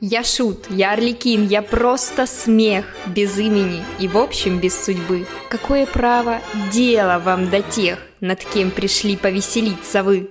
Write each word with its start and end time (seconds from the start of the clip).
Я 0.00 0.22
шут, 0.22 0.66
я 0.70 0.92
арлекин, 0.92 1.48
я 1.48 1.60
просто 1.60 2.26
смех, 2.26 2.84
без 3.06 3.36
имени 3.36 3.82
и 3.98 4.06
в 4.06 4.16
общем 4.16 4.60
без 4.60 4.84
судьбы. 4.84 5.26
Какое 5.50 5.86
право 5.86 6.40
дело 6.72 7.18
вам 7.18 7.50
до 7.50 7.62
тех, 7.62 7.98
над 8.20 8.44
кем 8.44 8.70
пришли 8.70 9.16
повеселиться 9.16 10.04
вы? 10.04 10.30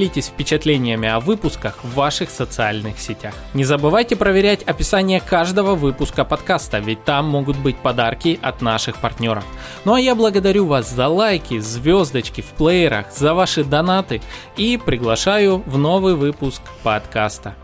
делитесь 0.00 0.28
впечатлениями 0.28 1.08
о 1.08 1.20
выпусках 1.20 1.84
в 1.84 1.94
ваших 1.94 2.30
социальных 2.30 2.98
сетях. 2.98 3.34
Не 3.52 3.64
забывайте 3.64 4.16
проверять 4.16 4.62
описание 4.62 5.20
каждого 5.20 5.74
выпуска 5.74 6.24
подкаста, 6.24 6.78
ведь 6.78 7.04
там 7.04 7.28
могут 7.28 7.58
быть 7.58 7.76
подарки 7.76 8.38
от 8.40 8.62
наших 8.62 8.96
партнеров. 8.96 9.44
Ну 9.84 9.92
а 9.92 10.00
я 10.00 10.14
благодарю 10.14 10.64
вас 10.64 10.90
за 10.90 11.06
лайки, 11.08 11.58
звездочки 11.58 12.40
в 12.40 12.46
плеерах, 12.56 13.12
за 13.12 13.34
ваши 13.34 13.62
донаты 13.62 14.22
и 14.56 14.78
приглашаю 14.78 15.62
в 15.66 15.76
новый 15.76 16.14
выпуск 16.14 16.62
подкаста. 16.82 17.54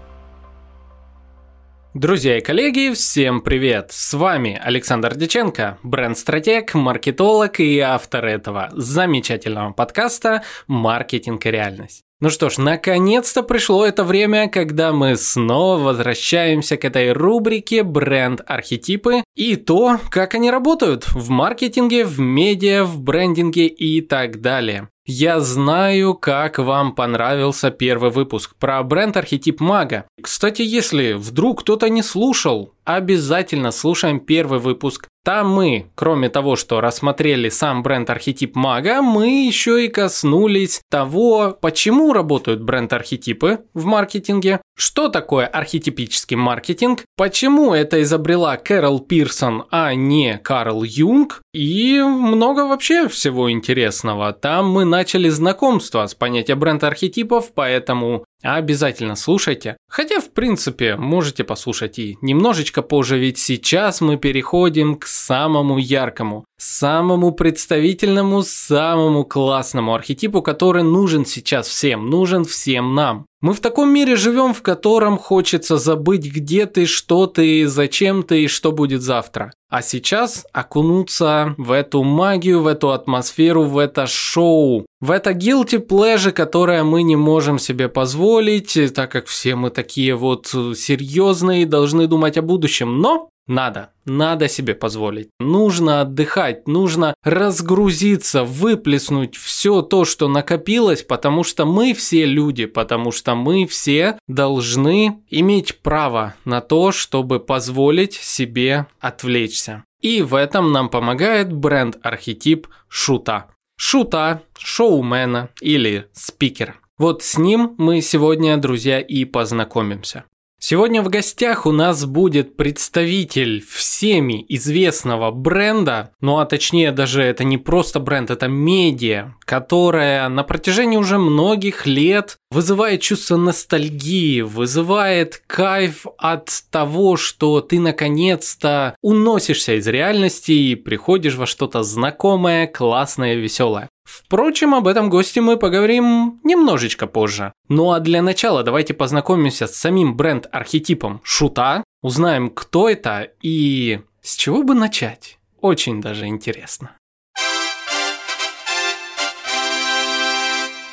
Друзья 1.94 2.36
и 2.36 2.42
коллеги, 2.42 2.92
всем 2.92 3.40
привет! 3.40 3.92
С 3.92 4.12
вами 4.12 4.60
Александр 4.62 5.14
Деченко, 5.14 5.78
бренд-стратег, 5.82 6.74
маркетолог 6.74 7.60
и 7.60 7.78
автор 7.78 8.26
этого 8.26 8.68
замечательного 8.72 9.72
подкаста 9.72 10.42
«Маркетинг 10.66 11.46
и 11.46 11.50
реальность». 11.50 12.05
Ну 12.18 12.30
что 12.30 12.48
ж, 12.48 12.56
наконец-то 12.56 13.42
пришло 13.42 13.84
это 13.84 14.02
время, 14.02 14.48
когда 14.48 14.92
мы 14.92 15.16
снова 15.16 15.78
возвращаемся 15.82 16.78
к 16.78 16.84
этой 16.86 17.12
рубрике 17.12 17.82
бренд-архетипы 17.82 19.22
и 19.36 19.56
то, 19.56 20.00
как 20.10 20.34
они 20.34 20.50
работают 20.50 21.06
в 21.06 21.28
маркетинге, 21.28 22.04
в 22.04 22.18
медиа, 22.18 22.84
в 22.84 23.00
брендинге 23.00 23.66
и 23.66 24.00
так 24.00 24.40
далее. 24.40 24.88
Я 25.08 25.38
знаю, 25.38 26.14
как 26.14 26.58
вам 26.58 26.92
понравился 26.92 27.70
первый 27.70 28.10
выпуск 28.10 28.56
про 28.58 28.82
бренд-архетип 28.82 29.60
мага. 29.60 30.06
Кстати, 30.20 30.62
если 30.62 31.12
вдруг 31.12 31.60
кто-то 31.60 31.88
не 31.88 32.02
слушал, 32.02 32.72
обязательно 32.84 33.70
слушаем 33.70 34.18
первый 34.18 34.58
выпуск. 34.58 35.06
Там 35.24 35.50
мы, 35.50 35.90
кроме 35.94 36.28
того, 36.28 36.56
что 36.56 36.80
рассмотрели 36.80 37.50
сам 37.50 37.84
бренд-архетип 37.84 38.56
мага, 38.56 39.00
мы 39.00 39.46
еще 39.46 39.84
и 39.84 39.88
коснулись 39.88 40.80
того, 40.90 41.56
почему 41.60 42.12
работают 42.12 42.62
бренд-архетипы 42.62 43.60
в 43.74 43.84
маркетинге, 43.84 44.60
что 44.76 45.08
такое 45.08 45.46
архетипический 45.46 46.36
маркетинг, 46.36 47.04
почему 47.16 47.72
это 47.72 48.02
изобрела 48.02 48.56
Кэрол 48.56 49.00
Пирсон, 49.00 49.64
а 49.70 49.94
не 49.94 50.38
Карл 50.38 50.82
Юнг, 50.84 51.40
и 51.54 52.00
много 52.02 52.66
вообще 52.66 53.08
всего 53.08 53.50
интересного. 53.50 54.32
Там 54.32 54.70
мы 54.70 54.84
начали 54.84 55.30
знакомство 55.30 56.06
с 56.06 56.14
понятием 56.14 56.58
бренд-архетипов, 56.58 57.52
поэтому 57.54 58.24
обязательно 58.54 59.16
слушайте. 59.16 59.76
Хотя, 59.88 60.20
в 60.20 60.30
принципе, 60.30 60.94
можете 60.96 61.42
послушать 61.42 61.98
и 61.98 62.16
немножечко 62.22 62.82
позже, 62.82 63.18
ведь 63.18 63.38
сейчас 63.38 64.00
мы 64.00 64.16
переходим 64.16 64.94
к 64.94 65.06
самому 65.06 65.78
яркому, 65.78 66.44
самому 66.56 67.32
представительному, 67.32 68.42
самому 68.42 69.24
классному 69.24 69.94
архетипу, 69.94 70.42
который 70.42 70.84
нужен 70.84 71.26
сейчас 71.26 71.66
всем, 71.66 72.08
нужен 72.08 72.44
всем 72.44 72.94
нам. 72.94 73.26
Мы 73.40 73.52
в 73.52 73.60
таком 73.60 73.92
мире 73.92 74.16
живем, 74.16 74.54
в 74.54 74.62
котором 74.62 75.18
хочется 75.18 75.76
забыть, 75.76 76.26
где 76.26 76.66
ты, 76.66 76.86
что 76.86 77.26
ты, 77.26 77.68
зачем 77.68 78.22
ты 78.22 78.44
и 78.44 78.48
что 78.48 78.72
будет 78.72 79.02
завтра. 79.02 79.52
А 79.68 79.82
сейчас 79.82 80.46
окунуться 80.52 81.54
в 81.58 81.72
эту 81.72 82.04
магию, 82.04 82.62
в 82.62 82.68
эту 82.68 82.92
атмосферу, 82.92 83.64
в 83.64 83.78
это 83.78 84.06
шоу, 84.06 84.86
в 85.00 85.10
это 85.10 85.32
guilty 85.32 85.84
pleasure, 85.84 86.30
которое 86.30 86.84
мы 86.84 87.02
не 87.02 87.16
можем 87.16 87.58
себе 87.58 87.88
позволить, 87.88 88.78
так 88.94 89.10
как 89.10 89.26
все 89.26 89.56
мы 89.56 89.70
такие 89.70 90.14
вот 90.14 90.46
серьезные, 90.46 91.66
должны 91.66 92.06
думать 92.06 92.38
о 92.38 92.42
будущем. 92.42 93.00
Но 93.00 93.28
надо, 93.46 93.90
надо 94.04 94.48
себе 94.48 94.74
позволить. 94.74 95.28
Нужно 95.38 96.00
отдыхать, 96.00 96.66
нужно 96.66 97.14
разгрузиться, 97.22 98.44
выплеснуть 98.44 99.36
все 99.36 99.82
то, 99.82 100.04
что 100.04 100.28
накопилось, 100.28 101.02
потому 101.02 101.44
что 101.44 101.64
мы 101.64 101.94
все 101.94 102.24
люди, 102.24 102.66
потому 102.66 103.12
что 103.12 103.34
мы 103.34 103.66
все 103.66 104.18
должны 104.26 105.22
иметь 105.30 105.78
право 105.80 106.34
на 106.44 106.60
то, 106.60 106.92
чтобы 106.92 107.38
позволить 107.40 108.14
себе 108.14 108.86
отвлечься. 109.00 109.84
И 110.00 110.22
в 110.22 110.34
этом 110.34 110.72
нам 110.72 110.88
помогает 110.88 111.52
бренд-архетип 111.52 112.68
шута. 112.88 113.48
Шута, 113.78 114.42
шоумена 114.58 115.50
или 115.60 116.08
спикера. 116.12 116.76
Вот 116.98 117.22
с 117.22 117.36
ним 117.36 117.74
мы 117.76 118.00
сегодня, 118.00 118.56
друзья, 118.56 119.00
и 119.00 119.24
познакомимся. 119.24 120.24
Сегодня 120.58 121.02
в 121.02 121.08
гостях 121.10 121.66
у 121.66 121.70
нас 121.70 122.06
будет 122.06 122.56
представитель 122.56 123.62
всеми 123.68 124.44
известного 124.48 125.30
бренда, 125.30 126.12
ну 126.20 126.38
а 126.38 126.46
точнее 126.46 126.92
даже 126.92 127.22
это 127.22 127.44
не 127.44 127.58
просто 127.58 128.00
бренд, 128.00 128.30
это 128.30 128.48
медиа, 128.48 129.34
которая 129.40 130.28
на 130.28 130.42
протяжении 130.44 130.96
уже 130.96 131.18
многих 131.18 131.86
лет 131.86 132.38
вызывает 132.50 133.02
чувство 133.02 133.36
ностальгии, 133.36 134.40
вызывает 134.40 135.42
кайф 135.46 136.06
от 136.16 136.48
того, 136.70 137.16
что 137.16 137.60
ты 137.60 137.78
наконец-то 137.78 138.96
уносишься 139.02 139.74
из 139.74 139.86
реальности 139.86 140.52
и 140.52 140.74
приходишь 140.74 141.36
во 141.36 141.46
что-то 141.46 141.82
знакомое, 141.82 142.66
классное, 142.66 143.34
веселое. 143.34 143.88
Впрочем, 144.06 144.72
об 144.72 144.86
этом 144.86 145.10
госте 145.10 145.40
мы 145.40 145.56
поговорим 145.56 146.40
немножечко 146.44 147.08
позже. 147.08 147.52
Ну 147.68 147.90
а 147.90 147.98
для 147.98 148.22
начала 148.22 148.62
давайте 148.62 148.94
познакомимся 148.94 149.66
с 149.66 149.74
самим 149.74 150.16
бренд-архетипом 150.16 151.20
шута, 151.24 151.82
узнаем, 152.02 152.50
кто 152.50 152.88
это 152.88 153.32
и 153.42 154.00
с 154.22 154.36
чего 154.36 154.62
бы 154.62 154.74
начать. 154.74 155.38
Очень 155.60 156.00
даже 156.00 156.26
интересно. 156.26 156.92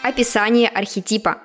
Описание 0.02 0.68
архетипа. 0.68 1.38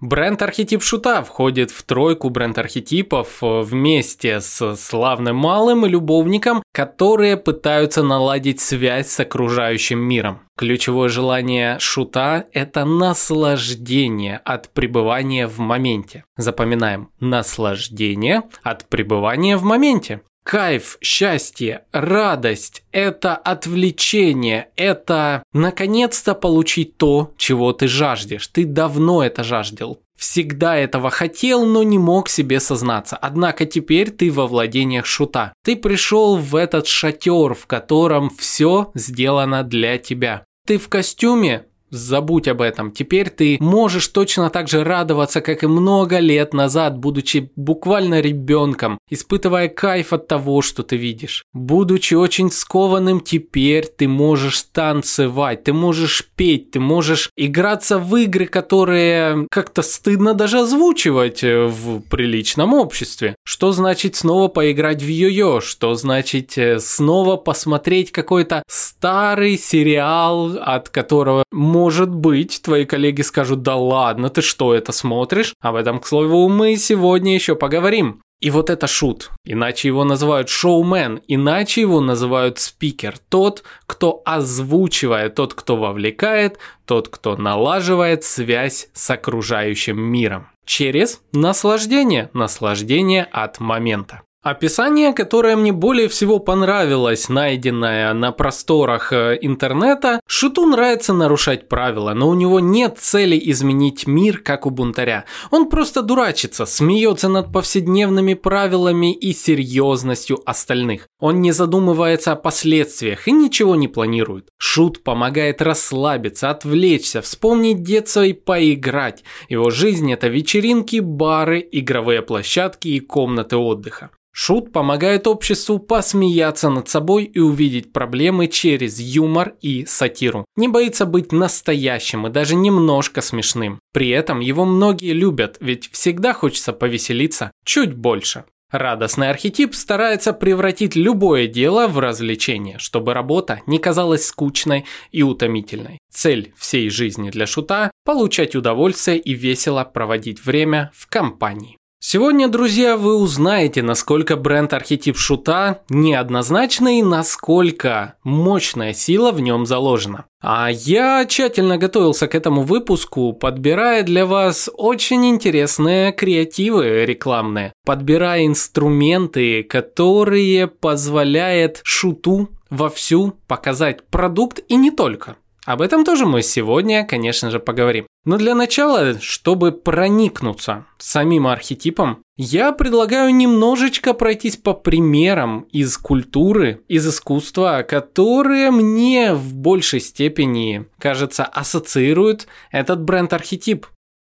Бренд-архетип 0.00 0.82
шута 0.82 1.22
входит 1.22 1.70
в 1.70 1.82
тройку 1.82 2.28
бренд-архетипов 2.28 3.38
э, 3.42 3.62
вместе 3.62 4.40
с 4.40 4.76
славным 4.76 5.36
малым 5.36 5.86
и 5.86 5.88
любовником, 5.88 6.62
которые 6.74 7.38
пытаются 7.38 8.02
наладить 8.02 8.60
связь 8.60 9.08
с 9.08 9.20
окружающим 9.20 9.98
миром. 9.98 10.40
Ключевое 10.58 11.08
желание 11.08 11.78
шута– 11.78 12.44
это 12.52 12.84
наслаждение 12.84 14.42
от 14.44 14.68
пребывания 14.68 15.46
в 15.46 15.60
моменте. 15.60 16.24
Запоминаем, 16.36 17.08
наслаждение 17.18 18.42
от 18.62 18.86
пребывания 18.88 19.56
в 19.56 19.64
моменте. 19.64 20.20
Кайф, 20.46 20.98
счастье, 21.00 21.86
радость– 21.90 22.84
это 22.92 23.34
отвлечение, 23.34 24.68
это 24.76 25.42
наконец-то 25.52 26.36
получить 26.36 26.96
то, 26.96 27.32
чего 27.36 27.72
ты 27.72 27.88
жаждешь. 27.88 28.46
Ты 28.46 28.64
давно 28.64 29.24
это 29.24 29.42
жаждал. 29.42 29.98
Всегда 30.16 30.76
этого 30.76 31.10
хотел, 31.10 31.66
но 31.66 31.82
не 31.82 31.98
мог 31.98 32.28
себе 32.28 32.60
сознаться. 32.60 33.16
Однако 33.16 33.66
теперь 33.66 34.12
ты 34.12 34.30
во 34.30 34.46
владениях 34.46 35.04
шута. 35.04 35.52
Ты 35.64 35.74
пришел 35.74 36.36
в 36.36 36.54
этот 36.54 36.86
шатер, 36.86 37.54
в 37.54 37.66
котором 37.66 38.30
все 38.30 38.92
сделано 38.94 39.64
для 39.64 39.98
тебя. 39.98 40.44
Ты 40.64 40.78
в 40.78 40.88
костюме, 40.88 41.64
Забудь 41.90 42.48
об 42.48 42.60
этом. 42.62 42.90
Теперь 42.90 43.30
ты 43.30 43.58
можешь 43.60 44.08
точно 44.08 44.50
так 44.50 44.68
же 44.68 44.82
радоваться, 44.82 45.40
как 45.40 45.62
и 45.62 45.66
много 45.66 46.18
лет 46.18 46.52
назад, 46.52 46.98
будучи 46.98 47.50
буквально 47.54 48.20
ребенком, 48.20 48.98
испытывая 49.08 49.68
кайф 49.68 50.12
от 50.12 50.26
того, 50.26 50.62
что 50.62 50.82
ты 50.82 50.96
видишь. 50.96 51.44
Будучи 51.52 52.14
очень 52.14 52.50
скованным, 52.50 53.20
теперь 53.20 53.86
ты 53.86 54.08
можешь 54.08 54.62
танцевать, 54.62 55.64
ты 55.64 55.72
можешь 55.72 56.28
петь, 56.34 56.72
ты 56.72 56.80
можешь 56.80 57.30
играться 57.36 57.98
в 57.98 58.16
игры, 58.16 58.46
которые 58.46 59.46
как-то 59.50 59.82
стыдно 59.82 60.34
даже 60.34 60.60
озвучивать 60.60 61.44
э, 61.44 61.66
в 61.66 62.00
приличном 62.00 62.74
обществе. 62.74 63.36
Что 63.44 63.72
значит 63.72 64.16
снова 64.16 64.48
поиграть 64.48 65.02
в 65.02 65.08
йо-йо? 65.08 65.60
Что 65.60 65.94
значит 65.94 66.58
э, 66.58 66.80
снова 66.80 67.36
посмотреть 67.36 68.10
какой-то 68.10 68.62
старый 68.68 69.56
сериал, 69.56 70.58
от 70.60 70.88
которого 70.88 71.44
может 71.76 72.08
быть, 72.08 72.62
твои 72.62 72.86
коллеги 72.86 73.20
скажут, 73.20 73.60
да 73.60 73.76
ладно, 73.76 74.30
ты 74.30 74.40
что 74.40 74.72
это 74.72 74.92
смотришь? 74.92 75.52
Об 75.60 75.74
этом, 75.74 76.00
к 76.00 76.06
слову, 76.06 76.48
мы 76.48 76.76
сегодня 76.76 77.34
еще 77.34 77.54
поговорим. 77.54 78.22
И 78.40 78.50
вот 78.50 78.70
это 78.70 78.86
шут. 78.86 79.30
Иначе 79.44 79.88
его 79.88 80.04
называют 80.04 80.48
шоумен, 80.48 81.20
иначе 81.28 81.82
его 81.82 82.00
называют 82.00 82.58
спикер. 82.58 83.18
Тот, 83.28 83.62
кто 83.86 84.22
озвучивает, 84.24 85.34
тот, 85.34 85.52
кто 85.52 85.76
вовлекает, 85.76 86.58
тот, 86.86 87.08
кто 87.08 87.36
налаживает 87.36 88.24
связь 88.24 88.88
с 88.94 89.10
окружающим 89.10 89.98
миром. 89.98 90.48
Через 90.64 91.20
наслаждение, 91.32 92.30
наслаждение 92.32 93.24
от 93.24 93.60
момента. 93.60 94.22
Описание, 94.46 95.12
которое 95.12 95.56
мне 95.56 95.72
более 95.72 96.06
всего 96.06 96.38
понравилось, 96.38 97.28
найденное 97.28 98.14
на 98.14 98.30
просторах 98.30 99.12
э, 99.12 99.36
интернета, 99.40 100.20
Шиту 100.28 100.66
нравится 100.66 101.12
нарушать 101.12 101.68
правила, 101.68 102.14
но 102.14 102.28
у 102.28 102.34
него 102.34 102.60
нет 102.60 102.96
цели 102.96 103.36
изменить 103.50 104.06
мир, 104.06 104.38
как 104.38 104.64
у 104.64 104.70
бунтаря. 104.70 105.24
Он 105.50 105.68
просто 105.68 106.00
дурачится, 106.00 106.64
смеется 106.64 107.28
над 107.28 107.52
повседневными 107.52 108.34
правилами 108.34 109.12
и 109.12 109.32
серьезностью 109.32 110.40
остальных. 110.48 111.08
Он 111.18 111.40
не 111.40 111.52
задумывается 111.52 112.32
о 112.32 112.36
последствиях 112.36 113.26
и 113.26 113.32
ничего 113.32 113.74
не 113.74 113.88
планирует. 113.88 114.48
Шут 114.58 115.02
помогает 115.02 115.62
расслабиться, 115.62 116.50
отвлечься, 116.50 117.22
вспомнить 117.22 117.82
детство 117.82 118.24
и 118.24 118.34
поиграть. 118.34 119.24
Его 119.48 119.70
жизнь– 119.70 120.12
это 120.12 120.28
вечеринки, 120.28 121.00
бары, 121.00 121.66
игровые 121.72 122.20
площадки 122.20 122.88
и 122.88 123.00
комнаты 123.00 123.56
отдыха. 123.56 124.10
Шут 124.38 124.70
помогает 124.70 125.26
обществу 125.26 125.78
посмеяться 125.78 126.68
над 126.68 126.90
собой 126.90 127.24
и 127.24 127.38
увидеть 127.38 127.94
проблемы 127.94 128.48
через 128.48 129.00
юмор 129.00 129.54
и 129.62 129.86
сатиру. 129.86 130.44
Не 130.56 130.68
боится 130.68 131.06
быть 131.06 131.32
настоящим 131.32 132.26
и 132.26 132.30
даже 132.30 132.54
немножко 132.54 133.22
смешным. 133.22 133.80
При 133.94 134.10
этом 134.10 134.40
его 134.40 134.66
многие 134.66 135.14
любят, 135.14 135.56
ведь 135.60 135.90
всегда 135.90 136.34
хочется 136.34 136.74
повеселиться 136.74 137.50
чуть 137.64 137.96
больше. 137.96 138.44
Радостный 138.72 139.30
архетип 139.30 139.74
старается 139.74 140.32
превратить 140.32 140.96
любое 140.96 141.46
дело 141.46 141.86
в 141.86 142.00
развлечение, 142.00 142.78
чтобы 142.78 143.14
работа 143.14 143.60
не 143.66 143.78
казалась 143.78 144.26
скучной 144.26 144.86
и 145.12 145.22
утомительной. 145.22 145.98
Цель 146.10 146.52
всей 146.56 146.90
жизни 146.90 147.30
для 147.30 147.46
шута– 147.46 147.92
получать 148.04 148.56
удовольствие 148.56 149.18
и 149.18 149.34
весело 149.34 149.84
проводить 149.84 150.44
время 150.44 150.90
в 150.94 151.06
компании. 151.08 151.75
Сегодня, 152.08 152.46
друзья, 152.46 152.96
вы 152.96 153.16
узнаете, 153.16 153.82
насколько 153.82 154.36
бренд 154.36 154.72
архетип 154.72 155.16
шута 155.16 155.82
неоднозначный, 155.88 157.02
насколько 157.02 158.14
мощная 158.22 158.92
сила 158.92 159.32
в 159.32 159.40
нем 159.40 159.66
заложена. 159.66 160.26
А 160.40 160.68
я 160.70 161.26
тщательно 161.26 161.78
готовился 161.78 162.28
к 162.28 162.36
этому 162.36 162.62
выпуску, 162.62 163.32
подбирая 163.32 164.04
для 164.04 164.24
вас 164.24 164.70
очень 164.72 165.26
интересные 165.26 166.12
креативы 166.12 167.04
рекламные, 167.06 167.72
подбирая 167.84 168.46
инструменты, 168.46 169.64
которые 169.64 170.68
позволяют 170.68 171.80
шуту 171.82 172.50
вовсю 172.70 173.34
показать 173.48 174.06
продукт 174.06 174.60
и 174.68 174.76
не 174.76 174.92
только. 174.92 175.38
Об 175.66 175.82
этом 175.82 176.04
тоже 176.04 176.26
мы 176.26 176.42
сегодня, 176.42 177.04
конечно 177.04 177.50
же, 177.50 177.58
поговорим. 177.58 178.06
Но 178.24 178.38
для 178.38 178.54
начала, 178.54 179.20
чтобы 179.20 179.72
проникнуться 179.72 180.86
самим 180.96 181.48
архетипом, 181.48 182.22
я 182.36 182.70
предлагаю 182.70 183.34
немножечко 183.34 184.14
пройтись 184.14 184.56
по 184.56 184.74
примерам 184.74 185.62
из 185.72 185.98
культуры, 185.98 186.82
из 186.86 187.08
искусства, 187.08 187.84
которые 187.86 188.70
мне 188.70 189.34
в 189.34 189.54
большей 189.54 190.00
степени, 190.00 190.86
кажется, 190.98 191.44
ассоциируют 191.44 192.46
этот 192.70 193.02
бренд-архетип. 193.02 193.86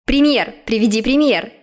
Пример, 0.05 0.53
приведи 0.65 1.01
пример. 1.01 1.53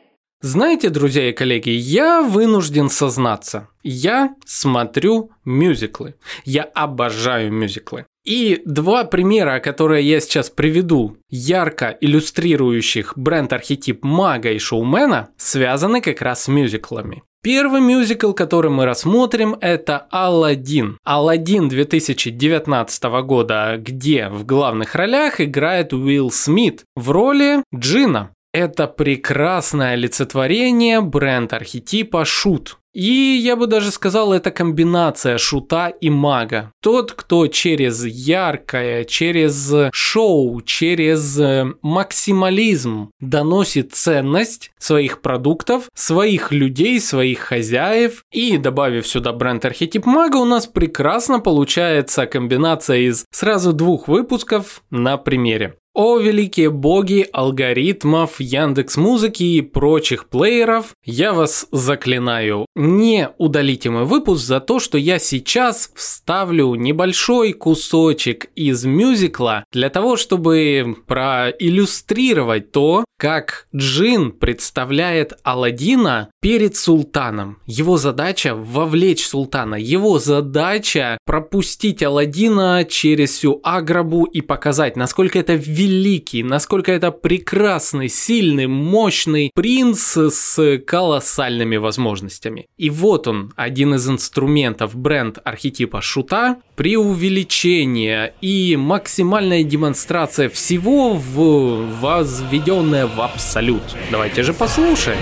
Знаете, 0.41 0.89
друзья 0.89 1.29
и 1.29 1.33
коллеги, 1.33 1.71
я 1.71 2.23
вынужден 2.23 2.89
сознаться. 2.89 3.69
Я 3.83 4.37
смотрю 4.47 5.33
мюзиклы. 5.45 6.15
Я 6.45 6.63
обожаю 6.63 7.53
мюзиклы. 7.53 8.07
И 8.29 8.61
два 8.67 9.05
примера, 9.05 9.59
которые 9.59 10.07
я 10.07 10.21
сейчас 10.21 10.51
приведу, 10.51 11.17
ярко 11.31 11.97
иллюстрирующих 11.99 13.15
бренд-архетип 13.17 14.05
мага 14.05 14.51
и 14.51 14.59
шоумена, 14.59 15.31
связаны 15.39 16.03
как 16.03 16.21
раз 16.21 16.43
с 16.43 16.49
мюзиклами. 16.49 17.23
Первый 17.43 17.81
мюзикл, 17.81 18.33
который 18.33 18.71
мы 18.71 18.85
рассмотрим, 18.85 19.57
это 19.63 20.09
«Алладин». 20.11 20.99
«Алладин» 21.05 21.71
2019 21.71 23.05
года, 23.25 23.77
где 23.79 24.29
в 24.29 24.45
главных 24.45 24.95
ролях 24.95 25.41
играет 25.41 25.95
Уилл 25.95 26.31
Смит 26.31 26.85
в 26.97 27.11
роли 27.11 27.63
Джина. 27.75 28.33
Это 28.59 28.89
прекрасное 28.89 29.93
олицетворение 29.93 31.01
бренд-архетипа 31.01 32.25
шут. 32.25 32.79
И 32.93 33.39
я 33.41 33.55
бы 33.55 33.69
даже 33.69 33.93
сказал, 33.93 34.33
это 34.33 34.51
комбинация 34.51 35.39
шута 35.39 35.91
и 35.91 36.11
мага. 36.11 36.73
Тот, 36.83 37.13
кто 37.13 37.47
через 37.47 38.05
яркое, 38.05 39.05
через 39.05 39.73
шоу, 39.93 40.61
через 40.63 41.39
э, 41.39 41.67
максимализм 41.83 43.13
доносит 43.21 43.95
ценность 43.95 44.73
своих 44.81 45.21
продуктов, 45.21 45.89
своих 45.95 46.51
людей, 46.51 47.01
своих 47.01 47.39
хозяев. 47.39 48.25
И 48.33 48.59
добавив 48.59 49.07
сюда 49.07 49.33
бренд-архетип 49.33 50.05
мага, 50.05 50.39
у 50.39 50.45
нас 50.45 50.67
прекрасно 50.67 51.39
получается 51.39 52.27
комбинация 52.27 53.09
из 53.09 53.25
сразу 53.31 53.73
двух 53.73 54.09
выпусков 54.09 54.83
на 54.91 55.17
примере. 55.17 55.78
О 55.95 56.19
великие 56.19 56.71
боги 56.71 57.27
алгоритмов, 57.33 58.41
Яндекс 58.41 58.97
Музыки 58.97 59.43
и 59.43 59.63
прочих 59.63 60.29
плееров, 60.29 60.95
я 61.05 61.33
вас 61.33 61.67
заклинаю, 61.73 62.67
не 62.77 63.31
удалите 63.39 63.91
мой 63.91 64.05
выпуск 64.05 64.45
за 64.45 64.61
то, 64.61 64.79
что 64.79 64.97
я 64.97 65.19
сейчас 65.19 65.91
вставлю 65.95 66.75
небольшой 66.77 67.53
кусочек 67.53 68.47
из 68.55 68.85
мюзикла 68.85 69.65
для 69.73 69.91
того, 69.91 70.17
чтобы 70.17 70.97
проиллюстрировать 71.07 72.71
то, 72.71 73.05
как 73.19 73.67
Джин 73.75 74.31
представляет 74.31 75.33
Аладдина 75.43 76.31
перед 76.41 76.77
султаном. 76.77 77.59
Его 77.67 77.97
задача 77.97 78.55
вовлечь 78.55 79.27
султана, 79.27 79.75
его 79.75 80.21
задача 80.21 81.19
пропустить 81.27 82.05
Аладдина 82.05 82.87
через 82.89 83.31
всю 83.31 83.61
Аграбу 83.65 84.25
и 84.25 84.41
показать, 84.41 84.97
насколько 84.97 85.39
это 85.41 85.55
великий, 85.89 86.43
насколько 86.43 86.93
это 86.93 87.11
прекрасный, 87.11 88.09
сильный, 88.09 88.67
мощный 88.67 89.51
принц 89.55 90.17
с 90.17 90.79
колоссальными 90.87 91.77
возможностями. 91.77 92.67
И 92.77 92.91
вот 92.91 93.27
он, 93.27 93.53
один 93.57 93.95
из 93.95 94.09
инструментов 94.09 94.95
бренд 94.95 95.39
архетипа 95.45 96.01
шута, 96.01 96.59
при 96.77 96.97
увеличении 96.97 98.33
и 98.41 98.77
максимальная 98.77 99.65
демонстрация 99.65 100.49
всего 100.49 101.15
в 101.15 102.01
возведенное 102.01 103.07
в 103.07 103.21
абсолют. 103.21 103.83
Давайте 104.11 104.43
же 104.43 104.53
послушаем. 104.53 105.19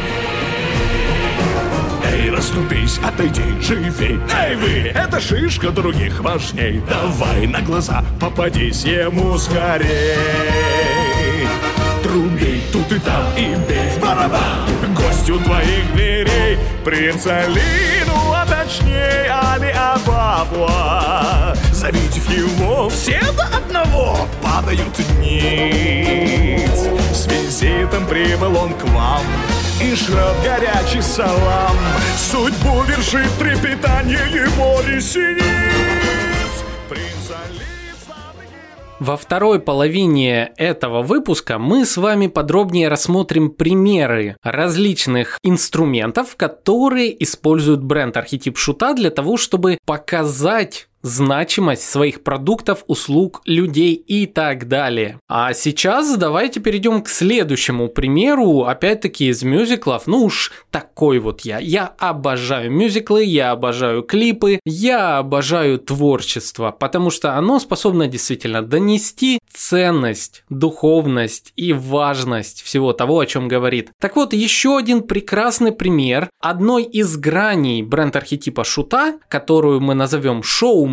Эй, 2.26 2.32
расступись, 2.32 2.98
отойди, 3.04 3.42
живей 3.60 4.18
Эй, 4.34 4.56
вы, 4.56 4.90
это 4.92 5.20
шишка 5.20 5.70
других 5.70 6.20
важней. 6.20 6.82
Давай 6.88 7.46
на 7.46 7.60
глаза 7.60 8.04
попадись 8.20 8.82
ему 8.82 9.38
скорей 9.38 10.16
Труби 12.02 12.62
тут 12.72 12.90
и 12.90 12.98
там 12.98 13.22
и 13.36 13.54
бей 13.68 13.90
в 13.96 14.00
барабан. 14.00 14.66
Гостю 14.96 15.38
твоих 15.38 15.92
дверей 15.94 16.58
Принц 16.84 17.26
Алину, 17.26 18.32
а 18.32 18.44
точнее 18.44 19.30
Али 19.30 19.70
Абабла 19.70 21.54
Завидев 21.70 22.28
его, 22.28 22.88
все 22.88 23.20
до 23.36 23.44
одного 23.56 24.26
падают 24.42 24.98
ниц 25.20 26.88
С 27.14 27.26
визитом 27.26 28.04
прибыл 28.06 28.56
он 28.56 28.74
к 28.74 28.82
вам 28.88 29.22
и 29.82 29.94
шлет 29.94 30.36
горячий 30.42 31.02
салам. 31.02 31.76
Судьбу 32.16 32.82
вершит 32.82 33.30
трепетание 33.38 34.18
его 34.32 34.80
ресниц. 34.88 35.42
Герой 36.88 37.16
Во 38.98 39.18
второй 39.18 39.60
половине 39.60 40.52
этого 40.56 41.02
выпуска 41.02 41.58
мы 41.58 41.84
с 41.84 41.98
вами 41.98 42.28
подробнее 42.28 42.88
рассмотрим 42.88 43.50
примеры 43.50 44.36
различных 44.42 45.38
инструментов, 45.42 46.34
которые 46.36 47.22
используют 47.22 47.82
бренд 47.82 48.16
архетип 48.16 48.56
шута 48.56 48.94
для 48.94 49.10
того, 49.10 49.36
чтобы 49.36 49.78
показать 49.84 50.88
значимость 51.06 51.88
своих 51.88 52.22
продуктов, 52.22 52.84
услуг, 52.86 53.42
людей 53.46 53.94
и 53.94 54.26
так 54.26 54.68
далее. 54.68 55.20
А 55.28 55.52
сейчас 55.54 56.16
давайте 56.16 56.60
перейдем 56.60 57.02
к 57.02 57.08
следующему 57.08 57.88
примеру, 57.88 58.64
опять-таки 58.64 59.28
из 59.28 59.42
мюзиклов. 59.42 60.06
Ну 60.06 60.24
уж 60.24 60.52
такой 60.70 61.18
вот 61.18 61.42
я. 61.42 61.58
Я 61.58 61.86
обожаю 61.98 62.70
мюзиклы, 62.70 63.24
я 63.24 63.52
обожаю 63.52 64.02
клипы, 64.02 64.60
я 64.64 65.18
обожаю 65.18 65.78
творчество, 65.78 66.70
потому 66.72 67.10
что 67.10 67.34
оно 67.36 67.58
способно 67.58 68.08
действительно 68.08 68.62
донести 68.62 69.38
ценность, 69.52 70.44
духовность 70.50 71.52
и 71.56 71.72
важность 71.72 72.62
всего 72.62 72.92
того, 72.92 73.20
о 73.20 73.26
чем 73.26 73.48
говорит. 73.48 73.90
Так 74.00 74.16
вот, 74.16 74.32
еще 74.32 74.76
один 74.76 75.02
прекрасный 75.02 75.72
пример 75.72 76.28
одной 76.40 76.82
из 76.82 77.16
граней 77.16 77.82
бренд-архетипа 77.82 78.64
шута, 78.64 79.18
которую 79.28 79.80
мы 79.80 79.94
назовем 79.94 80.42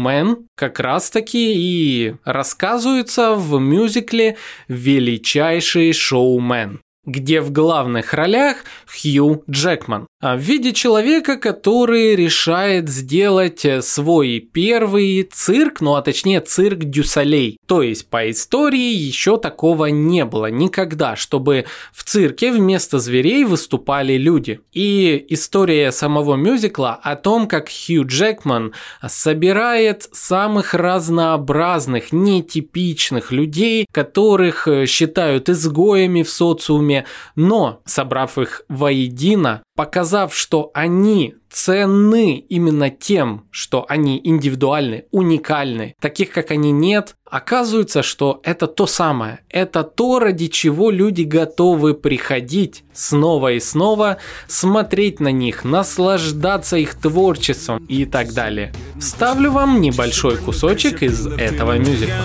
шоумен, 0.03 0.47
как 0.55 0.79
раз 0.79 1.09
таки 1.09 1.53
и 1.55 2.15
рассказывается 2.25 3.35
в 3.35 3.59
мюзикле 3.59 4.37
«Величайший 4.67 5.93
шоумен» 5.93 6.81
где 7.05 7.41
в 7.41 7.51
главных 7.51 8.13
ролях 8.13 8.57
Хью 8.87 9.43
Джекман. 9.49 10.07
А 10.21 10.37
в 10.37 10.39
виде 10.39 10.71
человека, 10.71 11.35
который 11.35 12.15
решает 12.15 12.87
сделать 12.87 13.65
э, 13.65 13.81
свой 13.81 14.39
первый 14.39 15.23
цирк, 15.23 15.81
ну 15.81 15.95
а 15.95 16.01
точнее 16.01 16.39
цирк 16.39 16.79
Дюсалей. 16.79 17.57
То 17.67 17.81
есть 17.81 18.09
по 18.09 18.29
истории 18.31 18.93
еще 18.93 19.37
такого 19.37 19.87
не 19.87 20.23
было 20.23 20.49
никогда, 20.49 21.17
чтобы 21.17 21.65
в 21.91 22.05
цирке 22.05 22.53
вместо 22.53 22.99
зверей 22.99 23.43
выступали 23.43 24.13
люди. 24.13 24.61
И 24.71 25.25
история 25.27 25.91
самого 25.91 26.35
мюзикла 26.35 26.93
о 26.93 27.17
том, 27.17 27.47
как 27.47 27.67
Хью 27.67 28.05
Джекман 28.07 28.71
собирает 29.05 30.07
самых 30.13 30.73
разнообразных, 30.73 32.13
нетипичных 32.13 33.33
людей, 33.33 33.87
которых 33.91 34.69
э, 34.69 34.85
считают 34.85 35.49
изгоями 35.49 36.23
в 36.23 36.29
социуме, 36.29 36.92
но 37.35 37.81
собрав 37.85 38.37
их 38.37 38.63
воедино, 38.69 39.63
показав, 39.75 40.35
что 40.35 40.71
они 40.73 41.35
ценны 41.49 42.37
именно 42.37 42.89
тем, 42.89 43.45
что 43.51 43.85
они 43.87 44.19
индивидуальны, 44.23 45.05
уникальны, 45.11 45.95
таких 45.99 46.31
как 46.31 46.51
они 46.51 46.71
нет, 46.71 47.15
оказывается, 47.29 48.01
что 48.03 48.39
это 48.43 48.67
то 48.67 48.87
самое, 48.87 49.39
это 49.49 49.83
то, 49.83 50.19
ради 50.19 50.47
чего 50.47 50.89
люди 50.89 51.23
готовы 51.23 51.93
приходить 51.93 52.83
снова 52.93 53.53
и 53.53 53.59
снова, 53.59 54.17
смотреть 54.47 55.19
на 55.19 55.31
них, 55.31 55.63
наслаждаться 55.63 56.77
их 56.77 56.95
творчеством 56.95 57.85
и 57.85 58.05
так 58.05 58.33
далее. 58.33 58.73
Вставлю 58.99 59.51
вам 59.51 59.79
небольшой 59.79 60.37
кусочек 60.37 61.03
из 61.03 61.27
этого 61.27 61.77
мюзикла. 61.77 62.15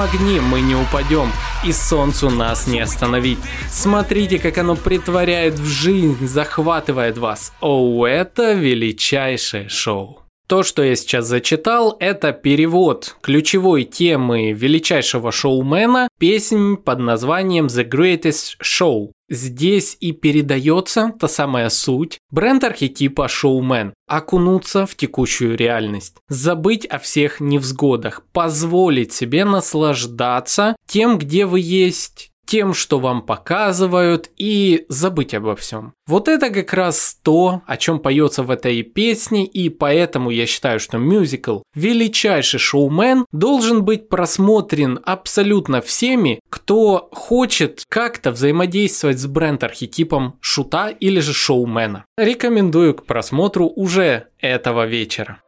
Огни, 0.00 0.40
мы 0.40 0.60
не 0.60 0.74
упадем, 0.74 1.30
и 1.64 1.72
солнцу 1.72 2.30
нас 2.30 2.66
не 2.66 2.80
остановить. 2.80 3.38
Смотрите, 3.70 4.38
как 4.38 4.58
оно 4.58 4.76
притворяет 4.76 5.54
в 5.54 5.66
жизнь, 5.66 6.26
захватывает 6.26 7.18
вас. 7.18 7.52
О, 7.60 8.06
это 8.06 8.52
величайшее 8.52 9.68
шоу. 9.68 10.23
То, 10.46 10.62
что 10.62 10.82
я 10.82 10.94
сейчас 10.94 11.26
зачитал, 11.26 11.96
это 12.00 12.32
перевод 12.32 13.16
ключевой 13.22 13.84
темы 13.84 14.52
величайшего 14.52 15.32
шоумена, 15.32 16.08
песнь 16.18 16.76
под 16.76 16.98
названием 16.98 17.66
The 17.66 17.88
Greatest 17.88 18.58
Show. 18.62 19.10
Здесь 19.30 19.96
и 20.00 20.12
передается 20.12 21.14
та 21.18 21.28
самая 21.28 21.70
суть 21.70 22.18
бренд-архетипа 22.30 23.26
шоумен– 23.26 23.94
окунуться 24.06 24.84
в 24.84 24.94
текущую 24.96 25.56
реальность, 25.56 26.16
забыть 26.28 26.84
о 26.84 26.98
всех 26.98 27.40
невзгодах, 27.40 28.22
позволить 28.32 29.14
себе 29.14 29.46
наслаждаться 29.46 30.76
тем, 30.86 31.16
где 31.16 31.46
вы 31.46 31.60
есть, 31.60 32.32
тем, 32.46 32.74
что 32.74 32.98
вам 32.98 33.22
показывают, 33.22 34.30
и 34.36 34.84
забыть 34.88 35.34
обо 35.34 35.56
всем. 35.56 35.92
Вот 36.06 36.28
это 36.28 36.50
как 36.50 36.72
раз 36.72 37.18
то, 37.22 37.62
о 37.66 37.76
чем 37.76 37.98
поется 37.98 38.42
в 38.42 38.50
этой 38.50 38.82
песне, 38.82 39.44
и 39.46 39.68
поэтому 39.68 40.30
я 40.30 40.46
считаю, 40.46 40.80
что 40.80 40.98
мюзикл 40.98 41.60
«Величайший 41.74 42.60
шоумен» 42.60 43.24
должен 43.32 43.84
быть 43.84 44.08
просмотрен 44.08 45.00
абсолютно 45.04 45.80
всеми, 45.80 46.40
кто 46.50 47.08
хочет 47.12 47.84
как-то 47.88 48.30
взаимодействовать 48.32 49.18
с 49.18 49.26
бренд-архетипом 49.26 50.36
шута 50.40 50.88
или 50.88 51.20
же 51.20 51.32
шоумена. 51.32 52.04
Рекомендую 52.16 52.94
к 52.94 53.06
просмотру 53.06 53.66
уже 53.68 54.28
этого 54.40 54.86
вечера. 54.86 55.40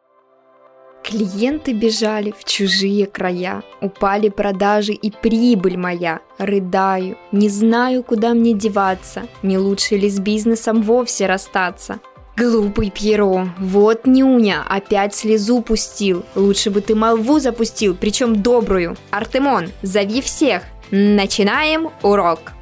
Клиенты 1.07 1.73
бежали 1.73 2.35
в 2.37 2.43
чужие 2.43 3.07
края, 3.07 3.63
упали 3.81 4.29
продажи 4.29 4.93
и 4.93 5.13
прибыль 5.13 5.77
моя. 5.77 6.19
Рыдаю, 6.37 7.17
не 7.31 7.49
знаю, 7.49 8.03
куда 8.03 8.35
мне 8.35 8.55
деваться, 8.55 9.29
не 9.41 9.57
лучше 9.57 9.95
ли 9.95 10.11
с 10.11 10.19
бизнесом 10.19 10.83
вовсе 10.83 11.27
расстаться. 11.27 12.01
Глупый 12.37 12.91
Пьеро, 12.91 13.49
вот 13.61 14.09
нюня, 14.09 14.65
опять 14.69 15.15
слезу 15.15 15.63
пустил. 15.63 16.25
Лучше 16.35 16.71
бы 16.71 16.81
ты 16.81 16.97
молву 16.97 17.39
запустил, 17.39 17.95
причем 17.95 18.43
добрую. 18.43 18.97
Артемон, 19.13 19.69
зови 19.83 20.21
всех. 20.21 20.65
Начинаем 20.91 21.91
урок. 22.03 22.53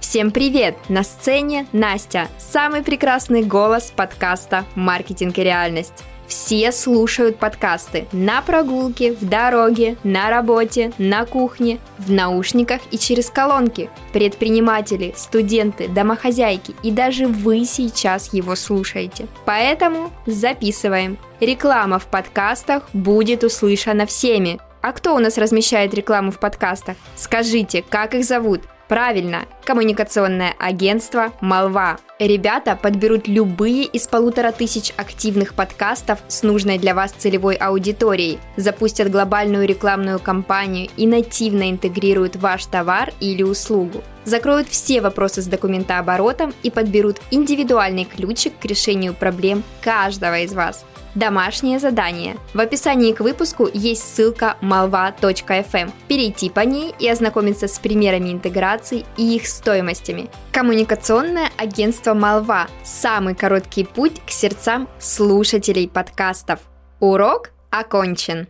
Всем 0.00 0.32
привет! 0.32 0.76
На 0.88 1.04
сцене 1.04 1.68
Настя, 1.70 2.26
самый 2.36 2.82
прекрасный 2.82 3.44
голос 3.44 3.92
подкаста 3.94 4.64
«Маркетинг 4.74 5.38
и 5.38 5.44
реальность». 5.44 6.02
Все 6.32 6.72
слушают 6.72 7.36
подкасты 7.36 8.06
на 8.10 8.40
прогулке, 8.40 9.12
в 9.12 9.28
дороге, 9.28 9.98
на 10.02 10.30
работе, 10.30 10.90
на 10.96 11.26
кухне, 11.26 11.78
в 11.98 12.10
наушниках 12.10 12.80
и 12.90 12.96
через 12.96 13.28
колонки. 13.28 13.90
Предприниматели, 14.14 15.12
студенты, 15.14 15.88
домохозяйки 15.88 16.74
и 16.82 16.90
даже 16.90 17.26
вы 17.26 17.66
сейчас 17.66 18.32
его 18.32 18.56
слушаете. 18.56 19.26
Поэтому 19.44 20.10
записываем. 20.24 21.18
Реклама 21.38 21.98
в 21.98 22.06
подкастах 22.06 22.88
будет 22.94 23.44
услышана 23.44 24.06
всеми. 24.06 24.58
А 24.80 24.92
кто 24.92 25.14
у 25.14 25.18
нас 25.18 25.36
размещает 25.36 25.92
рекламу 25.92 26.30
в 26.30 26.38
подкастах? 26.38 26.96
Скажите, 27.14 27.84
как 27.86 28.14
их 28.14 28.24
зовут? 28.24 28.62
Правильно, 28.92 29.46
коммуникационное 29.64 30.54
агентство 30.58 31.32
«Молва». 31.40 31.96
Ребята 32.18 32.76
подберут 32.76 33.26
любые 33.26 33.84
из 33.84 34.06
полутора 34.06 34.52
тысяч 34.52 34.92
активных 34.98 35.54
подкастов 35.54 36.18
с 36.28 36.42
нужной 36.42 36.76
для 36.76 36.94
вас 36.94 37.12
целевой 37.12 37.54
аудиторией, 37.54 38.38
запустят 38.58 39.10
глобальную 39.10 39.66
рекламную 39.66 40.18
кампанию 40.18 40.90
и 40.98 41.06
нативно 41.06 41.70
интегрируют 41.70 42.36
ваш 42.36 42.66
товар 42.66 43.14
или 43.18 43.42
услугу, 43.42 44.04
закроют 44.26 44.68
все 44.68 45.00
вопросы 45.00 45.40
с 45.40 45.46
документооборотом 45.46 46.52
и 46.62 46.70
подберут 46.70 47.16
индивидуальный 47.30 48.04
ключик 48.04 48.52
к 48.60 48.66
решению 48.66 49.14
проблем 49.14 49.62
каждого 49.80 50.40
из 50.40 50.52
вас– 50.52 50.84
Домашнее 51.14 51.78
задание. 51.78 52.36
В 52.54 52.60
описании 52.60 53.12
к 53.12 53.20
выпуску 53.20 53.68
есть 53.72 54.02
ссылка 54.02 54.56
malva.fm. 54.62 55.92
Перейти 56.08 56.48
по 56.48 56.60
ней 56.60 56.94
и 56.98 57.08
ознакомиться 57.08 57.68
с 57.68 57.78
примерами 57.78 58.32
интеграции 58.32 59.04
и 59.18 59.36
их 59.36 59.46
стоимостями. 59.46 60.30
Коммуникационное 60.52 61.50
агентство 61.58 62.14
Malva– 62.14 62.68
самый 62.84 63.34
короткий 63.34 63.84
путь 63.84 64.20
к 64.26 64.30
сердцам 64.30 64.88
слушателей 64.98 65.88
подкастов. 65.88 66.60
Урок 67.00 67.50
окончен. 67.70 68.48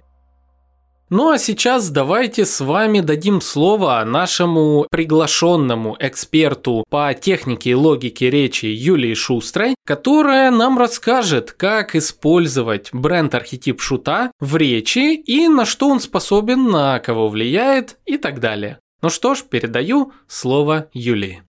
Ну 1.14 1.28
а 1.28 1.36
сейчас 1.36 1.90
давайте 1.90 2.46
с 2.46 2.58
вами 2.62 3.00
дадим 3.00 3.42
слово 3.42 4.02
нашему 4.02 4.86
приглашенному 4.90 5.94
эксперту 6.00 6.84
по 6.88 7.12
технике 7.12 7.72
и 7.72 7.74
логике 7.74 8.30
речи 8.30 8.64
Юлии 8.64 9.12
Шустрой, 9.12 9.74
которая 9.84 10.50
нам 10.50 10.78
расскажет, 10.78 11.52
как 11.52 11.94
использовать 11.94 12.88
бренд-архетип 12.94 13.82
шута 13.82 14.32
в 14.40 14.56
речи 14.56 15.14
и 15.14 15.48
на 15.48 15.66
что 15.66 15.90
он 15.90 16.00
способен, 16.00 16.70
на 16.70 16.98
кого 16.98 17.28
влияет 17.28 17.98
и 18.06 18.16
так 18.16 18.40
далее. 18.40 18.78
Ну 19.02 19.10
что 19.10 19.34
ж, 19.34 19.42
передаю 19.42 20.14
слово 20.28 20.88
Юлии. 20.94 21.42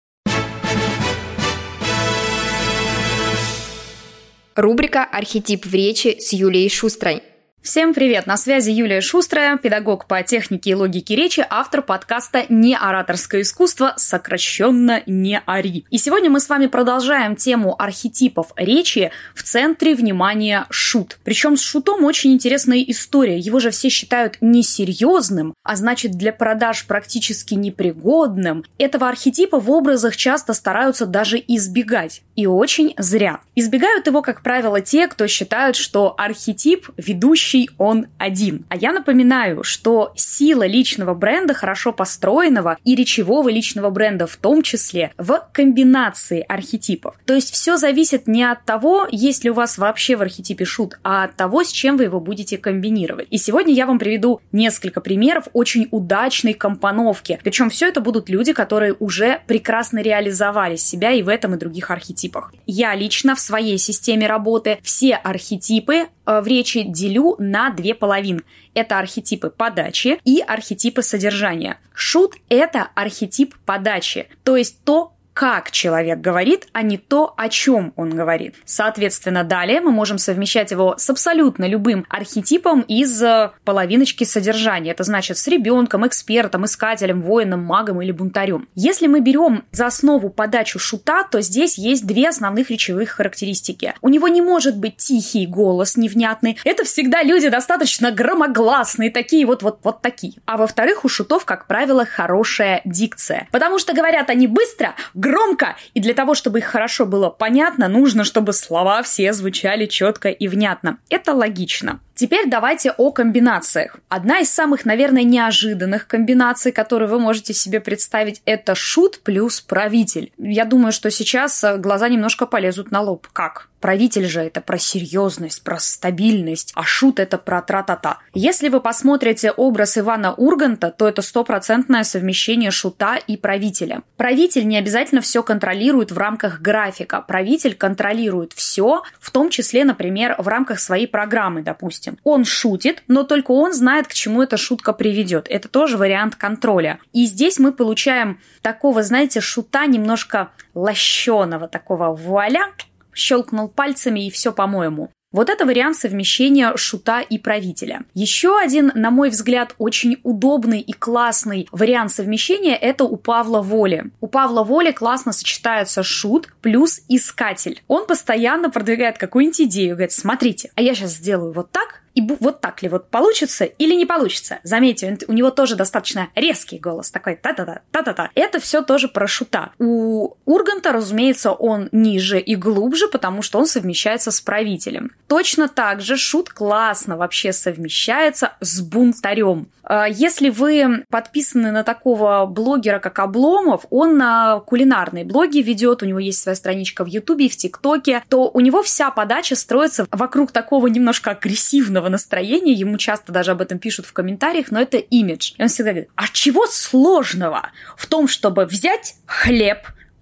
Рубрика 4.55 5.05
«Архетип 5.05 5.65
в 5.65 5.74
речи» 5.74 6.17
с 6.20 6.34
Юлией 6.34 6.70
Шустрой. 6.70 7.24
Всем 7.63 7.93
привет! 7.93 8.27
На 8.27 8.36
связи 8.36 8.72
Юлия 8.72 9.00
Шустрая, 9.00 9.55
педагог 9.55 10.05
по 10.05 10.22
технике 10.22 10.72
и 10.72 10.75
логике 10.75 11.15
речи, 11.15 11.48
автор 11.50 11.82
подкаста 11.82 12.43
«Не 12.50 12.75
ораторское 12.75 13.39
искусство», 13.39 13.93
сокращенно 13.96 15.01
«Не 15.05 15.41
ори». 15.46 15.86
И 15.89 15.98
сегодня 15.98 16.29
мы 16.29 16.41
с 16.41 16.50
вами 16.50 16.65
продолжаем 16.65 17.38
тему 17.38 17.82
архетипов 17.82 18.51
речи 18.58 19.12
в 19.34 19.43
центре 19.43 19.96
внимания 19.96 20.67
шут. 20.72 21.20
Причем 21.24 21.55
с 21.55 21.62
шутом 21.62 22.03
очень 22.03 22.34
интересная 22.34 22.84
история. 22.86 23.39
Его 23.39 23.62
же 23.62 23.72
все 23.72 23.88
считают 23.88 24.39
несерьезным, 24.41 25.53
а 25.63 25.77
значит 25.77 26.17
для 26.17 26.34
продаж 26.34 26.86
практически 26.86 27.53
непригодным. 27.53 28.65
Этого 28.77 29.08
архетипа 29.08 29.58
в 29.62 29.72
образах 29.72 30.17
часто 30.17 30.53
стараются 30.53 31.05
даже 31.05 31.41
избегать. 31.48 32.24
И 32.36 32.46
очень 32.46 32.93
зря. 32.98 33.39
Избегают 33.55 34.08
его, 34.08 34.22
как 34.22 34.41
правило, 34.43 34.82
те, 34.82 35.08
кто 35.08 35.27
считают, 35.27 35.77
что 35.77 36.13
архетип 36.17 36.89
ведущий 36.98 37.52
ведущий 37.53 37.69
он 37.77 38.07
один. 38.17 38.65
А 38.69 38.75
я 38.75 38.91
напоминаю, 38.91 39.63
что 39.63 40.13
сила 40.15 40.65
личного 40.65 41.13
бренда, 41.13 41.53
хорошо 41.53 41.93
построенного 41.93 42.77
и 42.83 42.95
речевого 42.95 43.50
личного 43.50 43.89
бренда 43.89 44.27
в 44.27 44.36
том 44.38 44.62
числе, 44.62 45.12
в 45.17 45.48
комбинации 45.51 46.45
архетипов. 46.48 47.15
То 47.25 47.33
есть 47.33 47.51
все 47.53 47.77
зависит 47.77 48.27
не 48.27 48.43
от 48.43 48.65
того, 48.65 49.07
есть 49.12 49.43
ли 49.43 49.50
у 49.50 49.53
вас 49.53 49.77
вообще 49.77 50.15
в 50.15 50.22
архетипе 50.22 50.65
шут, 50.65 51.00
а 51.03 51.25
от 51.25 51.36
того, 51.36 51.63
с 51.63 51.72
чем 51.72 51.98
вы 51.98 52.03
его 52.03 52.19
будете 52.19 52.57
комбинировать. 52.57 53.27
И 53.29 53.38
сегодня 53.38 53.74
я 53.74 53.86
вам 53.86 54.00
приведу 54.00 54.41
несколько 54.51 55.01
примеров 55.01 55.48
очень 55.53 55.88
удачной 55.91 56.53
компоновки. 56.53 57.39
Причем 57.43 57.69
все 57.69 57.88
это 57.88 58.01
будут 58.01 58.29
люди, 58.29 58.53
которые 58.53 58.93
уже 59.00 59.41
прекрасно 59.48 60.00
реализовали 60.00 60.75
себя 60.75 61.12
и 61.12 61.22
в 61.22 61.29
этом 61.29 61.55
и 61.55 61.57
других 61.57 61.91
архетипах. 61.91 62.53
Я 62.65 62.95
лично 62.95 63.36
в 63.36 63.39
своей 63.39 63.77
системе 63.77 64.27
работы 64.27 64.77
все 64.83 65.15
архетипы 65.15 65.95
э, 66.25 66.41
в 66.41 66.48
речи 66.48 66.83
делю 66.83 67.36
на 67.43 67.69
две 67.69 67.93
половины. 67.93 68.41
Это 68.73 69.00
архетипы 69.00 69.50
подачи 69.50 70.19
и 70.23 70.39
архетипы 70.39 71.01
содержания. 71.01 71.79
Шут– 71.93 72.35
это 72.50 72.89
архетип 72.95 73.55
подачи, 73.65 74.27
то 74.43 74.57
есть 74.57 74.83
то, 74.83 75.12
как 75.33 75.71
человек 75.71 76.19
говорит, 76.19 76.67
а 76.73 76.81
не 76.81 76.97
то, 76.97 77.33
о 77.37 77.49
чем 77.49 77.93
он 77.95 78.11
говорит. 78.11 78.55
Соответственно, 78.65 79.43
далее 79.43 79.81
мы 79.81 79.91
можем 79.91 80.17
совмещать 80.17 80.71
его 80.71 80.95
с 80.97 81.09
абсолютно 81.09 81.67
любым 81.67 82.05
архетипом 82.09 82.81
из 82.81 83.21
э, 83.21 83.51
половиночки 83.65 84.23
содержания. 84.23 84.91
Это 84.91 85.03
значит 85.03 85.37
с 85.37 85.47
ребенком, 85.47 86.05
экспертом, 86.05 86.65
искателем, 86.65 87.21
воином, 87.21 87.63
магом 87.63 88.01
или 88.01 88.11
бунтарем. 88.11 88.67
Если 88.75 89.07
мы 89.07 89.21
берем 89.21 89.63
за 89.71 89.87
основу 89.87 90.29
подачу 90.29 90.79
шута, 90.79 91.23
то 91.23 91.41
здесь 91.41 91.77
есть 91.77 92.05
две 92.05 92.29
основных 92.29 92.69
речевых 92.69 93.09
характеристики. 93.09 93.95
У 94.01 94.09
него 94.09 94.27
не 94.27 94.41
может 94.41 94.77
быть 94.77 94.97
тихий 94.97 95.47
голос, 95.47 95.97
невнятный. 95.97 96.57
Это 96.63 96.83
всегда 96.83 97.23
люди 97.23 97.49
достаточно 97.49 98.11
громогласные, 98.11 99.09
такие 99.09 99.45
вот, 99.45 99.63
вот, 99.63 99.79
вот 99.83 100.01
такие. 100.01 100.33
А 100.45 100.57
во-вторых, 100.57 101.05
у 101.05 101.09
шутов, 101.09 101.45
как 101.45 101.67
правило, 101.67 102.05
хорошая 102.05 102.81
дикция. 102.85 103.47
Потому 103.51 103.79
что 103.79 103.93
говорят 103.93 104.29
они 104.29 104.47
быстро, 104.47 104.93
громко, 105.24 105.77
и 105.94 106.00
для 106.01 106.13
того, 106.13 106.36
чтобы 106.36 106.60
их 106.60 106.65
хорошо 106.65 107.06
было 107.06 107.30
понятно, 107.30 107.88
нужно, 107.88 108.24
чтобы 108.24 108.53
слова 108.53 109.01
все 109.03 109.34
звучали 109.34 109.86
четко 109.86 110.30
и 110.30 110.48
внятно. 110.48 110.98
Это 111.10 111.34
логично. 111.34 112.00
Теперь 112.15 112.48
давайте 112.48 112.91
о 112.91 113.12
комбинациях. 113.12 113.98
Одна 114.08 114.39
из 114.39 114.51
самых, 114.51 114.86
наверное, 114.86 115.24
неожиданных 115.24 116.05
комбинаций, 116.05 116.72
которые 116.72 117.10
вы 117.10 117.20
можете 117.20 117.53
себе 117.53 117.79
представить, 117.79 118.41
это 118.46 118.75
шут 118.75 119.22
плюс 119.24 119.62
правитель. 119.62 120.32
Я 120.38 120.65
думаю, 120.65 120.91
что 120.91 121.10
сейчас 121.10 121.63
э, 121.63 121.77
глаза 121.77 122.10
немножко 122.10 122.46
полезут 122.46 122.91
на 122.91 123.01
лоб. 123.01 123.27
Как? 123.34 123.70
Правитель 123.84 124.27
же 124.27 124.39
это 124.39 124.62
про 124.62 124.77
серьезность, 124.77 125.62
про 125.62 125.77
стабильность, 125.77 126.72
а 126.74 126.84
шут 126.84 127.20
это 127.20 127.38
про 127.38 127.62
тра-та-та. 127.62 128.20
Если 128.34 128.70
вы 128.70 128.79
посмотрите 128.79 129.51
образ 129.51 129.98
Ивана 129.98 130.34
Урганта, 130.34 130.89
то 130.89 131.05
это 131.05 131.22
стопроцентное 131.22 132.05
совмещение 132.05 132.72
шута 132.72 133.17
и 133.17 133.36
правителя. 133.36 134.03
Правитель 134.15 134.65
не 134.70 134.77
обязательно 134.77 135.20
все 135.20 135.43
контролирует 135.43 136.13
в 136.13 136.17
рамках 136.17 136.62
графика. 136.62 137.20
Правитель 137.20 137.75
контролирует 137.75 138.53
все, 138.53 139.03
в 139.20 139.32
том 139.32 139.50
числе, 139.50 139.84
например, 139.84 140.36
в 140.38 140.48
рамках 140.48 140.79
своей 140.79 141.08
программы, 141.08 141.62
допустим. 141.62 142.02
Он 142.24 142.45
шутит, 142.45 143.03
но 143.07 143.24
только 143.24 143.51
он 143.51 143.74
знает, 143.74 144.07
к 144.07 144.13
чему 144.13 144.41
эта 144.41 144.57
шутка 144.57 144.93
приведет. 144.93 145.48
Это 145.50 145.67
тоже 145.67 145.98
вариант 145.98 146.36
контроля. 146.36 147.00
И 147.13 147.25
здесь 147.25 147.60
мы 147.60 147.72
получаем 147.72 148.39
такого, 148.62 149.03
знаете, 149.03 149.41
шута 149.41 149.86
немножко 149.86 150.51
лощеного, 150.74 151.68
такого 151.68 152.16
вуаля, 152.16 152.72
щелкнул 153.13 153.70
пальцами 153.70 154.27
и 154.27 154.31
все 154.31 154.51
по-моему. 154.51 155.09
Вот 155.33 155.50
это 155.50 155.65
вариант 155.65 155.98
совмещения 155.98 156.77
шута 156.77 157.22
и 157.22 157.39
правителя. 157.39 158.03
Еще 158.13 158.57
один, 158.57 158.91
на 158.93 159.09
мой 159.09 159.31
взгляд, 159.31 159.74
очень 159.79 160.17
удобный 160.22 160.79
и 160.79 160.93
классный 160.93 161.67
вариант 161.72 162.11
совмещения– 162.11 162.75
это 162.81 163.03
у 163.05 163.17
Павла 163.17 163.63
Воли. 163.63 164.11
У 164.22 164.27
Павла 164.27 164.63
Воли 164.63 164.91
классно 164.91 165.33
сочетаются 165.33 166.03
шут 166.03 166.53
плюс 166.61 167.01
искатель. 167.09 167.81
Он 167.87 168.05
постоянно 168.05 168.69
продвигает 168.69 169.17
какую-нибудь 169.17 169.61
идею, 169.61 169.96
говорит, 169.96 170.11
смотрите, 170.11 170.72
а 170.75 170.83
я 170.83 170.93
сейчас 170.93 171.13
сделаю 171.13 171.51
вот 171.51 171.72
так, 171.72 172.02
и 172.15 172.21
вот 172.39 172.61
так 172.61 172.81
ли 172.81 172.89
вот 172.89 173.09
получится 173.09 173.65
или 173.65 173.95
не 173.95 174.05
получится. 174.05 174.59
Заметьте, 174.63 175.17
у 175.27 175.33
него 175.33 175.51
тоже 175.51 175.75
достаточно 175.75 176.29
резкий 176.35 176.79
голос, 176.79 177.11
такой 177.11 177.35
та-та-та, 177.35 177.81
та-та-та. 177.91 178.29
Это 178.35 178.59
все 178.59 178.81
тоже 178.81 179.07
про 179.07 179.27
шута. 179.27 179.71
У 179.79 180.35
Урганта, 180.45 180.91
разумеется, 180.91 181.51
он 181.51 181.89
ниже 181.91 182.39
и 182.39 182.55
глубже, 182.55 183.07
потому 183.07 183.41
что 183.41 183.59
он 183.59 183.65
совмещается 183.65 184.31
с 184.31 184.41
правителем. 184.41 185.11
Точно 185.27 185.67
так 185.67 186.01
же 186.01 186.17
шут 186.17 186.49
классно 186.49 187.17
вообще 187.17 187.53
совмещается 187.53 188.53
с 188.59 188.81
бунтарем. 188.81 189.67
А, 189.83 190.07
если 190.07 190.49
вы 190.49 191.03
подписаны 191.09 191.71
на 191.71 191.83
такого 191.83 192.45
блогера, 192.45 192.99
как 192.99 193.19
Обломов, 193.19 193.85
он 193.89 194.17
на 194.17 194.59
кулинарные 194.59 195.25
блоги 195.25 195.59
ведет, 195.59 196.03
у 196.03 196.05
него 196.05 196.19
есть 196.19 196.41
своя 196.41 196.55
страничка 196.55 197.03
в 197.03 197.07
Ютубе 197.07 197.47
и 197.47 197.49
в 197.49 197.57
ТикТоке, 197.57 198.23
то 198.29 198.49
у 198.53 198.59
него 198.59 198.83
вся 198.83 199.11
подача 199.11 199.55
строится 199.55 200.05
вокруг 200.11 200.51
такого 200.51 200.87
немножко 200.87 201.31
агрессивного 201.31 202.02
позитивного 202.03 202.09
настроения, 202.09 202.74
ему 202.74 202.98
часто 202.98 203.31
даже 203.31 203.51
об 203.51 203.61
этом 203.61 203.79
пишут 203.79 204.05
в 204.05 204.13
комментариях, 204.13 204.72
но 204.72 204.81
это 204.81 204.98
имидж. 204.98 205.53
И 205.57 205.61
он 205.61 205.70
всегда 205.70 205.92
говорит, 205.92 206.09
а 206.16 206.27
чего 206.27 206.66
сложного 206.68 207.70
в 207.98 208.07
том, 208.07 208.27
чтобы 208.27 208.66
взять 208.66 209.16
хлеб, 209.25 209.79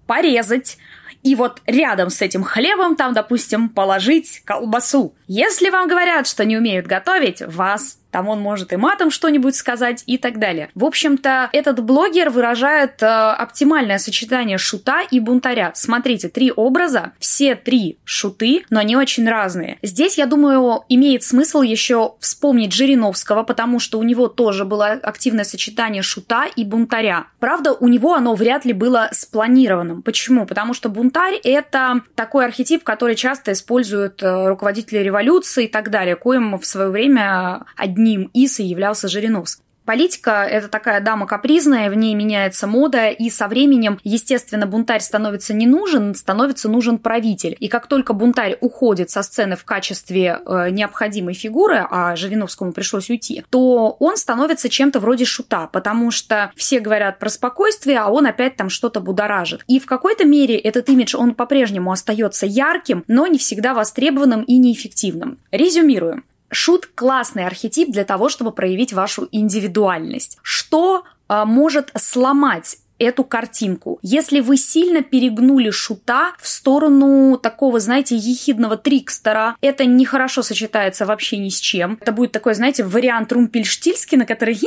порезать, 0.08 0.78
и 1.24 1.36
вот 1.36 1.62
рядом 1.68 2.10
с 2.10 2.22
этим 2.22 2.44
хлебом 2.44 2.96
там, 2.96 3.14
допустим, 3.14 3.70
положить 3.70 4.42
колбасу. 4.44 5.14
Если 5.28 5.70
вам 5.70 5.88
говорят, 5.88 6.28
что 6.28 6.46
не 6.46 6.58
умеют 6.58 6.88
готовить, 6.88 7.42
вас 7.42 8.00
там 8.12 8.28
он 8.28 8.40
может 8.40 8.74
и 8.74 8.76
матом 8.76 9.10
что-нибудь 9.10 9.56
сказать 9.56 10.04
и 10.06 10.18
так 10.18 10.40
далее. 10.40 10.70
В 10.76 10.86
общем-то, 10.86 11.50
этот 11.54 11.84
блогер 11.84 12.30
выражает 12.30 13.02
э, 13.02 13.06
оптимальное 13.06 13.98
сочетание 13.98 14.58
шута 14.58 15.02
и 15.02 15.20
бунтаря. 15.20 15.72
Смотрите, 15.76 16.30
три 16.30 16.52
образа, 16.52 17.14
все 17.20 17.56
три 17.56 17.98
шуты, 18.04 18.64
но 18.70 18.80
они 18.80 18.96
очень 18.96 19.28
разные. 19.28 19.78
Здесь, 19.82 20.18
я 20.18 20.26
думаю, 20.26 20.84
имеет 20.90 21.24
смысл 21.24 21.62
еще 21.62 22.16
вспомнить 22.20 22.74
Жириновского, 22.74 23.44
потому 23.44 23.80
что 23.80 24.00
у 24.00 24.04
него 24.04 24.28
тоже 24.28 24.66
было 24.66 24.92
активное 24.92 25.46
сочетание 25.46 26.04
шута 26.04 26.46
и 26.56 26.64
бунтаря. 26.64 27.28
Правда, 27.40 27.74
у 27.74 27.88
него 27.88 28.14
оно 28.14 28.36
вряд 28.36 28.66
ли 28.66 28.74
было 28.74 29.10
спланированным. 29.12 30.02
Почему? 30.02 30.46
Потому 30.46 30.74
что 30.74 30.90
бунтарь— 30.90 31.36
это 31.44 32.02
такой 32.16 32.46
архетип, 32.46 32.84
который 32.84 33.16
часто 33.16 33.54
используют 33.54 34.22
э, 34.22 34.48
руководители 34.48 35.00
революции 35.00 35.66
и 35.66 35.68
так 35.68 35.90
далее, 35.90 36.16
коим 36.16 36.58
в 36.58 36.66
свое 36.66 36.90
время 36.90 37.66
одни 37.76 38.01
одним 38.02 38.32
из 38.34 38.60
и 38.60 38.64
являлся 38.64 39.08
Жириновский. 39.08 39.64
Политика– 39.84 40.46
это 40.50 40.68
такая 40.68 41.02
дама 41.02 41.26
капризная, 41.26 41.90
в 41.90 41.96
ней 41.96 42.14
меняется 42.14 42.68
мода, 42.68 43.10
и 43.10 43.30
со 43.32 43.48
временем, 43.48 44.00
естественно, 44.04 44.68
бунтарь 44.68 45.02
становится 45.02 45.56
не 45.56 45.66
нужен, 45.66 46.14
становится 46.14 46.70
нужен 46.70 47.00
правитель. 47.00 47.58
И 47.60 47.68
как 47.68 47.88
только 47.88 48.14
бунтарь 48.14 48.58
уходит 48.62 49.10
со 49.10 49.24
сцены 49.24 49.56
в 49.56 49.66
качестве 49.66 50.40
э, 50.46 50.70
необходимой 50.70 51.34
фигуры, 51.34 51.86
а 51.90 52.16
Жириновскому 52.16 52.74
пришлось 52.74 53.10
уйти, 53.10 53.44
то 53.50 53.98
он 54.00 54.18
становится 54.18 54.70
чем-то 54.70 55.00
вроде 55.00 55.26
шута, 55.26 55.68
потому 55.68 56.12
что 56.12 56.52
все 56.56 56.80
говорят 56.80 57.18
про 57.18 57.30
спокойствие, 57.30 58.00
а 58.00 58.10
он 58.10 58.28
опять 58.28 58.56
там 58.56 58.70
что-то 58.70 59.02
будоражит. 59.02 59.64
И 59.68 59.80
в 59.80 59.88
какой-то 59.88 60.26
мере 60.26 60.58
этот 60.58 60.90
имидж, 60.90 61.16
он 61.18 61.34
по-прежнему 61.34 61.92
остается 61.92 62.46
ярким, 62.46 63.04
но 63.08 63.26
не 63.26 63.40
всегда 63.40 63.74
востребованным 63.74 64.44
и 64.44 64.58
неэффективным. 64.58 65.40
Резюмируем. 65.52 66.24
Шут– 66.52 66.86
классный 66.96 67.46
архетип 67.46 67.92
для 67.92 68.04
того, 68.04 68.30
чтобы 68.30 68.52
проявить 68.52 68.94
вашу 68.94 69.28
индивидуальность. 69.32 70.38
Что 70.42 71.04
э, 71.30 71.46
может 71.46 71.92
сломать 71.98 72.78
эту 73.04 73.24
картинку. 73.24 74.00
Если 74.02 74.40
вы 74.40 74.58
сильно 74.58 75.04
перегнули 75.04 75.70
шута 75.72 76.34
в 76.40 76.48
сторону 76.48 77.38
такого, 77.38 77.80
знаете, 77.80 78.16
ехидного 78.16 78.78
трикстера, 78.78 79.56
это 79.62 79.86
нехорошо 79.86 80.44
сочетается 80.44 81.06
вообще 81.06 81.38
ни 81.38 81.50
с 81.50 81.60
чем. 81.60 81.98
Это 82.02 82.12
будет 82.12 82.32
такой, 82.32 82.54
знаете, 82.54 82.84
вариант 82.84 83.32
Румпельштильски, 83.32 84.16
на 84.16 84.26
который 84.26 84.60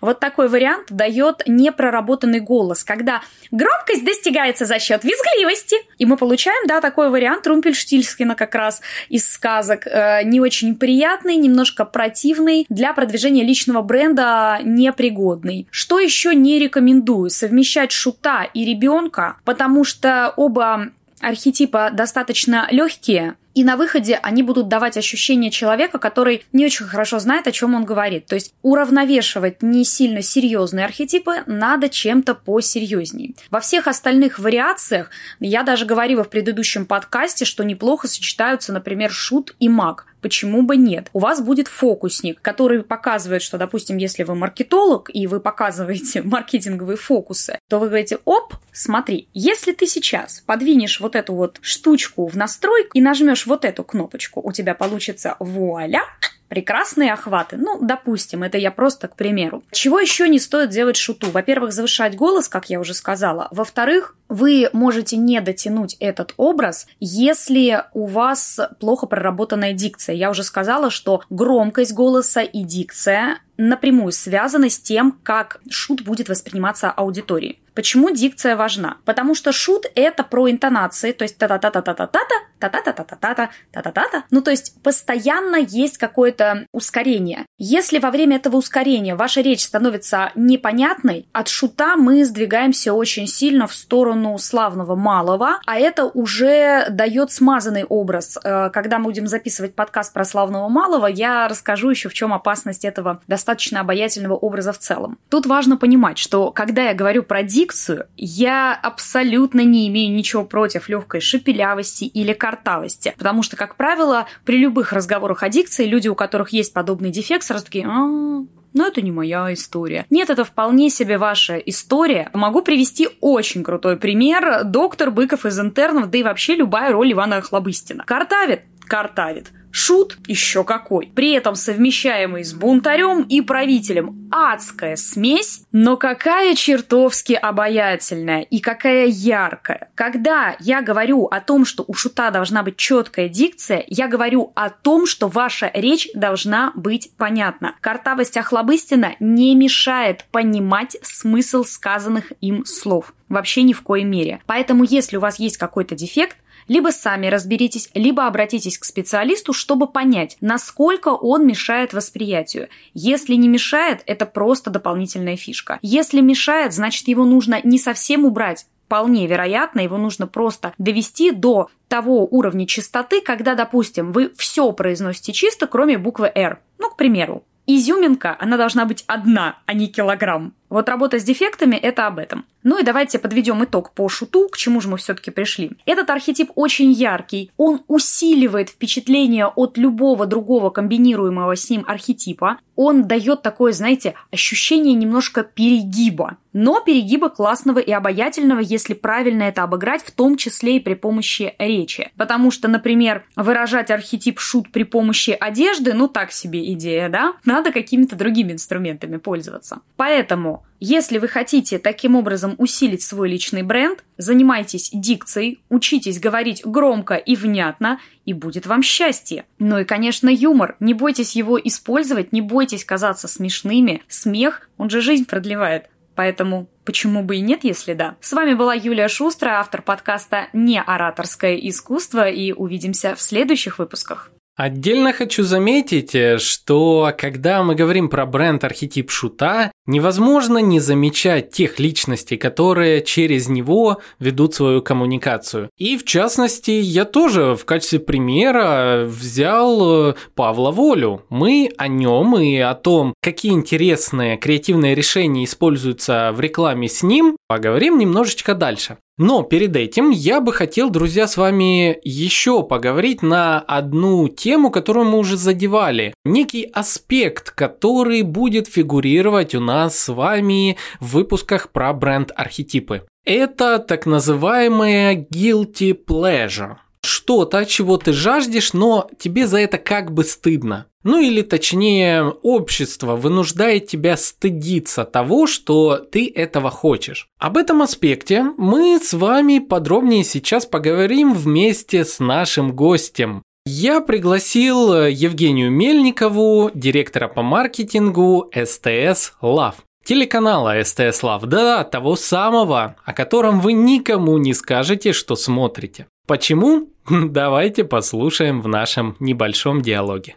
вот 0.00 0.20
такой 0.20 0.48
вариант 0.48 0.86
дает 0.90 1.42
непроработанный 1.46 2.40
голос, 2.40 2.84
когда 2.84 3.22
громкость 3.50 4.04
достигается 4.04 4.64
за 4.64 4.78
счет 4.78 5.04
визгливости. 5.04 5.76
И 5.98 6.06
мы 6.06 6.16
получаем, 6.16 6.66
да, 6.66 6.80
такой 6.80 7.10
вариант 7.10 7.46
Румпельштильскина 7.46 8.34
как 8.34 8.54
раз 8.54 8.80
из 9.08 9.30
сказок. 9.30 9.86
Э, 9.86 10.22
не 10.24 10.40
очень 10.40 10.76
приятный, 10.76 11.36
немножко 11.36 11.84
противный, 11.84 12.66
для 12.68 12.92
продвижения 12.94 13.44
личного 13.44 13.82
бренда 13.82 14.60
непригодный. 14.62 15.68
Что 15.70 15.98
еще 16.04 16.34
не 16.34 16.58
рекомендую? 16.58 17.30
Совмещать 17.30 17.92
шута 17.92 18.44
и 18.44 18.64
ребенка, 18.64 19.36
потому 19.44 19.84
что 19.84 20.32
оба 20.36 20.90
архетипа 21.20 21.90
достаточно 21.92 22.68
легкие, 22.70 23.36
и 23.54 23.62
на 23.62 23.76
выходе 23.76 24.18
они 24.22 24.42
будут 24.42 24.68
давать 24.68 24.96
ощущение 24.96 25.50
человека, 25.50 25.98
который 25.98 26.44
не 26.52 26.66
очень 26.66 26.86
хорошо 26.86 27.20
знает, 27.20 27.46
о 27.46 27.52
чем 27.52 27.74
он 27.74 27.84
говорит. 27.84 28.26
То 28.26 28.34
есть 28.34 28.52
уравновешивать 28.62 29.62
не 29.62 29.84
сильно 29.84 30.22
серьезные 30.22 30.84
архетипы 30.84 31.44
надо 31.46 31.88
чем-то 31.88 32.34
посерьезней. 32.34 33.36
Во 33.50 33.60
всех 33.60 33.86
остальных 33.86 34.40
вариациях, 34.40 35.10
я 35.38 35.62
даже 35.62 35.86
говорила 35.86 36.24
в 36.24 36.30
предыдущем 36.30 36.84
подкасте, 36.84 37.44
что 37.44 37.62
неплохо 37.62 38.08
сочетаются, 38.08 38.72
например, 38.72 39.12
шут 39.12 39.54
и 39.60 39.68
маг. 39.68 40.06
Почему 40.24 40.62
бы 40.62 40.78
нет? 40.78 41.10
У 41.12 41.18
вас 41.18 41.42
будет 41.42 41.68
фокусник, 41.68 42.40
который 42.40 42.82
показывает, 42.82 43.42
что, 43.42 43.58
допустим, 43.58 43.98
если 43.98 44.22
вы 44.22 44.34
маркетолог 44.34 45.10
и 45.12 45.26
вы 45.26 45.38
показываете 45.38 46.22
маркетинговые 46.24 46.96
фокусы, 46.96 47.58
то 47.68 47.78
вы 47.78 47.88
говорите, 47.88 48.20
оп, 48.24 48.54
смотри, 48.72 49.28
если 49.34 49.74
ты 49.74 49.86
сейчас 49.86 50.42
подвинешь 50.46 50.98
вот 51.00 51.14
эту 51.14 51.34
вот 51.34 51.58
штучку 51.60 52.26
в 52.26 52.38
настройку 52.38 52.92
и 52.94 53.02
нажмешь 53.02 53.44
вот 53.46 53.66
эту 53.66 53.84
кнопочку, 53.84 54.40
у 54.42 54.50
тебя 54.50 54.74
получится 54.74 55.36
вуаля, 55.40 56.00
прекрасные 56.48 57.12
охваты. 57.12 57.56
Ну, 57.56 57.78
допустим, 57.80 58.42
это 58.42 58.58
я 58.58 58.70
просто 58.70 59.08
к 59.08 59.16
примеру. 59.16 59.62
Чего 59.70 59.98
еще 59.98 60.28
не 60.28 60.38
стоит 60.38 60.70
делать 60.70 60.96
шуту? 60.96 61.30
Во-первых, 61.30 61.72
завышать 61.72 62.16
голос, 62.16 62.48
как 62.48 62.70
я 62.70 62.80
уже 62.80 62.94
сказала. 62.94 63.48
Во-вторых, 63.50 64.16
вы 64.28 64.68
можете 64.72 65.16
не 65.16 65.40
дотянуть 65.40 65.96
этот 66.00 66.34
образ, 66.36 66.86
если 67.00 67.84
у 67.92 68.06
вас 68.06 68.60
плохо 68.80 69.06
проработанная 69.06 69.72
дикция. 69.72 70.14
Я 70.14 70.30
уже 70.30 70.42
сказала, 70.42 70.90
что 70.90 71.22
громкость 71.30 71.92
голоса 71.92 72.40
и 72.40 72.62
дикция 72.62 73.38
напрямую 73.56 74.12
связаны 74.12 74.70
с 74.70 74.78
тем, 74.78 75.18
как 75.22 75.60
шут 75.68 76.02
будет 76.02 76.28
восприниматься 76.28 76.90
аудиторией. 76.90 77.60
Почему 77.74 78.10
дикция 78.10 78.56
важна? 78.56 78.98
Потому 79.04 79.34
что 79.34 79.52
шут— 79.52 79.86
это 79.94 80.22
про 80.22 80.50
интонации, 80.50 81.12
то 81.12 81.24
есть 81.24 81.38
та-та-та-та-та-та-та, 81.38 82.20
та-та-та-та-та-та, 82.58 83.50
та-та-та-та. 83.72 84.24
Ну, 84.30 84.42
то 84.42 84.50
есть 84.50 84.80
постоянно 84.82 85.56
есть 85.56 85.98
какое-то 85.98 86.66
ускорение. 86.72 87.46
Если 87.58 87.98
во 87.98 88.10
время 88.10 88.36
этого 88.36 88.56
ускорения 88.56 89.16
ваша 89.16 89.40
речь 89.40 89.64
становится 89.64 90.30
непонятной, 90.34 91.26
от 91.32 91.48
шута 91.48 91.96
мы 91.96 92.24
сдвигаемся 92.24 92.92
очень 92.92 93.26
сильно 93.26 93.66
в 93.66 93.74
сторону 93.74 94.38
славного 94.38 94.94
малого, 94.94 95.60
а 95.66 95.76
это 95.76 96.04
уже 96.04 96.86
дает 96.90 97.32
смазанный 97.32 97.84
образ. 97.84 98.38
Э, 98.42 98.70
когда 98.70 98.98
мы 98.98 99.06
будем 99.06 99.26
записывать 99.26 99.74
подкаст 99.74 100.12
про 100.12 100.24
славного 100.24 100.68
малого, 100.68 101.06
я 101.06 101.48
расскажу 101.48 101.90
еще, 101.90 102.08
в 102.08 102.14
чем 102.14 102.32
опасность 102.32 102.84
этого 102.84 103.20
достаточно 103.26 103.80
обаятельного 103.80 104.34
образа 104.34 104.72
в 104.72 104.78
целом. 104.78 105.18
Тут 105.28 105.46
важно 105.46 105.76
понимать, 105.76 106.18
что 106.18 106.50
когда 106.50 106.84
я 106.84 106.94
говорю 106.94 107.22
про 107.22 107.42
дикцию, 107.42 107.63
дикцию, 107.64 108.06
я 108.16 108.74
абсолютно 108.74 109.62
не 109.62 109.88
имею 109.88 110.14
ничего 110.14 110.44
против 110.44 110.88
легкой 110.90 111.20
шепелявости 111.20 112.04
или 112.04 112.34
картавости, 112.34 113.14
потому 113.16 113.42
что, 113.42 113.56
как 113.56 113.76
правило, 113.76 114.26
при 114.44 114.58
любых 114.58 114.92
разговорах 114.92 115.42
о 115.42 115.48
дикции 115.48 115.86
люди, 115.86 116.08
у 116.08 116.14
которых 116.14 116.50
есть 116.50 116.74
подобный 116.74 117.10
дефект, 117.10 117.44
сразу 117.44 117.64
такие, 117.64 117.86
а, 117.86 118.44
но 118.74 118.86
это 118.86 119.00
не 119.00 119.12
моя 119.12 119.52
история. 119.54 120.04
Нет, 120.10 120.30
это 120.30 120.44
вполне 120.44 120.90
себе 120.90 121.16
ваша 121.16 121.56
история. 121.56 122.28
Могу 122.34 122.60
привести 122.60 123.08
очень 123.20 123.62
крутой 123.62 123.96
пример. 123.96 124.64
Доктор 124.64 125.10
Быков 125.10 125.46
из 125.46 125.58
интернов, 125.58 126.10
да 126.10 126.18
и 126.18 126.22
вообще 126.22 126.56
любая 126.56 126.92
роль 126.92 127.12
Ивана 127.12 127.40
Хлобыстина. 127.40 128.04
Картавит? 128.04 128.62
Картавит. 128.80 129.52
Шут 129.76 130.18
еще 130.28 130.62
какой. 130.62 131.10
При 131.16 131.32
этом 131.32 131.56
совмещаемый 131.56 132.44
с 132.44 132.52
бунтарем 132.54 133.22
и 133.22 133.40
правителем. 133.40 134.30
Адская 134.30 134.94
смесь, 134.94 135.62
но 135.72 135.96
какая 135.96 136.54
чертовски 136.54 137.32
обаятельная 137.32 138.42
и 138.42 138.60
какая 138.60 139.06
яркая. 139.06 139.90
Когда 139.96 140.54
я 140.60 140.80
говорю 140.80 141.24
о 141.24 141.40
том, 141.40 141.64
что 141.64 141.84
у 141.88 141.94
шута 141.94 142.30
должна 142.30 142.62
быть 142.62 142.76
четкая 142.76 143.28
дикция, 143.28 143.84
я 143.88 144.06
говорю 144.06 144.52
о 144.54 144.70
том, 144.70 145.06
что 145.06 145.26
ваша 145.26 145.72
речь 145.74 146.08
должна 146.14 146.70
быть 146.76 147.10
понятна. 147.16 147.74
Картавость 147.80 148.36
Охлобыстина 148.36 149.16
не 149.18 149.56
мешает 149.56 150.24
понимать 150.30 150.96
смысл 151.02 151.64
сказанных 151.64 152.32
им 152.40 152.64
слов. 152.64 153.12
Вообще 153.28 153.62
ни 153.64 153.72
в 153.72 153.82
коей 153.82 154.04
мере. 154.04 154.40
Поэтому, 154.46 154.84
если 154.84 155.16
у 155.16 155.20
вас 155.20 155.40
есть 155.40 155.56
какой-то 155.56 155.96
дефект, 155.96 156.36
либо 156.68 156.88
сами 156.90 157.26
разберитесь, 157.26 157.90
либо 157.94 158.26
обратитесь 158.26 158.78
к 158.78 158.84
специалисту, 158.84 159.52
чтобы 159.52 159.86
понять, 159.86 160.36
насколько 160.40 161.08
он 161.08 161.46
мешает 161.46 161.92
восприятию. 161.92 162.68
Если 162.92 163.34
не 163.34 163.48
мешает, 163.48 164.02
это 164.06 164.26
просто 164.26 164.70
дополнительная 164.70 165.36
фишка. 165.36 165.78
Если 165.82 166.20
мешает, 166.20 166.72
значит 166.72 167.08
его 167.08 167.24
нужно 167.24 167.60
не 167.62 167.78
совсем 167.78 168.24
убрать, 168.24 168.66
вполне 168.86 169.26
вероятно, 169.26 169.80
его 169.80 169.96
нужно 169.96 170.26
просто 170.26 170.72
довести 170.78 171.30
до 171.32 171.68
того 171.88 172.26
уровня 172.30 172.66
чистоты, 172.66 173.20
когда, 173.20 173.54
допустим, 173.54 174.12
вы 174.12 174.32
все 174.36 174.70
произносите 174.72 175.32
чисто, 175.32 175.66
кроме 175.66 175.98
буквы 175.98 176.30
R. 176.34 176.60
Ну, 176.78 176.90
к 176.90 176.96
примеру, 176.96 177.44
изюминка, 177.66 178.36
она 178.38 178.56
должна 178.56 178.84
быть 178.84 179.04
одна, 179.06 179.58
а 179.66 179.74
не 179.74 179.88
килограмм. 179.88 180.54
Вот 180.74 180.88
работа 180.88 181.20
с 181.20 181.22
дефектами– 181.22 181.76
это 181.82 182.08
об 182.08 182.18
этом. 182.18 182.46
Ну 182.64 182.80
и 182.80 182.82
давайте 182.82 183.20
подведем 183.20 183.62
итог 183.62 183.92
по 183.92 184.08
шуту, 184.08 184.48
к 184.48 184.56
чему 184.56 184.80
же 184.80 184.88
мы 184.88 184.96
все-таки 184.96 185.30
пришли. 185.30 185.70
Этот 185.86 186.10
архетип 186.10 186.50
очень 186.56 186.90
яркий, 186.90 187.52
он 187.56 187.82
усиливает 187.86 188.70
впечатление 188.70 189.46
от 189.46 189.78
любого 189.78 190.26
другого 190.26 190.70
комбинируемого 190.70 191.54
с 191.54 191.70
ним 191.70 191.84
архетипа. 191.86 192.58
Он 192.74 193.06
дает 193.06 193.42
такое, 193.42 193.72
знаете, 193.72 194.14
ощущение 194.32 194.94
немножко 194.94 195.44
перегиба. 195.44 196.38
Но 196.52 196.80
перегиба 196.80 197.28
классного 197.28 197.78
и 197.78 197.92
обаятельного, 197.92 198.60
если 198.60 198.94
правильно 198.94 199.44
это 199.44 199.62
обыграть, 199.62 200.02
в 200.02 200.10
том 200.10 200.36
числе 200.36 200.78
и 200.78 200.80
при 200.80 200.94
помощи 200.94 201.54
речи. 201.58 202.10
Потому 202.16 202.50
что, 202.50 202.66
например, 202.66 203.24
выражать 203.36 203.90
архетип 203.90 204.40
шут 204.40 204.72
при 204.72 204.84
помощи 204.84 205.36
одежды, 205.38 205.92
ну 205.92 206.08
так 206.08 206.32
себе 206.32 206.72
идея, 206.72 207.08
да? 207.08 207.34
Надо 207.44 207.70
какими-то 207.72 208.16
другими 208.16 208.52
инструментами 208.52 209.18
пользоваться. 209.18 209.80
Поэтому 209.96 210.63
если 210.80 211.18
вы 211.18 211.28
хотите 211.28 211.78
таким 211.78 212.14
образом 212.14 212.56
усилить 212.58 213.02
свой 213.02 213.30
личный 213.30 213.62
бренд, 213.62 214.04
занимайтесь 214.18 214.90
дикцией, 214.92 215.60
учитесь 215.70 216.20
говорить 216.20 216.60
громко 216.64 217.14
и 217.14 217.36
внятно, 217.36 218.00
и 218.26 218.34
будет 218.34 218.66
вам 218.66 218.82
счастье. 218.82 219.46
Ну 219.58 219.78
и, 219.78 219.84
конечно, 219.84 220.28
юмор. 220.28 220.76
Не 220.80 220.92
бойтесь 220.92 221.36
его 221.36 221.58
использовать, 221.58 222.32
не 222.32 222.42
бойтесь 222.42 222.84
казаться 222.84 223.28
смешными. 223.28 224.02
Смех, 224.08 224.68
он 224.76 224.90
же 224.90 225.00
жизнь 225.00 225.24
продлевает. 225.24 225.88
Поэтому 226.14 226.68
почему 226.84 227.22
бы 227.22 227.36
и 227.36 227.40
нет, 227.40 227.64
если 227.64 227.94
да. 227.94 228.16
С 228.20 228.32
вами 228.32 228.54
была 228.54 228.74
Юлия 228.74 229.08
Шустрая, 229.08 229.60
автор 229.60 229.82
подкаста 229.82 230.48
«Не 230.52 230.80
ораторское 230.80 231.56
искусство», 231.56 232.28
и 232.28 232.52
увидимся 232.52 233.14
в 233.14 233.22
следующих 233.22 233.78
выпусках. 233.78 234.30
Отдельно 234.56 235.12
хочу 235.12 235.42
заметить, 235.42 236.14
э, 236.14 236.38
что 236.38 237.12
когда 237.18 237.64
мы 237.64 237.74
говорим 237.74 238.08
про 238.08 238.24
бренд 238.24 238.62
архетип 238.62 239.10
шута, 239.10 239.72
невозможно 239.86 240.58
не 240.58 240.78
замечать 240.78 241.50
тех 241.50 241.80
личностей, 241.80 242.36
которые 242.36 243.02
через 243.02 243.48
него 243.48 244.00
ведут 244.20 244.54
свою 244.54 244.80
коммуникацию. 244.80 245.70
И 245.76 245.96
в 245.96 246.04
частности, 246.04 246.70
я 246.70 247.04
тоже 247.04 247.56
в 247.56 247.64
качестве 247.64 247.98
примера 247.98 249.04
взял 249.04 250.10
э, 250.10 250.14
Павла 250.36 250.70
Волю. 250.70 251.24
Мы 251.30 251.70
о 251.76 251.88
нем 251.88 252.38
и 252.38 252.56
о 252.58 252.74
том, 252.74 253.12
какие 253.20 253.50
интересные 253.50 254.36
креативные 254.36 254.94
решения 254.94 255.42
используются 255.42 256.30
в 256.32 256.40
рекламе 256.40 256.88
с 256.88 257.02
ним, 257.02 257.36
поговорим 257.48 257.98
немножечко 257.98 258.54
дальше. 258.54 258.98
Но 259.16 259.44
перед 259.44 259.76
этим 259.76 260.10
я 260.10 260.40
бы 260.40 260.52
хотел, 260.52 260.90
друзья, 260.90 261.28
с 261.28 261.36
вами 261.36 261.98
еще 262.02 262.64
поговорить 262.64 263.22
на 263.22 263.60
одну 263.60 264.28
тему, 264.28 264.70
которую 264.70 265.06
мы 265.06 265.18
уже 265.18 265.36
задевали. 265.36 266.14
Некий 266.24 266.64
аспект, 266.64 267.52
который 267.52 268.22
будет 268.22 268.66
фигурировать 268.66 269.54
у 269.54 269.60
нас 269.60 269.96
с 269.96 270.12
вами 270.12 270.76
в 270.98 271.12
выпусках 271.12 271.70
про 271.70 271.92
бренд-архетипы. 271.92 273.06
Это 273.24 273.78
так 273.78 274.04
называемая 274.04 275.14
guilty 275.14 275.96
pleasure. 275.96 276.76
Что-то, 277.04 277.64
чего 277.64 277.96
ты 277.96 278.12
жаждешь, 278.12 278.72
но 278.72 279.08
тебе 279.18 279.46
за 279.46 279.58
это 279.58 279.78
как 279.78 280.12
бы 280.12 280.24
стыдно. 280.24 280.86
Ну 281.04 281.20
или 281.20 281.42
точнее, 281.42 282.24
общество 282.42 283.14
вынуждает 283.14 283.86
тебя 283.86 284.16
стыдиться 284.16 285.04
того, 285.04 285.46
что 285.46 285.98
ты 285.98 286.32
этого 286.34 286.70
хочешь. 286.70 287.28
Об 287.38 287.58
этом 287.58 287.82
аспекте 287.82 288.42
мы 288.56 288.98
с 288.98 289.12
вами 289.12 289.58
подробнее 289.58 290.24
сейчас 290.24 290.64
поговорим 290.64 291.34
вместе 291.34 292.06
с 292.06 292.20
нашим 292.20 292.74
гостем. 292.74 293.42
Я 293.66 294.00
пригласил 294.00 295.06
Евгению 295.06 295.70
Мельникову, 295.70 296.70
директора 296.74 297.28
по 297.28 297.42
маркетингу 297.42 298.50
СТС 298.52 299.32
Love. 299.42 299.76
Телеканала 300.04 300.82
СТС 300.84 301.22
Лав, 301.22 301.44
да, 301.44 301.82
того 301.82 302.14
самого, 302.14 302.96
о 303.04 303.14
котором 303.14 303.60
вы 303.60 303.72
никому 303.72 304.36
не 304.36 304.52
скажете, 304.52 305.14
что 305.14 305.34
смотрите. 305.34 306.06
Почему? 306.26 306.90
Давайте 307.10 307.84
послушаем 307.84 308.62
в 308.62 308.68
нашем 308.68 309.16
небольшом 309.20 309.82
диалоге. 309.82 310.36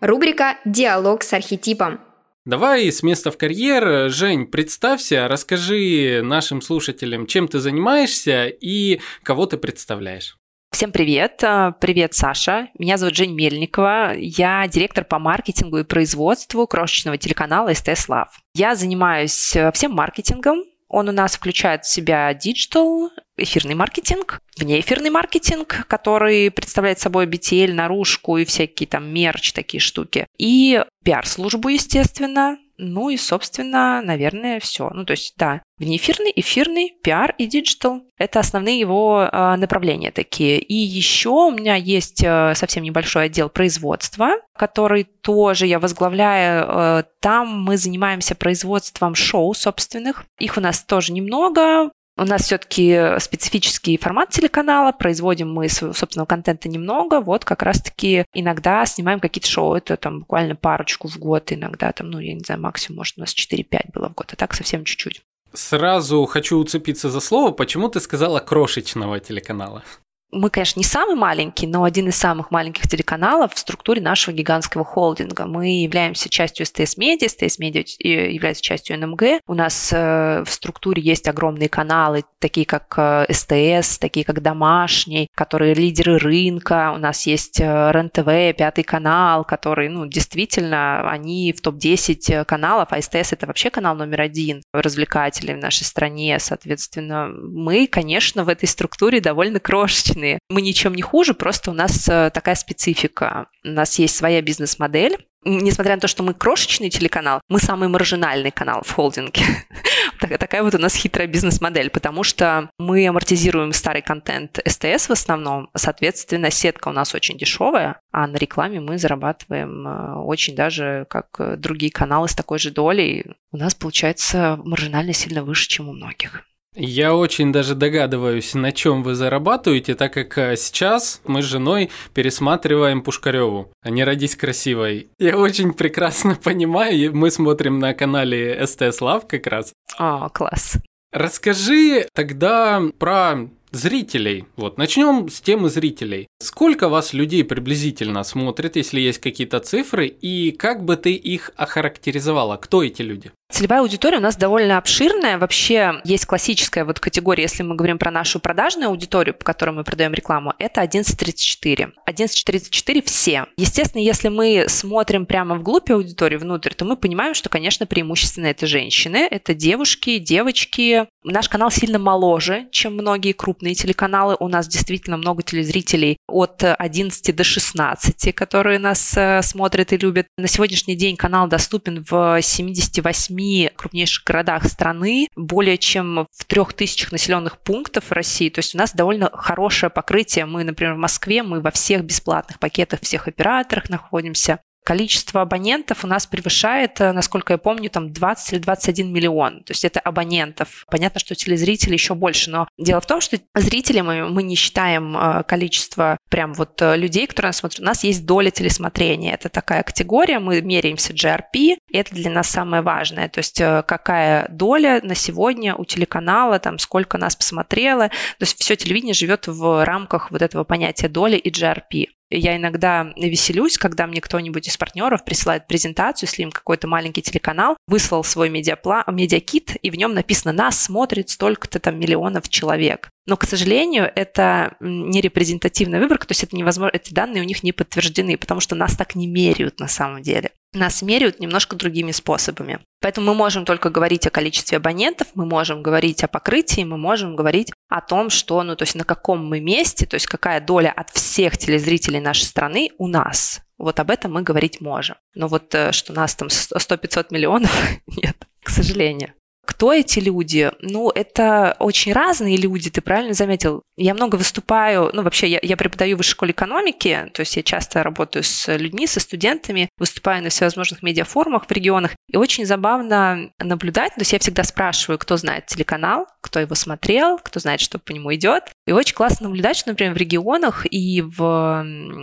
Рубрика 0.00 0.58
«Диалог 0.64 1.22
с 1.22 1.32
архетипом». 1.32 2.00
Давай 2.44 2.90
с 2.90 3.02
места 3.02 3.30
в 3.30 3.38
карьер. 3.38 4.10
Жень, 4.10 4.46
представься, 4.46 5.26
расскажи 5.26 6.22
нашим 6.22 6.60
слушателям, 6.60 7.26
чем 7.26 7.48
ты 7.48 7.58
занимаешься 7.58 8.46
и 8.46 9.00
кого 9.22 9.46
ты 9.46 9.56
представляешь. 9.56 10.36
Всем 10.70 10.92
привет. 10.92 11.42
А, 11.42 11.72
привет, 11.72 12.14
Саша. 12.14 12.68
Меня 12.78 12.98
зовут 12.98 13.16
Женя 13.16 13.34
Мельникова. 13.34 14.12
Я 14.16 14.66
директор 14.68 15.04
по 15.04 15.18
маркетингу 15.18 15.78
и 15.78 15.84
производству 15.84 16.66
крошечного 16.66 17.16
телеканала 17.16 17.72
СТС 17.72 18.08
Love. 18.08 18.38
Я 18.54 18.74
занимаюсь 18.74 19.56
э, 19.56 19.72
всем 19.72 19.92
маркетингом. 19.92 20.64
Он 20.88 21.08
у 21.08 21.12
нас 21.12 21.36
включает 21.36 21.84
в 21.84 21.90
себя 21.90 22.32
диджитал, 22.34 23.10
эфирный 23.36 23.74
маркетинг, 23.74 24.40
внеэфирный 24.58 25.10
маркетинг, 25.10 25.86
который 25.88 26.50
представляет 26.50 26.98
собой 26.98 27.26
BTL, 27.26 27.72
наружку 27.72 28.36
и 28.38 28.44
всякие 28.44 28.86
там 28.86 29.12
мерч, 29.12 29.52
такие 29.52 29.80
штуки. 29.80 30.26
И 30.38 30.82
пиар-службу, 31.04 31.68
естественно, 31.68 32.58
ну 32.78 33.08
и, 33.08 33.16
собственно, 33.16 34.02
наверное, 34.02 34.60
все. 34.60 34.90
Ну, 34.90 35.04
то 35.04 35.12
есть, 35.12 35.34
да, 35.36 35.62
внеэфирный, 35.78 36.32
эфирный, 36.34 36.92
пиар 37.02 37.34
и 37.38 37.46
диджитал. 37.46 38.02
Это 38.18 38.40
основные 38.40 38.78
его 38.78 39.28
э, 39.30 39.56
направления 39.56 40.10
такие. 40.10 40.58
И 40.58 40.74
еще 40.74 41.30
у 41.30 41.50
меня 41.50 41.74
есть 41.74 42.22
э, 42.22 42.54
совсем 42.54 42.82
небольшой 42.82 43.26
отдел 43.26 43.48
производства, 43.48 44.32
который 44.56 45.04
тоже 45.04 45.66
я 45.66 45.78
возглавляю. 45.78 46.66
Э, 46.68 47.04
там 47.20 47.62
мы 47.62 47.76
занимаемся 47.76 48.34
производством 48.34 49.14
шоу 49.14 49.54
собственных. 49.54 50.24
Их 50.38 50.56
у 50.56 50.60
нас 50.60 50.82
тоже 50.82 51.12
немного. 51.12 51.90
У 52.18 52.24
нас 52.24 52.44
все-таки 52.44 53.18
специфический 53.18 53.98
формат 53.98 54.30
телеканала, 54.30 54.92
производим 54.92 55.52
мы 55.52 55.68
собственного 55.68 56.26
контента 56.26 56.66
немного, 56.66 57.20
вот 57.20 57.44
как 57.44 57.62
раз-таки 57.62 58.24
иногда 58.32 58.86
снимаем 58.86 59.20
какие-то 59.20 59.48
шоу, 59.48 59.74
это 59.74 59.98
там 59.98 60.20
буквально 60.20 60.56
парочку 60.56 61.08
в 61.08 61.18
год, 61.18 61.52
иногда 61.52 61.92
там, 61.92 62.10
ну, 62.10 62.18
я 62.18 62.32
не 62.32 62.40
знаю, 62.40 62.62
максимум, 62.62 62.98
может, 62.98 63.18
у 63.18 63.20
нас 63.20 63.34
4-5 63.34 63.92
было 63.92 64.08
в 64.08 64.14
год, 64.14 64.32
а 64.32 64.36
так 64.36 64.54
совсем 64.54 64.84
чуть-чуть. 64.84 65.20
Сразу 65.52 66.24
хочу 66.24 66.58
уцепиться 66.58 67.10
за 67.10 67.20
слово, 67.20 67.50
почему 67.50 67.88
ты 67.88 68.00
сказала 68.00 68.40
крошечного 68.40 69.20
телеканала? 69.20 69.84
Мы, 70.32 70.50
конечно, 70.50 70.80
не 70.80 70.84
самый 70.84 71.14
маленький, 71.14 71.68
но 71.68 71.84
один 71.84 72.08
из 72.08 72.16
самых 72.16 72.50
маленьких 72.50 72.88
телеканалов 72.88 73.54
в 73.54 73.58
структуре 73.58 74.02
нашего 74.02 74.34
гигантского 74.34 74.84
холдинга. 74.84 75.46
Мы 75.46 75.82
являемся 75.82 76.28
частью 76.28 76.66
СТС 76.66 76.96
Медиа, 76.96 77.28
СТС 77.28 77.60
Медиа 77.60 77.84
является 78.00 78.62
частью 78.62 78.98
НМГ. 78.98 79.40
У 79.46 79.54
нас 79.54 79.92
э, 79.92 80.42
в 80.44 80.50
структуре 80.50 81.00
есть 81.00 81.28
огромные 81.28 81.68
каналы, 81.68 82.24
такие 82.40 82.66
как 82.66 82.92
э, 82.96 83.26
СТС, 83.32 83.98
такие 83.98 84.24
как 84.26 84.42
Домашний, 84.42 85.28
которые 85.34 85.74
лидеры 85.74 86.18
рынка. 86.18 86.92
У 86.92 86.98
нас 86.98 87.24
есть 87.26 87.60
э, 87.60 87.90
РЕН-ТВ, 87.92 88.56
Пятый 88.58 88.82
канал, 88.82 89.44
который, 89.44 89.88
ну, 89.88 90.06
действительно, 90.06 91.08
они 91.08 91.52
в 91.52 91.60
топ-10 91.60 92.44
каналов, 92.46 92.88
а 92.90 93.00
СТС 93.00 93.32
это 93.32 93.46
вообще 93.46 93.70
канал 93.70 93.94
номер 93.94 94.22
один 94.22 94.62
развлекательный 94.72 95.54
в 95.54 95.58
нашей 95.58 95.84
стране. 95.84 96.36
Соответственно, 96.40 97.28
мы, 97.28 97.86
конечно, 97.86 98.42
в 98.42 98.48
этой 98.48 98.66
структуре 98.66 99.20
довольно 99.20 99.60
крошечные 99.60 100.15
разные. 100.16 100.38
Мы 100.48 100.62
ничем 100.62 100.94
не 100.94 101.02
хуже, 101.02 101.34
просто 101.34 101.70
у 101.70 101.74
нас 101.74 102.08
э, 102.08 102.30
такая 102.32 102.54
специфика. 102.54 103.46
У 103.64 103.68
нас 103.68 103.98
есть 103.98 104.16
своя 104.16 104.42
бизнес-модель, 104.42 105.16
несмотря 105.44 105.94
на 105.94 106.00
то, 106.00 106.08
что 106.08 106.22
мы 106.22 106.34
крошечный 106.34 106.90
телеканал, 106.90 107.40
мы 107.48 107.60
самый 107.60 107.88
маржинальный 107.88 108.50
канал 108.50 108.82
в 108.84 108.90
холдинге. 108.90 109.42
Такая 110.18 110.62
вот 110.62 110.74
у 110.74 110.78
нас 110.78 110.94
хитрая 110.94 111.28
бизнес-модель, 111.28 111.90
потому 111.90 112.24
что 112.24 112.70
мы 112.78 113.06
амортизируем 113.06 113.72
старый 113.72 114.02
контент 114.02 114.58
СТС 114.66 115.08
в 115.08 115.12
основном, 115.12 115.68
соответственно, 115.76 116.50
сетка 116.50 116.88
у 116.88 116.92
нас 116.92 117.14
очень 117.14 117.38
дешевая, 117.38 118.00
а 118.12 118.26
на 118.26 118.36
рекламе 118.36 118.80
мы 118.80 118.98
зарабатываем 118.98 119.86
э, 119.86 120.14
очень 120.22 120.56
даже 120.56 121.06
как 121.08 121.60
другие 121.60 121.92
каналы 121.92 122.28
с 122.28 122.34
такой 122.34 122.58
же 122.58 122.70
долей. 122.70 123.26
У 123.52 123.56
нас 123.56 123.74
получается 123.74 124.58
маржинально 124.64 125.12
сильно 125.12 125.44
выше, 125.44 125.68
чем 125.68 125.88
у 125.88 125.92
многих. 125.92 126.42
Я 126.78 127.16
очень 127.16 127.52
даже 127.52 127.74
догадываюсь, 127.74 128.52
на 128.52 128.70
чем 128.70 129.02
вы 129.02 129.14
зарабатываете, 129.14 129.94
так 129.94 130.12
как 130.12 130.36
э, 130.36 130.56
сейчас 130.56 131.22
мы 131.24 131.40
с 131.40 131.46
женой 131.46 131.88
пересматриваем 132.12 133.00
Пушкареву, 133.00 133.72
а 133.80 133.88
не 133.88 134.04
родись 134.04 134.36
красивой. 134.36 135.08
Я 135.18 135.38
очень 135.38 135.72
прекрасно 135.72 136.34
понимаю, 136.44 137.16
мы 137.16 137.30
смотрим 137.30 137.78
на 137.78 137.94
канале 137.94 138.66
СТС 138.66 139.00
Лав 139.00 139.26
как 139.26 139.46
раз. 139.46 139.72
О, 139.96 140.28
класс. 140.28 140.76
Расскажи 141.12 142.06
тогда 142.12 142.82
про 142.98 143.48
зрителей. 143.70 144.46
Вот, 144.56 144.78
начнем 144.78 145.28
с 145.28 145.40
темы 145.40 145.70
зрителей. 145.70 146.26
Сколько 146.40 146.88
вас 146.88 147.12
людей 147.12 147.44
приблизительно 147.44 148.22
смотрит, 148.24 148.76
если 148.76 149.00
есть 149.00 149.18
какие-то 149.18 149.60
цифры, 149.60 150.06
и 150.06 150.50
как 150.50 150.84
бы 150.84 150.96
ты 150.96 151.14
их 151.14 151.52
охарактеризовала? 151.56 152.56
Кто 152.56 152.82
эти 152.82 153.02
люди? 153.02 153.32
Целевая 153.48 153.80
аудитория 153.80 154.18
у 154.18 154.20
нас 154.20 154.36
довольно 154.36 154.76
обширная. 154.76 155.38
Вообще 155.38 156.00
есть 156.04 156.26
классическая 156.26 156.84
вот 156.84 156.98
категория, 156.98 157.44
если 157.44 157.62
мы 157.62 157.76
говорим 157.76 157.96
про 157.96 158.10
нашу 158.10 158.40
продажную 158.40 158.90
аудиторию, 158.90 159.34
по 159.34 159.44
которой 159.44 159.70
мы 159.70 159.84
продаем 159.84 160.12
рекламу, 160.12 160.52
это 160.58 160.80
1134. 160.82 161.92
1134 162.04 163.02
все. 163.02 163.46
Естественно, 163.56 164.02
если 164.02 164.28
мы 164.28 164.64
смотрим 164.68 165.26
прямо 165.26 165.54
вглубь 165.54 165.90
аудитории, 165.90 166.36
внутрь, 166.36 166.74
то 166.74 166.84
мы 166.84 166.96
понимаем, 166.96 167.34
что, 167.34 167.48
конечно, 167.48 167.86
преимущественно 167.86 168.46
это 168.46 168.66
женщины, 168.66 169.28
это 169.30 169.54
девушки, 169.54 170.18
девочки. 170.18 171.06
Наш 171.22 171.48
канал 171.48 171.70
сильно 171.70 172.00
моложе, 172.00 172.66
чем 172.72 172.94
многие 172.94 173.32
крупные 173.32 173.74
телеканалы. 173.74 174.36
У 174.40 174.48
нас 174.48 174.66
действительно 174.66 175.16
много 175.16 175.42
телезрителей 175.44 176.18
от 176.28 176.64
11 176.64 177.34
до 177.34 177.44
16, 177.44 178.34
которые 178.34 178.80
нас 178.80 179.16
э, 179.16 179.40
смотрят 179.42 179.92
и 179.92 179.96
любят. 179.96 180.26
На 180.36 180.48
сегодняшний 180.48 180.96
день 180.96 181.16
канал 181.16 181.46
доступен 181.46 182.04
в 182.08 182.40
78 182.42 183.35
семи 183.36 183.70
крупнейших 183.76 184.24
городах 184.24 184.64
страны, 184.64 185.28
более 185.36 185.78
чем 185.78 186.26
в 186.32 186.44
трех 186.46 186.72
тысячах 186.72 187.12
населенных 187.12 187.58
пунктов 187.58 188.12
России. 188.12 188.48
То 188.48 188.60
есть 188.60 188.74
у 188.74 188.78
нас 188.78 188.94
довольно 188.94 189.30
хорошее 189.32 189.90
покрытие. 189.90 190.46
Мы, 190.46 190.64
например, 190.64 190.94
в 190.94 190.98
Москве, 190.98 191.42
мы 191.42 191.60
во 191.60 191.70
всех 191.70 192.04
бесплатных 192.04 192.58
пакетах 192.58 193.00
всех 193.00 193.28
операторах 193.28 193.90
находимся 193.90 194.60
количество 194.86 195.42
абонентов 195.42 196.04
у 196.04 196.06
нас 196.06 196.28
превышает, 196.28 197.00
э, 197.00 197.10
насколько 197.10 197.54
я 197.54 197.58
помню, 197.58 197.90
там 197.90 198.12
20 198.12 198.52
или 198.52 198.60
21 198.60 199.12
миллион. 199.12 199.64
То 199.64 199.72
есть 199.72 199.84
это 199.84 199.98
абонентов. 199.98 200.84
Понятно, 200.88 201.18
что 201.18 201.34
телезрители 201.34 201.94
еще 201.94 202.14
больше, 202.14 202.50
но 202.50 202.68
дело 202.78 203.00
в 203.00 203.06
том, 203.06 203.20
что 203.20 203.36
зрители 203.56 204.00
мы, 204.00 204.28
мы 204.28 204.44
не 204.44 204.54
считаем 204.54 205.16
э, 205.16 205.42
количество 205.42 206.18
прям 206.30 206.54
вот 206.54 206.80
э, 206.80 206.96
людей, 206.96 207.26
которые 207.26 207.48
нас 207.48 207.56
смотрят. 207.56 207.80
У 207.80 207.84
нас 207.84 208.04
есть 208.04 208.24
доля 208.26 208.52
телесмотрения. 208.52 209.34
Это 209.34 209.48
такая 209.48 209.82
категория, 209.82 210.38
мы 210.38 210.62
меряемся 210.62 211.12
GRP, 211.12 211.78
и 211.90 211.98
это 211.98 212.14
для 212.14 212.30
нас 212.30 212.48
самое 212.48 212.82
важное. 212.82 213.28
То 213.28 213.38
есть 213.38 213.58
какая 213.58 214.48
доля 214.50 215.00
на 215.02 215.16
сегодня 215.16 215.74
у 215.74 215.84
телеканала, 215.84 216.60
там 216.60 216.78
сколько 216.78 217.18
нас 217.18 217.34
посмотрело. 217.34 218.08
То 218.08 218.42
есть 218.42 218.60
все 218.60 218.76
телевидение 218.76 219.14
живет 219.14 219.48
в 219.48 219.84
рамках 219.84 220.30
вот 220.30 220.42
этого 220.42 220.62
понятия 220.62 221.08
доли 221.08 221.36
и 221.36 221.50
GRP. 221.50 222.06
Я 222.30 222.56
иногда 222.56 223.12
веселюсь, 223.16 223.78
когда 223.78 224.06
мне 224.06 224.20
кто-нибудь 224.20 224.66
из 224.66 224.76
партнеров 224.76 225.24
присылает 225.24 225.68
презентацию, 225.68 226.28
если 226.28 226.42
им 226.42 226.50
какой-то 226.50 226.88
маленький 226.88 227.22
телеканал 227.22 227.76
выслал 227.86 228.24
свой 228.24 228.48
медиапла, 228.48 229.04
медиакит, 229.06 229.76
и 229.80 229.90
в 229.90 229.96
нем 229.96 230.12
написано 230.12 230.52
«Нас 230.52 230.82
смотрит 230.82 231.30
столько-то 231.30 231.78
там 231.78 232.00
миллионов 232.00 232.48
человек». 232.48 233.10
Но, 233.26 233.36
к 233.36 233.44
сожалению, 233.44 234.10
это 234.14 234.76
не 234.80 235.20
репрезентативная 235.20 236.00
выборка, 236.00 236.26
то 236.26 236.32
есть 236.32 236.44
это 236.44 236.56
невозможно, 236.56 236.96
эти 236.96 237.12
данные 237.12 237.42
у 237.42 237.46
них 237.46 237.62
не 237.62 237.72
подтверждены, 237.72 238.36
потому 238.36 238.60
что 238.60 238.74
нас 238.74 238.96
так 238.96 239.14
не 239.14 239.26
меряют 239.26 239.78
на 239.80 239.88
самом 239.88 240.22
деле. 240.22 240.50
Нас 240.76 241.00
меряют 241.00 241.40
немножко 241.40 241.74
другими 241.74 242.12
способами. 242.12 242.80
Поэтому 243.00 243.28
мы 243.28 243.34
можем 243.34 243.64
только 243.64 243.88
говорить 243.88 244.26
о 244.26 244.30
количестве 244.30 244.76
абонентов, 244.76 245.28
мы 245.34 245.46
можем 245.46 245.82
говорить 245.82 246.22
о 246.22 246.28
покрытии, 246.28 246.84
мы 246.84 246.98
можем 246.98 247.34
говорить 247.34 247.72
о 247.88 248.02
том, 248.02 248.28
что, 248.28 248.62
ну, 248.62 248.76
то 248.76 248.82
есть 248.82 248.94
на 248.94 249.04
каком 249.04 249.46
мы 249.46 249.60
месте, 249.60 250.04
то 250.04 250.16
есть 250.16 250.26
какая 250.26 250.60
доля 250.60 250.92
от 250.94 251.08
всех 251.08 251.56
телезрителей 251.56 252.20
нашей 252.20 252.42
страны 252.42 252.90
у 252.98 253.08
нас. 253.08 253.62
Вот 253.78 253.98
об 254.00 254.10
этом 254.10 254.34
мы 254.34 254.42
говорить 254.42 254.82
можем. 254.82 255.16
Но 255.34 255.48
вот 255.48 255.74
э, 255.74 255.92
что 255.92 256.12
нас 256.12 256.34
там 256.34 256.48
100-500 256.48 257.28
миллионов, 257.30 257.70
нет, 258.06 258.36
к 258.62 258.68
сожалению. 258.68 259.32
Кто 259.66 259.92
эти 259.92 260.20
люди? 260.20 260.70
Ну, 260.80 261.10
это 261.10 261.76
очень 261.80 262.12
разные 262.12 262.56
люди, 262.56 262.88
ты 262.88 263.00
правильно 263.00 263.34
заметил. 263.34 263.82
Я 263.96 264.14
много 264.14 264.36
выступаю, 264.36 265.10
ну, 265.12 265.22
вообще, 265.22 265.48
я, 265.48 265.58
я 265.62 265.76
преподаю 265.76 266.16
в 266.16 266.18
высшей 266.18 266.32
школе 266.32 266.52
экономики, 266.52 267.30
то 267.34 267.40
есть 267.40 267.56
я 267.56 267.62
часто 267.62 268.02
работаю 268.02 268.42
с 268.44 268.74
людьми, 268.76 269.06
со 269.06 269.20
студентами, 269.20 269.88
выступаю 269.98 270.42
на 270.42 270.50
всевозможных 270.50 271.02
медиафорумах 271.02 271.66
в 271.66 271.72
регионах, 271.72 272.12
и 272.28 272.36
очень 272.36 272.64
забавно 272.64 273.50
наблюдать, 273.58 274.14
то 274.14 274.20
есть 274.20 274.32
я 274.32 274.38
всегда 274.38 274.62
спрашиваю, 274.64 275.18
кто 275.18 275.36
знает 275.36 275.66
телеканал, 275.66 276.26
кто 276.46 276.60
его 276.60 276.74
смотрел, 276.74 277.38
кто 277.38 277.58
знает, 277.58 277.80
что 277.80 277.98
по 277.98 278.12
нему 278.12 278.32
идет. 278.34 278.64
И 278.86 278.92
очень 278.92 279.14
классно 279.14 279.48
наблюдать, 279.48 279.76
что, 279.76 279.90
например, 279.90 280.14
в 280.14 280.16
регионах 280.16 280.86
и 280.88 281.20
в 281.22 281.82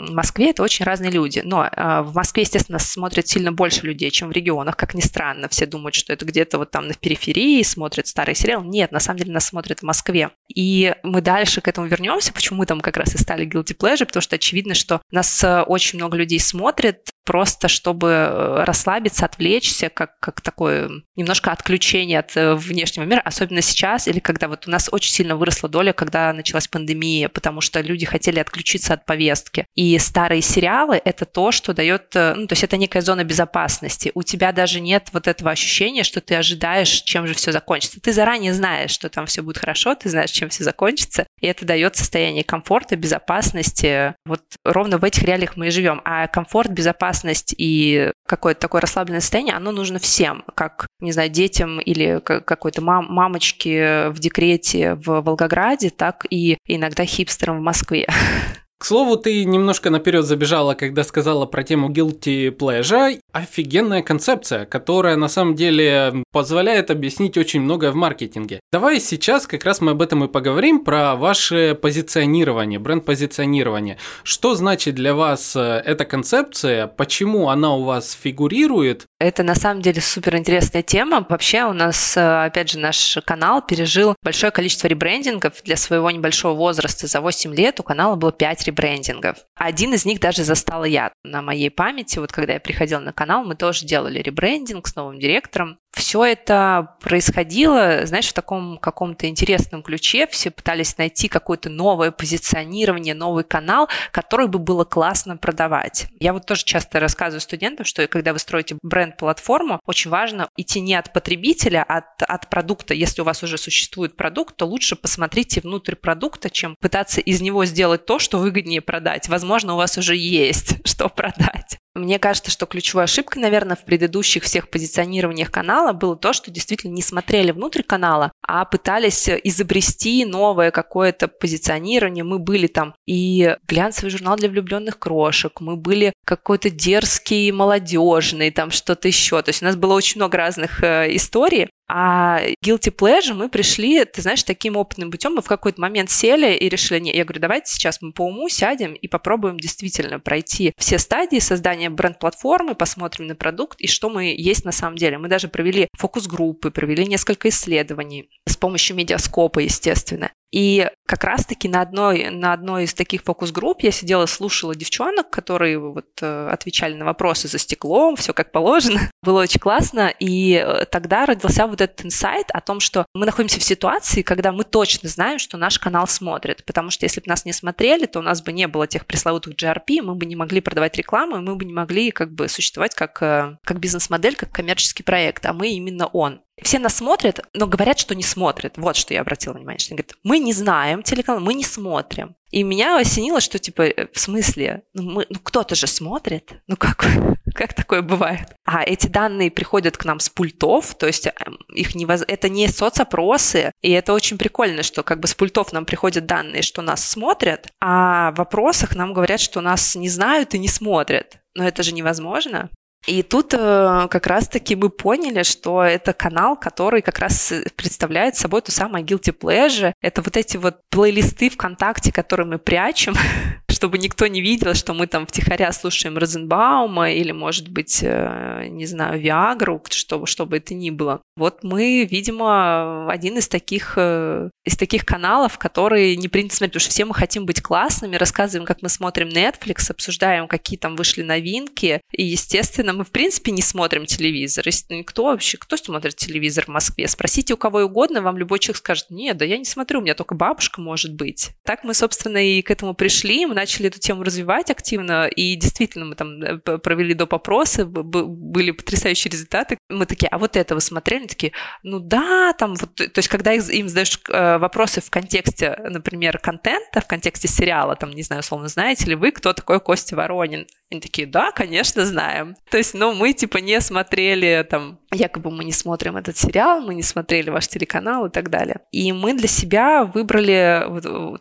Москве 0.10 0.52
это 0.52 0.64
очень 0.64 0.86
разные 0.86 1.12
люди. 1.12 1.42
Но 1.44 1.66
э, 1.66 2.02
в 2.02 2.16
Москве, 2.16 2.44
естественно, 2.44 2.80
смотрят 2.80 3.28
сильно 3.28 3.52
больше 3.52 3.86
людей, 3.86 4.12
чем 4.12 4.30
в 4.30 4.32
регионах, 4.32 4.78
как 4.78 4.94
ни 4.94 5.02
странно. 5.02 5.50
Все 5.50 5.66
думают, 5.66 5.96
что 5.96 6.14
это 6.14 6.26
где-то 6.26 6.58
вот 6.58 6.72
там 6.72 6.88
на 6.88 6.94
периферии 6.94 7.33
смотрят 7.64 8.08
старый 8.08 8.36
сериал. 8.36 8.64
Нет, 8.64 8.92
на 8.92 9.00
самом 9.00 9.20
деле 9.20 9.34
нас 9.34 9.46
смотрят 9.46 9.80
в 9.80 9.84
Москве. 9.84 10.32
И 10.54 10.94
мы 11.04 11.22
дальше 11.22 11.62
к 11.62 11.68
этому 11.68 11.88
вернемся, 11.88 12.34
почему 12.34 12.60
мы 12.60 12.66
там 12.66 12.82
как 12.82 12.98
раз 12.98 13.16
и 13.16 13.18
стали 13.18 13.48
guilty 13.48 13.76
pleasure, 13.78 14.06
потому 14.06 14.22
что 14.22 14.36
очевидно, 14.36 14.74
что 14.74 15.02
нас 15.12 15.44
э, 15.44 15.62
очень 15.62 16.00
много 16.00 16.18
людей 16.18 16.40
смотрит, 16.40 17.10
просто 17.24 17.68
чтобы 17.68 18.10
э, 18.10 18.64
расслабиться, 18.66 19.26
отвлечься, 19.26 19.90
как, 19.90 20.20
как 20.20 20.42
такое 20.42 20.90
немножко 21.16 21.52
отключение 21.52 22.20
от 22.20 22.36
э, 22.36 22.56
внешнего 22.56 23.06
мира, 23.06 23.22
особенно 23.24 23.62
сейчас, 23.62 24.08
или 24.08 24.20
когда 24.20 24.48
вот 24.48 24.68
у 24.68 24.72
нас 24.72 24.90
очень 24.92 25.14
сильно 25.14 25.36
выросла 25.36 25.70
доля, 25.70 25.94
когда 25.94 26.34
началась 26.34 26.68
пандемия, 26.68 27.30
потому 27.30 27.62
что 27.62 27.82
люди 27.82 28.06
хотели 28.06 28.40
отключиться 28.40 28.94
от 28.94 29.06
повестки. 29.06 29.66
И 29.76 29.98
старые 30.00 30.42
сериалы— 30.42 31.02
это 31.06 31.26
то, 31.26 31.52
что 31.52 31.74
дает, 31.74 32.16
э, 32.16 32.34
ну, 32.36 32.48
то 32.48 32.54
есть 32.54 32.64
это 32.64 32.78
некая 32.78 33.02
зона 33.02 33.24
безопасности. 33.24 34.12
У 34.16 34.24
тебя 34.24 34.52
даже 34.52 34.82
нет 34.82 35.10
вот 35.14 35.28
этого 35.28 35.52
ощущения, 35.52 36.04
что 36.04 36.20
ты 36.20 36.36
ожидаешь, 36.36 36.90
чем 36.90 37.28
же 37.28 37.34
все 37.34 37.52
закончится. 37.52 38.02
Ты 38.02 38.12
заранее 38.12 38.54
знаешь, 38.54 38.92
что 38.92 39.10
там 39.10 39.28
все 39.28 39.42
будет 39.42 39.60
хорошо, 39.60 39.96
ты 39.96 40.10
знаешь, 40.10 40.32
чем 40.32 40.50
все 40.50 40.64
закончится, 40.64 41.26
и 41.40 41.48
это 41.48 41.66
дает 41.66 41.96
состояние 41.96 42.44
комфорта, 42.44 42.96
безопасности. 42.96 44.16
Вот 44.26 44.42
ровно 44.66 44.98
в 44.98 45.04
этих 45.04 45.24
реалиях 45.24 45.56
мы 45.56 45.68
и 45.68 45.72
живем. 45.72 46.02
А 46.04 46.28
комфорт, 46.28 46.72
безопасность 46.72 47.13
безопасность 47.14 47.54
и 47.58 48.12
какое-то 48.28 48.62
такое 48.62 48.82
расслабленное 48.82 49.22
состояние, 49.22 49.56
оно 49.56 49.72
нужно 49.72 50.00
всем, 50.00 50.44
как, 50.56 50.88
не 51.00 51.12
знаю, 51.12 51.30
детям 51.30 51.80
или 51.80 52.20
какой-то 52.20 52.82
мам 52.82 53.06
мамочке 53.10 54.10
в 54.10 54.20
декрете 54.20 54.96
в 54.96 55.22
Волгограде, 55.22 55.90
так 55.90 56.26
и 56.30 56.58
иногда 56.68 57.06
хипстерам 57.06 57.60
в 57.60 57.62
Москве. 57.62 58.08
К 58.84 58.86
слову, 58.86 59.16
ты 59.16 59.46
немножко 59.46 59.90
наперед 59.90 60.26
забежала, 60.26 60.74
когда 60.74 61.06
сказала 61.06 61.46
про 61.46 61.64
тему 61.64 61.90
guilty 61.90 62.50
pleasure. 62.50 63.18
Офигенная 63.32 64.02
концепция, 64.02 64.66
которая 64.66 65.16
на 65.16 65.30
самом 65.30 65.56
деле 65.56 66.26
позволяет 66.34 66.92
объяснить 66.92 67.38
очень 67.38 67.62
многое 67.62 67.92
в 67.92 67.96
маркетинге. 67.96 68.60
Давай 68.74 69.00
сейчас 69.00 69.48
как 69.48 69.64
раз 69.64 69.80
мы 69.80 69.92
об 69.92 70.02
этом 70.02 70.26
и 70.26 70.28
поговорим, 70.28 70.84
про 70.84 71.16
ваше 71.16 71.80
позиционирование, 71.82 72.78
бренд-позиционирование. 72.78 74.00
Что 74.24 74.54
значит 74.54 74.96
для 74.96 75.16
вас 75.16 75.56
э, 75.56 75.82
эта 75.86 76.04
концепция, 76.04 76.88
почему 76.88 77.48
она 77.48 77.74
у 77.78 77.84
вас 77.84 78.12
фигурирует? 78.12 79.06
Это 79.24 79.42
на 79.44 79.56
самом 79.56 79.82
деле 79.82 80.02
супер 80.02 80.36
интересная 80.36 80.82
тема. 80.84 81.26
Вообще 81.30 81.64
у 81.64 81.72
нас, 81.72 82.18
э, 82.18 82.44
опять 82.44 82.70
же, 82.70 82.78
наш 82.78 83.18
канал 83.24 83.66
пережил 83.66 84.18
большое 84.22 84.52
количество 84.52 84.88
ребрендингов 84.88 85.64
для 85.64 85.78
своего 85.78 86.12
небольшого 86.12 86.56
возраста. 86.56 87.08
За 87.08 87.22
8 87.22 87.56
лет 87.56 87.80
у 87.80 87.84
канала 87.84 88.18
было 88.18 88.34
5 88.34 88.66
ребрендингов. 88.66 89.38
Один 89.56 89.94
из 89.94 90.04
них 90.04 90.20
даже 90.20 90.44
застала 90.44 90.84
я 90.84 91.14
на 91.24 91.42
моей 91.42 91.70
памяти. 91.70 92.20
Вот 92.20 92.34
когда 92.34 92.56
я 92.56 92.60
приходила 92.60 93.00
на 93.00 93.14
канал, 93.14 93.46
мы 93.46 93.56
тоже 93.56 93.86
делали 93.86 94.20
ребрендинг 94.20 94.86
с 94.88 94.96
новым 94.98 95.20
директором 95.20 95.80
все 95.94 96.26
это 96.26 96.96
происходило, 97.02 98.06
знаешь, 98.06 98.28
в 98.28 98.34
таком 98.34 98.78
каком-то 98.78 99.28
интересном 99.28 99.84
ключе. 99.84 100.28
Все 100.28 100.50
пытались 100.50 100.98
найти 100.98 101.28
какое-то 101.28 101.70
новое 101.70 102.12
позиционирование, 102.12 103.14
новый 103.14 103.44
канал, 103.44 103.88
который 104.12 104.48
бы 104.48 104.60
было 104.60 104.86
классно 104.86 105.38
продавать. 105.38 106.08
Я 106.20 106.34
вот 106.34 106.46
тоже 106.46 106.66
часто 106.66 107.00
рассказываю 107.00 107.42
студентам, 107.42 107.86
что 107.86 108.08
когда 108.08 108.34
вы 108.34 108.40
строите 108.40 108.78
бренд-платформу, 108.82 109.80
очень 109.86 110.10
важно 110.10 110.50
идти 110.58 110.82
не 110.82 110.96
от 110.96 111.14
потребителя, 111.14 111.86
а 111.88 111.98
от, 111.98 112.24
от 112.24 112.50
продукта. 112.50 112.94
Если 112.94 113.22
у 113.22 113.26
вас 113.26 113.44
уже 113.44 113.58
существует 113.58 114.18
продукт, 114.18 114.58
то 114.58 114.66
лучше 114.66 114.96
посмотрите 114.96 115.62
внутрь 115.62 115.96
продукта, 115.96 116.50
чем 116.50 116.76
пытаться 116.80 117.22
из 117.22 117.42
него 117.42 117.66
сделать 117.66 118.06
то, 118.06 118.18
что 118.18 118.40
выгоднее 118.40 118.82
продать. 118.82 119.30
Возможно, 119.30 119.76
у 119.76 119.78
вас 119.78 119.98
уже 119.98 120.16
есть 120.16 120.78
что 120.88 121.08
продать. 121.10 121.78
Мне 121.96 122.18
кажется, 122.18 122.50
что 122.50 122.66
ключевой 122.66 123.04
ошибкой, 123.04 123.44
наверное, 123.44 123.76
в 123.76 123.86
предыдущих 123.86 124.44
всех 124.44 124.70
позиционированиях 124.70 125.52
канала 125.52 125.94
было 125.94 126.16
то, 126.16 126.34
что 126.34 126.50
действительно 126.50 126.92
не 126.92 127.04
смотрели 127.04 127.52
внутрь 127.52 127.84
канала, 127.84 128.32
а 128.42 128.66
пытались 128.66 129.30
изобрести 129.30 130.26
новое 130.26 130.72
какое-то 130.72 131.28
позиционирование. 131.28 132.24
Мы 132.24 132.40
были 132.40 132.66
там 132.66 132.96
и 133.06 133.58
глянцевый 133.68 134.10
журнал 134.10 134.38
для 134.38 134.50
влюбленных 134.50 134.98
крошек, 134.98 135.62
мы 135.62 135.76
были 135.76 136.14
какой-то 136.26 136.72
дерзкий, 136.72 137.52
молодежный, 137.52 138.50
там 138.50 138.72
что-то 138.72 139.08
еще. 139.08 139.40
То 139.44 139.50
есть 139.50 139.62
у 139.62 139.66
нас 139.66 139.76
было 139.76 139.94
очень 139.94 140.18
много 140.18 140.38
разных 140.38 140.84
э, 140.84 141.16
историй, 141.16 141.70
а 141.88 142.42
guilty 142.64 142.96
pleasure 142.96 143.34
мы 143.34 143.50
пришли, 143.50 144.06
ты 144.06 144.22
знаешь, 144.22 144.44
таким 144.44 144.76
опытным 144.76 145.12
путем. 145.12 145.36
Мы 145.36 145.42
в 145.42 145.48
какой-то 145.48 145.82
момент 145.82 146.10
сели 146.10 146.56
и 146.56 146.70
решили, 146.70 147.00
не, 147.00 147.16
я 147.16 147.26
говорю, 147.26 147.42
давайте 147.42 147.72
сейчас 147.72 148.02
мы 148.02 148.14
по 148.14 148.26
уму 148.26 148.50
сядем 148.50 148.94
и 148.94 149.08
попробуем 149.08 149.60
действительно 149.60 150.20
пройти 150.20 150.74
все 150.78 150.98
стадии 150.98 151.40
создания 151.40 151.90
бренд-платформы, 151.90 152.76
посмотрим 152.76 153.28
на 153.28 153.36
продукт 153.36 153.80
и 153.82 153.88
что 153.88 154.10
мы 154.10 154.34
есть 154.38 154.66
на 154.66 154.72
самом 154.72 154.98
деле. 154.98 155.18
Мы 155.18 155.28
даже 155.28 155.48
провели 155.48 155.88
фокус-группы, 155.98 156.72
провели 156.72 157.06
несколько 157.06 157.50
исследований 157.50 158.30
с 158.48 158.56
помощью 158.58 158.96
медиаскопа, 158.96 159.60
естественно. 159.60 160.32
И 160.54 160.88
как 161.08 161.24
раз-таки 161.24 161.68
на 161.68 161.82
одной, 161.82 162.30
на 162.30 162.54
одной 162.54 162.84
из 162.84 162.94
таких 162.94 163.24
фокус-групп 163.24 163.82
я 163.82 163.92
сидела, 163.92 164.28
слушала 164.28 164.76
девчонок, 164.76 165.32
которые 165.32 165.80
вот 165.80 166.06
э, 166.22 166.48
отвечали 166.48 166.94
на 166.94 167.06
вопросы 167.06 167.48
за 167.48 167.58
стеклом, 167.58 168.16
все 168.18 168.34
как 168.34 168.52
положено. 168.52 169.00
Было 169.24 169.42
очень 169.42 169.60
классно. 169.60 170.14
И 170.20 170.54
э, 170.54 170.86
тогда 170.86 171.26
родился 171.26 171.66
вот 171.66 171.82
этот 171.82 172.06
инсайт 172.06 172.52
о 172.52 172.62
том, 172.62 172.80
что 172.80 173.08
мы 173.16 173.26
находимся 173.26 173.60
в 173.60 173.64
ситуации, 173.64 174.22
когда 174.22 174.52
мы 174.52 174.64
точно 174.64 175.10
знаем, 175.10 175.40
что 175.40 175.58
наш 175.58 175.80
канал 175.80 176.08
смотрит. 176.08 176.64
Потому 176.66 176.92
что 176.92 177.06
если 177.06 177.20
бы 177.20 177.28
нас 177.30 177.46
не 177.46 177.54
смотрели, 177.54 178.06
то 178.06 178.20
у 178.20 178.22
нас 178.24 178.44
бы 178.44 178.54
не 178.54 178.68
было 178.68 178.86
тех 178.86 179.08
пресловутых 179.08 179.56
GRP, 179.56 180.04
мы 180.04 180.14
бы 180.14 180.28
не 180.28 180.36
могли 180.36 180.62
продавать 180.62 180.96
рекламу, 180.98 181.38
и 181.38 181.42
мы 181.42 181.56
бы 181.56 181.66
не 181.66 181.74
могли 181.74 182.12
как 182.12 182.32
бы 182.32 182.48
существовать 182.48 182.94
как, 182.94 183.24
э, 183.24 183.58
как 183.66 183.80
бизнес-модель, 183.80 184.36
как 184.36 184.52
коммерческий 184.52 185.02
проект, 185.02 185.48
а 185.48 185.54
мы 185.54 185.70
именно 185.70 186.06
он. 186.06 186.42
Все 186.62 186.78
нас 186.80 186.96
смотрят, 186.96 187.40
но 187.54 187.66
говорят, 187.66 188.00
что 188.00 188.14
не 188.14 188.24
смотрят. 188.24 188.78
Вот 188.78 188.96
что 188.96 189.14
я 189.14 189.22
обратила 189.22 189.54
внимание. 189.54 189.80
Что 189.80 189.94
они 189.94 189.98
говорят, 189.98 190.18
мы 190.24 190.40
не 190.40 190.54
знаем 190.54 191.02
телеканал, 191.02 191.42
мы 191.42 191.56
не 191.56 191.64
смотрим. 191.64 192.36
И 192.52 192.62
меня 192.62 193.00
осенило, 193.00 193.42
что 193.42 193.58
типа, 193.58 193.82
э, 193.82 194.08
в 194.14 194.20
смысле, 194.20 194.84
ну, 194.94 195.02
мы, 195.02 195.26
ну 195.28 195.40
кто-то 195.42 195.74
же 195.74 195.88
смотрит. 195.88 196.54
Ну 196.68 196.78
как, 196.78 197.04
как 197.56 197.74
такое 197.74 198.04
бывает? 198.04 198.56
А 198.66 198.84
эти 198.84 199.08
данные 199.08 199.50
приходят 199.50 199.98
к 199.98 200.06
нам 200.06 200.20
с 200.20 200.30
пультов, 200.30 200.94
то 200.94 201.08
есть 201.08 201.26
эм, 201.26 201.58
их 201.74 201.96
не 201.96 202.06
это 202.06 202.50
не 202.50 202.68
соцопросы, 202.68 203.72
и 203.82 203.90
это 203.90 204.14
очень 204.14 204.38
прикольно, 204.38 204.84
что 204.84 205.02
как 205.02 205.20
бы 205.20 205.28
с 205.28 205.34
пультов 205.34 205.74
нам 205.74 205.86
приходят 205.86 206.28
данные, 206.28 206.62
что 206.62 206.84
нас 206.84 207.04
смотрят, 207.04 207.70
а 207.82 208.32
в 208.34 208.36
вопросах 208.36 208.96
нам 208.96 209.14
говорят, 209.14 209.40
что 209.40 209.60
нас 209.62 209.96
не 209.96 210.10
знают 210.10 210.54
и 210.54 210.60
не 210.60 210.68
смотрят. 210.68 211.40
Но 211.56 211.68
это 211.68 211.82
же 211.82 211.92
невозможно. 211.92 212.70
И 213.06 213.22
тут 213.22 213.54
э, 213.54 214.08
как 214.10 214.28
раз-таки 214.28 214.76
мы 214.76 214.90
поняли, 214.90 215.44
что 215.44 215.84
это 215.84 216.14
канал, 216.14 216.56
который 216.56 217.02
как 217.02 217.20
раз 217.20 217.54
представляет 217.76 218.38
собой 218.38 218.62
ту 218.62 218.72
самую 218.72 219.04
guilty 219.04 219.38
pleasure. 219.38 219.94
Это 220.02 220.22
вот 220.22 220.38
эти 220.38 220.56
вот 220.56 220.78
плейлисты 220.90 221.50
ВКонтакте, 221.50 222.14
которые 222.14 222.48
мы 222.48 222.60
прячем, 222.60 223.16
чтобы 223.84 223.98
никто 223.98 224.28
не 224.28 224.40
видел, 224.40 224.76
что 224.76 224.94
мы 224.94 225.08
там 225.08 225.28
втихаря 225.28 225.74
слушаем 225.74 226.18
Розенбаума 226.18 227.12
или, 227.12 227.34
может 227.34 227.68
быть, 227.68 228.00
э, 228.02 228.68
не 228.70 228.86
знаю, 228.86 229.20
Виагру, 229.20 229.84
что, 229.90 230.26
что 230.26 230.46
бы 230.46 230.56
это 230.56 230.74
ни 230.74 230.90
было. 230.90 231.20
Вот 231.36 231.66
мы, 231.66 232.08
видимо, 232.10 233.12
один 233.12 233.40
из 233.40 233.50
таких, 233.50 233.96
э, 233.98 234.50
из 234.64 234.78
таких 234.78 235.06
каналов, 235.06 235.58
которые 235.58 236.16
не 236.16 236.30
принято 236.30 236.56
смотреть, 236.56 236.72
потому 236.76 236.80
что 236.80 236.92
все 236.92 237.04
мы 237.04 237.14
хотим 237.14 237.46
быть 237.46 237.62
классными, 237.62 238.16
рассказываем, 238.16 238.66
как 238.66 238.82
мы 238.82 238.88
смотрим 238.88 239.28
Netflix, 239.28 239.92
обсуждаем, 239.92 240.48
какие 240.48 240.80
там 240.80 240.96
вышли 240.96 241.22
новинки, 241.22 242.00
и, 242.14 242.24
естественно, 242.24 242.94
мы, 242.94 243.04
в 243.04 243.12
принципе, 243.12 243.52
не 243.52 243.62
смотрим 243.62 244.06
телевизор. 244.06 244.64
Кто 245.06 245.26
вообще, 245.26 245.58
кто 245.58 245.76
смотрит 245.76 246.16
телевизор 246.16 246.66
в 246.66 246.70
Москве? 246.70 247.10
Спросите 247.10 247.56
у 247.56 247.58
кого 247.58 247.80
угодно, 247.80 248.22
вам 248.22 248.38
любой 248.38 248.60
человек 248.60 248.78
скажет, 248.78 249.08
нет, 249.10 249.36
да 249.36 249.44
я 249.44 249.58
не 249.58 249.66
смотрю, 249.66 250.00
у 250.00 250.04
меня 250.04 250.16
только 250.16 250.36
бабушка 250.36 250.80
может 250.80 251.14
быть. 251.16 251.50
Так 251.66 251.84
мы, 251.84 251.94
собственно, 251.94 252.38
и 252.38 252.62
к 252.62 252.72
этому 252.72 252.94
пришли, 252.94 253.46
мы 253.46 253.56
начали 253.56 253.73
эту 253.82 254.00
тему 254.00 254.24
развивать 254.24 254.70
активно, 254.70 255.28
и 255.28 255.56
действительно 255.56 256.06
мы 256.06 256.16
там 256.16 256.42
э, 256.42 256.58
провели 256.58 257.14
доп. 257.14 257.34
опросы, 257.34 257.86
были 257.86 258.72
потрясающие 258.72 259.32
результаты. 259.32 259.78
Мы 259.90 260.06
такие, 260.06 260.28
а 260.30 260.38
вот 260.38 260.56
это 260.56 260.76
вы 260.76 260.82
смотрели? 260.82 261.28
Такие, 261.28 261.54
ну 261.84 262.00
да, 262.00 262.54
там 262.54 262.76
вот, 262.76 262.96
то 262.96 263.18
есть 263.18 263.28
когда 263.28 263.54
им 263.54 263.90
задаешь 263.90 264.20
э, 264.30 264.58
вопросы 264.58 265.02
в 265.02 265.10
контексте, 265.10 265.78
например, 265.90 266.40
контента, 266.40 267.02
в 267.02 267.08
контексте 267.08 267.48
сериала, 267.48 267.96
там, 267.96 268.12
не 268.12 268.24
знаю, 268.24 268.42
условно, 268.42 268.68
знаете 268.68 269.06
ли 269.06 269.16
вы, 269.16 269.32
кто 269.32 269.54
такой 269.54 269.80
Костя 269.80 270.16
Воронин? 270.16 270.68
Они 270.92 271.02
такие, 271.02 271.28
да, 271.28 271.52
конечно, 271.52 272.06
знаем. 272.06 272.56
То 272.70 272.78
есть, 272.78 272.94
ну, 272.94 273.14
мы 273.14 273.34
типа 273.34 273.58
не 273.58 273.82
смотрели 273.82 274.66
там, 274.70 275.00
якобы 275.12 275.50
мы 275.50 275.64
не 275.64 275.72
смотрим 275.72 276.18
этот 276.18 276.38
сериал, 276.38 276.82
мы 276.82 276.94
не 276.94 277.02
смотрели 277.02 277.50
ваш 277.50 277.68
телеканал 277.68 278.28
и 278.28 278.30
так 278.30 278.50
далее. 278.50 278.82
И 278.92 279.12
мы 279.12 279.34
для 279.34 279.48
себя 279.48 280.04
выбрали 280.04 280.86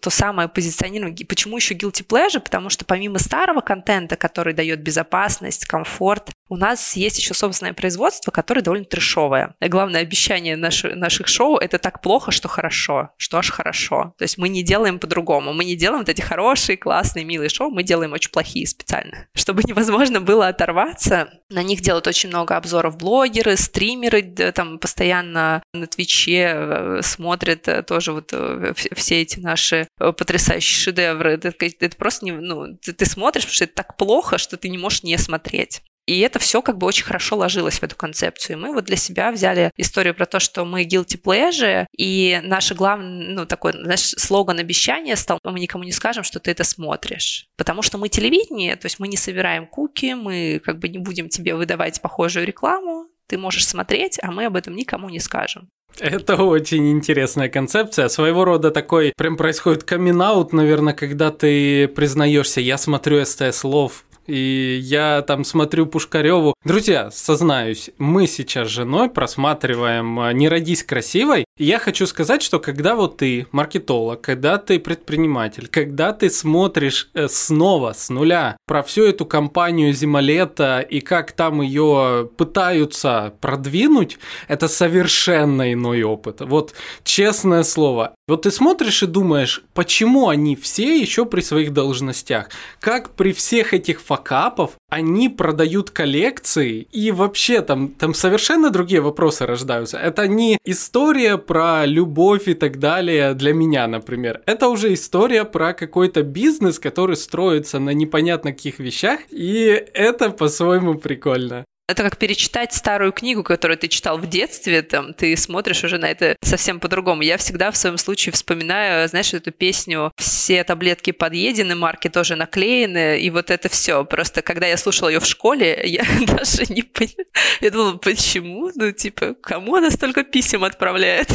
то 0.01 0.11
самое 0.11 0.49
позиционирование. 0.49 1.27
Почему 1.27 1.57
еще 1.57 1.75
guilty 1.75 2.07
pleasure? 2.07 2.22
Потому 2.41 2.71
что 2.71 2.85
помимо 2.85 3.19
старого 3.19 3.61
контента, 3.61 4.17
который 4.17 4.55
дает 4.55 4.83
безопасность, 4.83 5.67
комфорт, 5.67 6.31
у 6.53 6.57
нас 6.59 6.97
есть 6.97 7.19
еще 7.19 7.33
собственное 7.33 7.73
производство, 7.73 8.31
которое 8.31 8.61
довольно 8.61 8.85
трешовое. 8.85 9.55
И 9.63 9.69
главное 9.69 10.03
обещание 10.03 10.55
наши, 10.55 10.95
наших 10.95 11.27
шоу— 11.27 11.57
это 11.59 11.79
так 11.79 12.03
плохо, 12.03 12.31
что 12.31 12.47
хорошо, 12.47 13.09
что 13.17 13.39
аж 13.39 13.51
хорошо. 13.51 14.13
То 14.19 14.25
есть 14.25 14.37
мы 14.37 14.51
не 14.51 14.63
делаем 14.63 14.99
по-другому. 14.99 15.55
Мы 15.55 15.65
не 15.65 15.77
делаем 15.77 16.01
вот 16.01 16.11
эти 16.11 16.21
хорошие, 16.21 16.77
классные, 16.77 17.25
милые 17.25 17.49
шоу, 17.49 17.71
мы 17.71 17.83
делаем 17.83 18.13
очень 18.13 18.31
плохие 18.31 18.67
специально. 18.67 19.27
Чтобы 19.35 19.63
невозможно 19.65 20.21
было 20.21 20.49
оторваться, 20.49 21.31
на 21.49 21.63
них 21.63 21.81
делают 21.81 22.07
очень 22.07 22.29
много 22.29 22.55
обзоров 22.59 22.99
блогеры, 22.99 23.57
стримеры, 23.57 24.21
там 24.55 24.79
постоянно 24.79 25.63
на 25.73 25.87
Твиче 25.87 26.53
э, 26.55 27.01
смотрят 27.03 27.67
э, 27.67 27.83
тоже 27.83 28.13
вот 28.13 28.29
э, 28.35 28.75
все 28.95 29.23
эти 29.23 29.41
наши 29.41 29.89
потрясающие 29.97 30.79
шедевры. 30.79 31.33
Это, 31.33 31.55
это 31.59 31.97
просто 31.97 32.27
не, 32.27 32.33
ну, 32.33 32.77
ты, 32.77 32.93
ты 32.93 33.07
смотришь, 33.07 33.45
потому 33.45 33.55
что 33.55 33.65
это 33.65 33.75
так 33.75 33.97
плохо, 33.97 34.37
что 34.37 34.59
ты 34.59 34.69
не 34.69 34.77
можешь 34.77 35.03
не 35.03 35.17
смотреть. 35.17 35.81
И 36.07 36.19
это 36.21 36.39
все 36.39 36.63
как 36.63 36.79
бы 36.79 36.87
очень 36.87 37.05
хорошо 37.05 37.37
ложилось 37.37 37.79
в 37.79 37.83
эту 37.83 37.97
концепцию. 37.97 38.57
И 38.57 38.61
мы 38.61 38.73
вот 38.73 38.85
для 38.85 38.97
себя 38.97 39.31
взяли 39.31 39.71
историю 39.77 40.15
про 40.15 40.27
то, 40.27 40.41
что 40.41 40.65
мы 40.65 40.83
guilty 40.85 41.21
pleasure, 41.21 41.87
и 41.97 42.41
наш 42.43 42.73
главный, 42.73 43.29
ну, 43.29 43.47
такой, 43.47 43.73
наш 43.75 44.01
слоган 44.01 44.59
обещания 44.59 45.17
стал, 45.17 45.39
мы 45.45 45.61
никому 45.61 45.85
не 45.85 45.93
скажем, 45.93 46.25
что 46.25 46.41
ты 46.41 46.51
это 46.51 46.65
смотришь. 46.65 47.47
Потому 47.57 47.83
что 47.83 47.99
мы 47.99 48.09
телевидение, 48.09 48.77
то 48.77 48.87
есть 48.87 48.99
мы 48.99 49.09
не 49.09 49.17
собираем 49.17 49.67
куки, 49.67 50.15
мы 50.15 50.61
как 50.65 50.79
бы 50.79 50.89
не 50.89 50.99
будем 50.99 51.29
тебе 51.29 51.55
выдавать 51.55 52.01
похожую 52.01 52.47
рекламу, 52.47 53.07
ты 53.29 53.39
можешь 53.39 53.67
смотреть, 53.67 54.19
а 54.23 54.31
мы 54.31 54.47
об 54.47 54.57
этом 54.57 54.75
никому 54.75 55.09
не 55.09 55.21
скажем. 55.21 55.69
Это 55.99 56.37
очень 56.37 56.91
интересная 56.91 57.49
концепция. 57.49 58.09
Своего 58.09 58.45
рода 58.45 58.71
такой 58.71 59.13
прям 59.17 59.37
происходит 59.37 59.85
камин 59.85 60.17
наверное, 60.53 60.95
когда 60.95 61.31
ты 61.31 61.89
признаешься, 61.89 62.61
я 62.61 62.79
смотрю 62.79 63.25
СТС 63.25 63.65
Лов 63.65 64.05
и 64.27 64.79
я 64.83 65.23
там 65.23 65.45
смотрю 65.45 65.87
Пушкареву. 65.87 66.55
Друзья, 66.65 67.11
сознаюсь, 67.11 67.91
мы 67.99 68.27
сейчас 68.27 68.69
с 68.69 68.71
женой 68.71 69.11
просматриваем 69.11 70.21
а, 70.21 70.33
«Не 70.33 70.49
родись 70.49 70.85
красивой». 70.85 71.45
Я 71.63 71.79
хочу 71.79 72.09
сказать, 72.09 72.43
что 72.43 72.59
когда 72.59 72.97
вот 72.97 73.19
ты 73.19 73.47
маркетолог, 73.53 74.21
когда 74.21 74.59
ты 74.59 74.81
предприниматель, 74.81 75.69
когда 75.69 76.13
ты 76.13 76.29
смотришь 76.29 77.09
э, 77.15 77.29
снова 77.29 77.93
с 77.93 78.11
нуля 78.11 78.57
про 78.67 78.83
всю 78.83 79.05
эту 79.05 79.25
компанию 79.25 79.93
Зимолета 79.93 80.81
и 80.81 80.99
как 80.99 81.31
там 81.31 81.63
ее 81.63 82.29
пытаются 82.37 83.35
продвинуть, 83.41 84.19
это 84.49 84.67
совершенно 84.67 85.73
иной 85.73 86.03
опыт. 86.03 86.41
Вот 86.41 86.75
честное 87.05 87.63
слово. 87.63 88.17
Вот 88.27 88.43
ты 88.43 88.51
смотришь 88.51 89.05
и 89.05 89.07
думаешь, 89.07 89.63
почему 89.73 90.31
они 90.31 90.57
все 90.57 90.99
еще 90.99 91.27
при 91.27 91.43
своих 91.43 91.73
должностях? 91.73 92.49
Как 92.81 93.11
при 93.11 93.33
всех 93.33 93.73
этих 93.73 94.01
факапов 94.01 94.73
они 94.89 95.29
продают 95.29 95.91
коллекции, 95.91 96.87
и 96.93 97.11
вообще 97.13 97.63
там, 97.63 97.89
там 97.89 98.15
совершенно 98.15 98.71
другие 98.71 99.01
вопросы 99.01 99.47
рождаются. 99.47 99.97
Это 99.97 100.29
не 100.29 100.59
история 100.65 101.39
про 101.53 101.85
любовь 101.85 102.49
и 102.49 102.55
так 102.55 102.79
далее 102.79 103.35
для 103.35 103.53
меня, 103.53 103.87
например. 103.87 104.41
Это 104.47 104.69
уже 104.69 104.95
история 104.95 105.45
про 105.45 105.75
какой-то 105.75 106.23
бизнес, 106.23 106.79
который 106.79 107.15
строится 107.15 107.79
на 107.79 107.91
непонятно 107.91 108.53
каких 108.53 108.79
вещах, 108.79 109.21
и 109.29 109.85
это 109.93 110.31
по-своему 110.31 110.95
прикольно. 110.95 111.67
Это 111.89 112.05
как 112.05 112.17
перечитать 112.17 112.73
старую 112.73 113.13
книгу, 113.13 113.43
которую 113.43 113.77
ты 113.77 113.89
читал 113.89 114.17
в 114.17 114.27
детстве, 114.27 114.83
там, 114.83 115.15
ты 115.15 115.37
смотришь 115.37 115.85
уже 115.85 115.99
на 115.99 116.11
это 116.11 116.37
совсем 116.43 116.81
по-другому. 116.81 117.23
Я 117.23 117.37
всегда 117.37 117.71
в 117.71 117.77
своем 117.77 117.99
случае 117.99 118.33
вспоминаю, 118.33 119.09
знаешь, 119.09 119.35
эту 119.35 119.51
песню 119.51 120.13
«Все 120.17 120.65
таблетки 120.65 121.11
подъедены», 121.11 121.75
марки 121.75 122.09
тоже 122.09 122.37
наклеены, 122.37 123.21
и 123.21 123.31
вот 123.31 123.51
это 123.51 123.69
все. 123.69 124.05
Просто 124.05 124.43
когда 124.43 124.67
я 124.67 124.77
слушала 124.77 125.09
ее 125.09 125.21
в 125.21 125.27
школе, 125.27 125.83
я 125.85 126.05
даже 126.27 126.73
не 126.73 126.83
поняла. 126.83 127.25
Я 127.61 127.71
думала, 127.71 127.97
почему? 127.97 128.71
Ну, 128.75 128.93
типа, 128.93 129.35
кому 129.35 129.75
она 129.75 129.91
столько 129.91 130.23
писем 130.23 130.65
отправляет? 130.65 131.29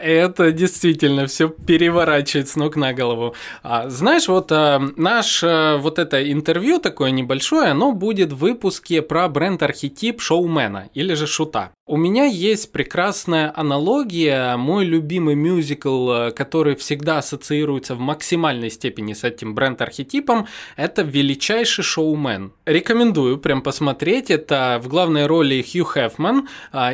Это 0.00 0.50
действительно 0.50 1.26
все 1.26 1.48
переворачивает 1.48 2.48
с 2.48 2.56
ног 2.56 2.76
на 2.76 2.94
голову. 2.94 3.34
А, 3.62 3.90
знаешь, 3.90 4.28
вот 4.28 4.50
а, 4.50 4.80
наш 4.96 5.42
а, 5.44 5.76
вот 5.76 5.98
это 5.98 6.32
интервью 6.32 6.78
такое 6.78 7.10
небольшое, 7.10 7.72
оно 7.72 7.92
будет 7.92 8.32
в 8.32 8.38
выпуске 8.38 9.02
про 9.02 9.28
бренд-архетип 9.28 10.22
шоумена 10.22 10.88
или 10.94 11.12
же 11.12 11.26
шута. 11.26 11.72
У 11.86 11.96
меня 11.96 12.24
есть 12.24 12.72
прекрасная 12.72 13.52
аналогия, 13.54 14.56
мой 14.56 14.84
любимый 14.84 15.34
мюзикл, 15.34 16.30
который 16.30 16.76
всегда 16.76 17.18
ассоциируется 17.18 17.96
в 17.96 17.98
максимальной 17.98 18.70
степени 18.70 19.12
с 19.12 19.24
этим 19.24 19.56
бренд-архетипом, 19.56 20.46
это 20.76 21.02
«Величайший 21.02 21.82
шоумен». 21.82 22.52
Рекомендую 22.64 23.38
прям 23.38 23.60
посмотреть, 23.60 24.30
это 24.30 24.80
в 24.80 24.86
главной 24.86 25.26
роли 25.26 25.62
Хью 25.62 25.84
Хефман, 25.84 26.48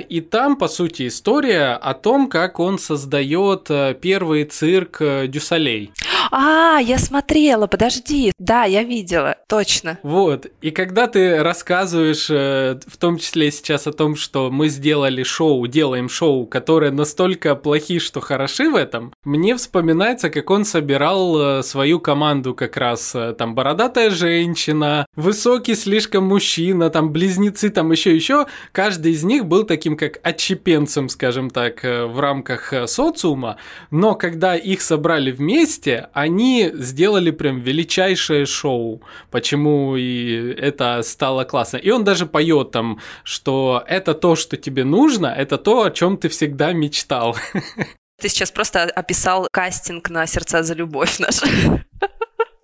и 0.09 0.23
там, 0.23 0.57
по 0.57 0.67
сути, 0.67 1.09
история 1.09 1.75
о 1.75 1.93
том, 1.93 2.31
как 2.31 2.59
он 2.59 2.79
создал 2.79 2.96
создает 2.97 3.71
э, 3.71 3.95
первый 4.01 4.45
цирк 4.45 4.97
э, 5.01 5.27
Дюсалей. 5.29 5.93
А, 6.33 6.79
я 6.79 6.99
смотрела, 6.99 7.67
подожди. 7.67 8.33
Да, 8.39 8.65
я 8.65 8.83
видела, 8.83 9.37
точно. 9.49 9.99
Вот. 10.03 10.47
И 10.61 10.71
когда 10.71 11.07
ты 11.07 11.43
рассказываешь, 11.43 12.29
э, 12.31 12.81
в 12.87 12.97
том 12.97 13.19
числе 13.19 13.51
сейчас 13.51 13.87
о 13.87 13.93
том, 13.93 14.17
что 14.17 14.51
мы 14.51 14.69
сделали 14.69 15.23
шоу, 15.23 15.67
делаем 15.67 16.09
шоу, 16.09 16.47
которые 16.47 16.91
настолько 16.91 17.55
плохи, 17.55 17.99
что 17.99 18.21
хороши 18.21 18.71
в 18.71 18.75
этом, 18.75 19.13
мне 19.25 19.55
вспоминается, 19.57 20.31
как 20.31 20.51
он 20.51 20.65
собирал 20.65 21.63
свою 21.63 22.01
команду 22.01 22.55
как 22.55 22.77
раз. 22.77 23.15
Там 23.39 23.55
бородатая 23.55 24.11
женщина, 24.11 25.07
высокий 25.15 25.75
слишком 25.75 26.25
мужчина, 26.25 26.91
там 26.91 27.13
близнецы, 27.13 27.69
там 27.71 27.93
еще 27.93 28.15
еще. 28.15 28.47
Каждый 28.73 29.13
из 29.13 29.23
них 29.23 29.45
был 29.45 29.65
таким 29.65 29.97
как 29.97 30.19
отщепенцем, 30.23 31.09
скажем 31.09 31.51
так, 31.51 31.83
в 31.83 32.19
рамках 32.19 32.73
социума, 32.87 33.57
но 33.91 34.15
когда 34.15 34.57
их 34.57 34.83
собрали 34.83 35.31
вместе, 35.31 36.09
они 36.13 36.71
сделали 36.75 37.31
прям 37.31 37.61
величайшее 37.61 38.47
шоу, 38.47 39.03
почему 39.31 39.97
и 39.97 40.55
это 40.59 41.03
стало 41.03 41.45
классно. 41.45 41.77
И 41.79 41.91
он 41.91 42.05
даже 42.05 42.27
поет 42.27 42.71
там, 42.71 43.01
что 43.25 43.85
это 43.87 44.15
то, 44.15 44.37
что 44.37 44.57
тебе 44.57 44.85
нужно, 44.85 45.27
это 45.27 45.59
то, 45.59 45.85
о 45.85 45.91
чем 45.91 46.17
ты 46.17 46.29
всегда 46.29 46.73
мечтал. 46.73 47.37
Ты 48.19 48.31
сейчас 48.31 48.51
просто 48.51 48.85
описал 48.85 49.47
кастинг 49.53 50.09
на 50.09 50.27
«Сердца 50.27 50.63
за 50.63 50.73
любовь» 50.73 51.19
наш. 51.19 51.43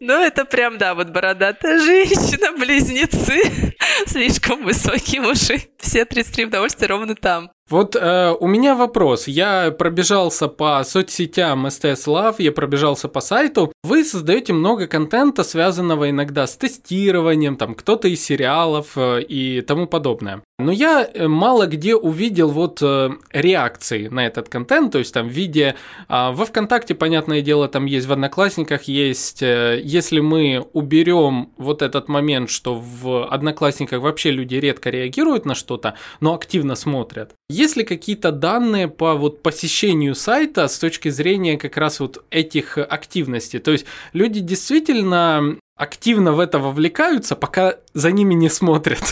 Ну, 0.05 0.21
это 0.21 0.45
прям, 0.45 0.79
да, 0.79 0.97
вот 0.97 1.11
бородатая 1.11 1.79
женщина, 1.79 2.51
близнецы, 2.59 3.41
слишком 4.09 4.65
высокие 4.65 5.21
мужи. 5.21 5.63
Все 5.79 6.05
33 6.05 6.47
удовольствия 6.47 6.89
ровно 6.89 7.15
там. 7.15 7.52
Вот 7.73 7.97
э, 7.97 8.37
у 8.39 8.47
меня 8.49 8.75
вопрос. 8.75 9.29
Я 9.29 9.71
пробежался 9.71 10.49
по 10.49 10.85
соцсетям 10.85 11.65
STS 11.69 12.05
Love, 12.07 12.35
я 12.41 12.53
пробежался 12.53 13.09
по 13.09 13.23
сайту. 13.23 13.73
Вы 13.83 14.05
создаете 14.05 14.53
много 14.53 14.87
контента, 14.87 15.43
связанного 15.43 16.11
иногда 16.11 16.47
с 16.47 16.55
тестированием, 16.59 17.57
там 17.57 17.75
кто-то 17.75 18.09
из 18.09 18.23
сериалов 18.23 18.93
э, 18.97 19.23
и 19.23 19.63
тому 19.63 19.87
подобное. 19.87 20.43
Но 20.59 20.71
я 20.71 21.09
э, 21.13 21.29
мало 21.29 21.67
где 21.67 21.97
увидел 21.97 22.51
вот 22.51 22.81
э, 22.83 23.11
реакции 23.33 24.09
на 24.09 24.27
этот 24.27 24.51
контент, 24.51 24.93
то 24.93 24.99
есть 24.99 25.15
там 25.15 25.29
в 25.29 25.33
виде... 25.33 25.75
Э, 26.09 26.31
во 26.33 26.45
ВКонтакте, 26.45 26.95
понятное 26.95 27.41
дело, 27.41 27.69
там 27.69 27.87
есть, 27.87 28.07
в 28.07 28.13
Одноклассниках 28.13 28.83
есть... 28.85 29.43
Э, 29.43 29.81
если 29.83 30.21
мы 30.21 30.65
уберем 30.75 31.53
вот 31.57 31.81
этот 31.81 32.09
момент, 32.09 32.51
что 32.51 32.75
в 32.75 33.27
Одноклассниках 33.27 34.03
вообще 34.03 34.31
люди 34.31 34.57
редко 34.57 34.91
реагируют 34.91 35.47
на 35.47 35.55
что-то, 35.55 35.95
но 36.21 36.35
активно 36.35 36.75
смотрят. 36.75 37.35
Есть 37.63 37.77
ли 37.77 37.85
какие-то 37.85 38.33
данные 38.33 38.89
по 38.89 39.15
вот 39.15 39.41
посещению 39.41 40.17
сайта 40.17 40.67
с 40.67 40.81
точки 40.81 41.11
зрения 41.11 41.57
как 41.57 41.77
раз 41.77 42.01
вот 42.01 42.25
этих 42.29 42.77
активностей? 42.77 43.61
То 43.61 43.71
есть 43.71 43.87
люди 44.13 44.41
действительно 44.41 45.61
активно 45.77 46.33
в 46.33 46.41
это 46.41 46.59
вовлекаются, 46.59 47.37
пока 47.37 47.77
за 47.95 48.11
ними 48.11 48.35
не 48.35 48.49
смотрят. 48.49 49.05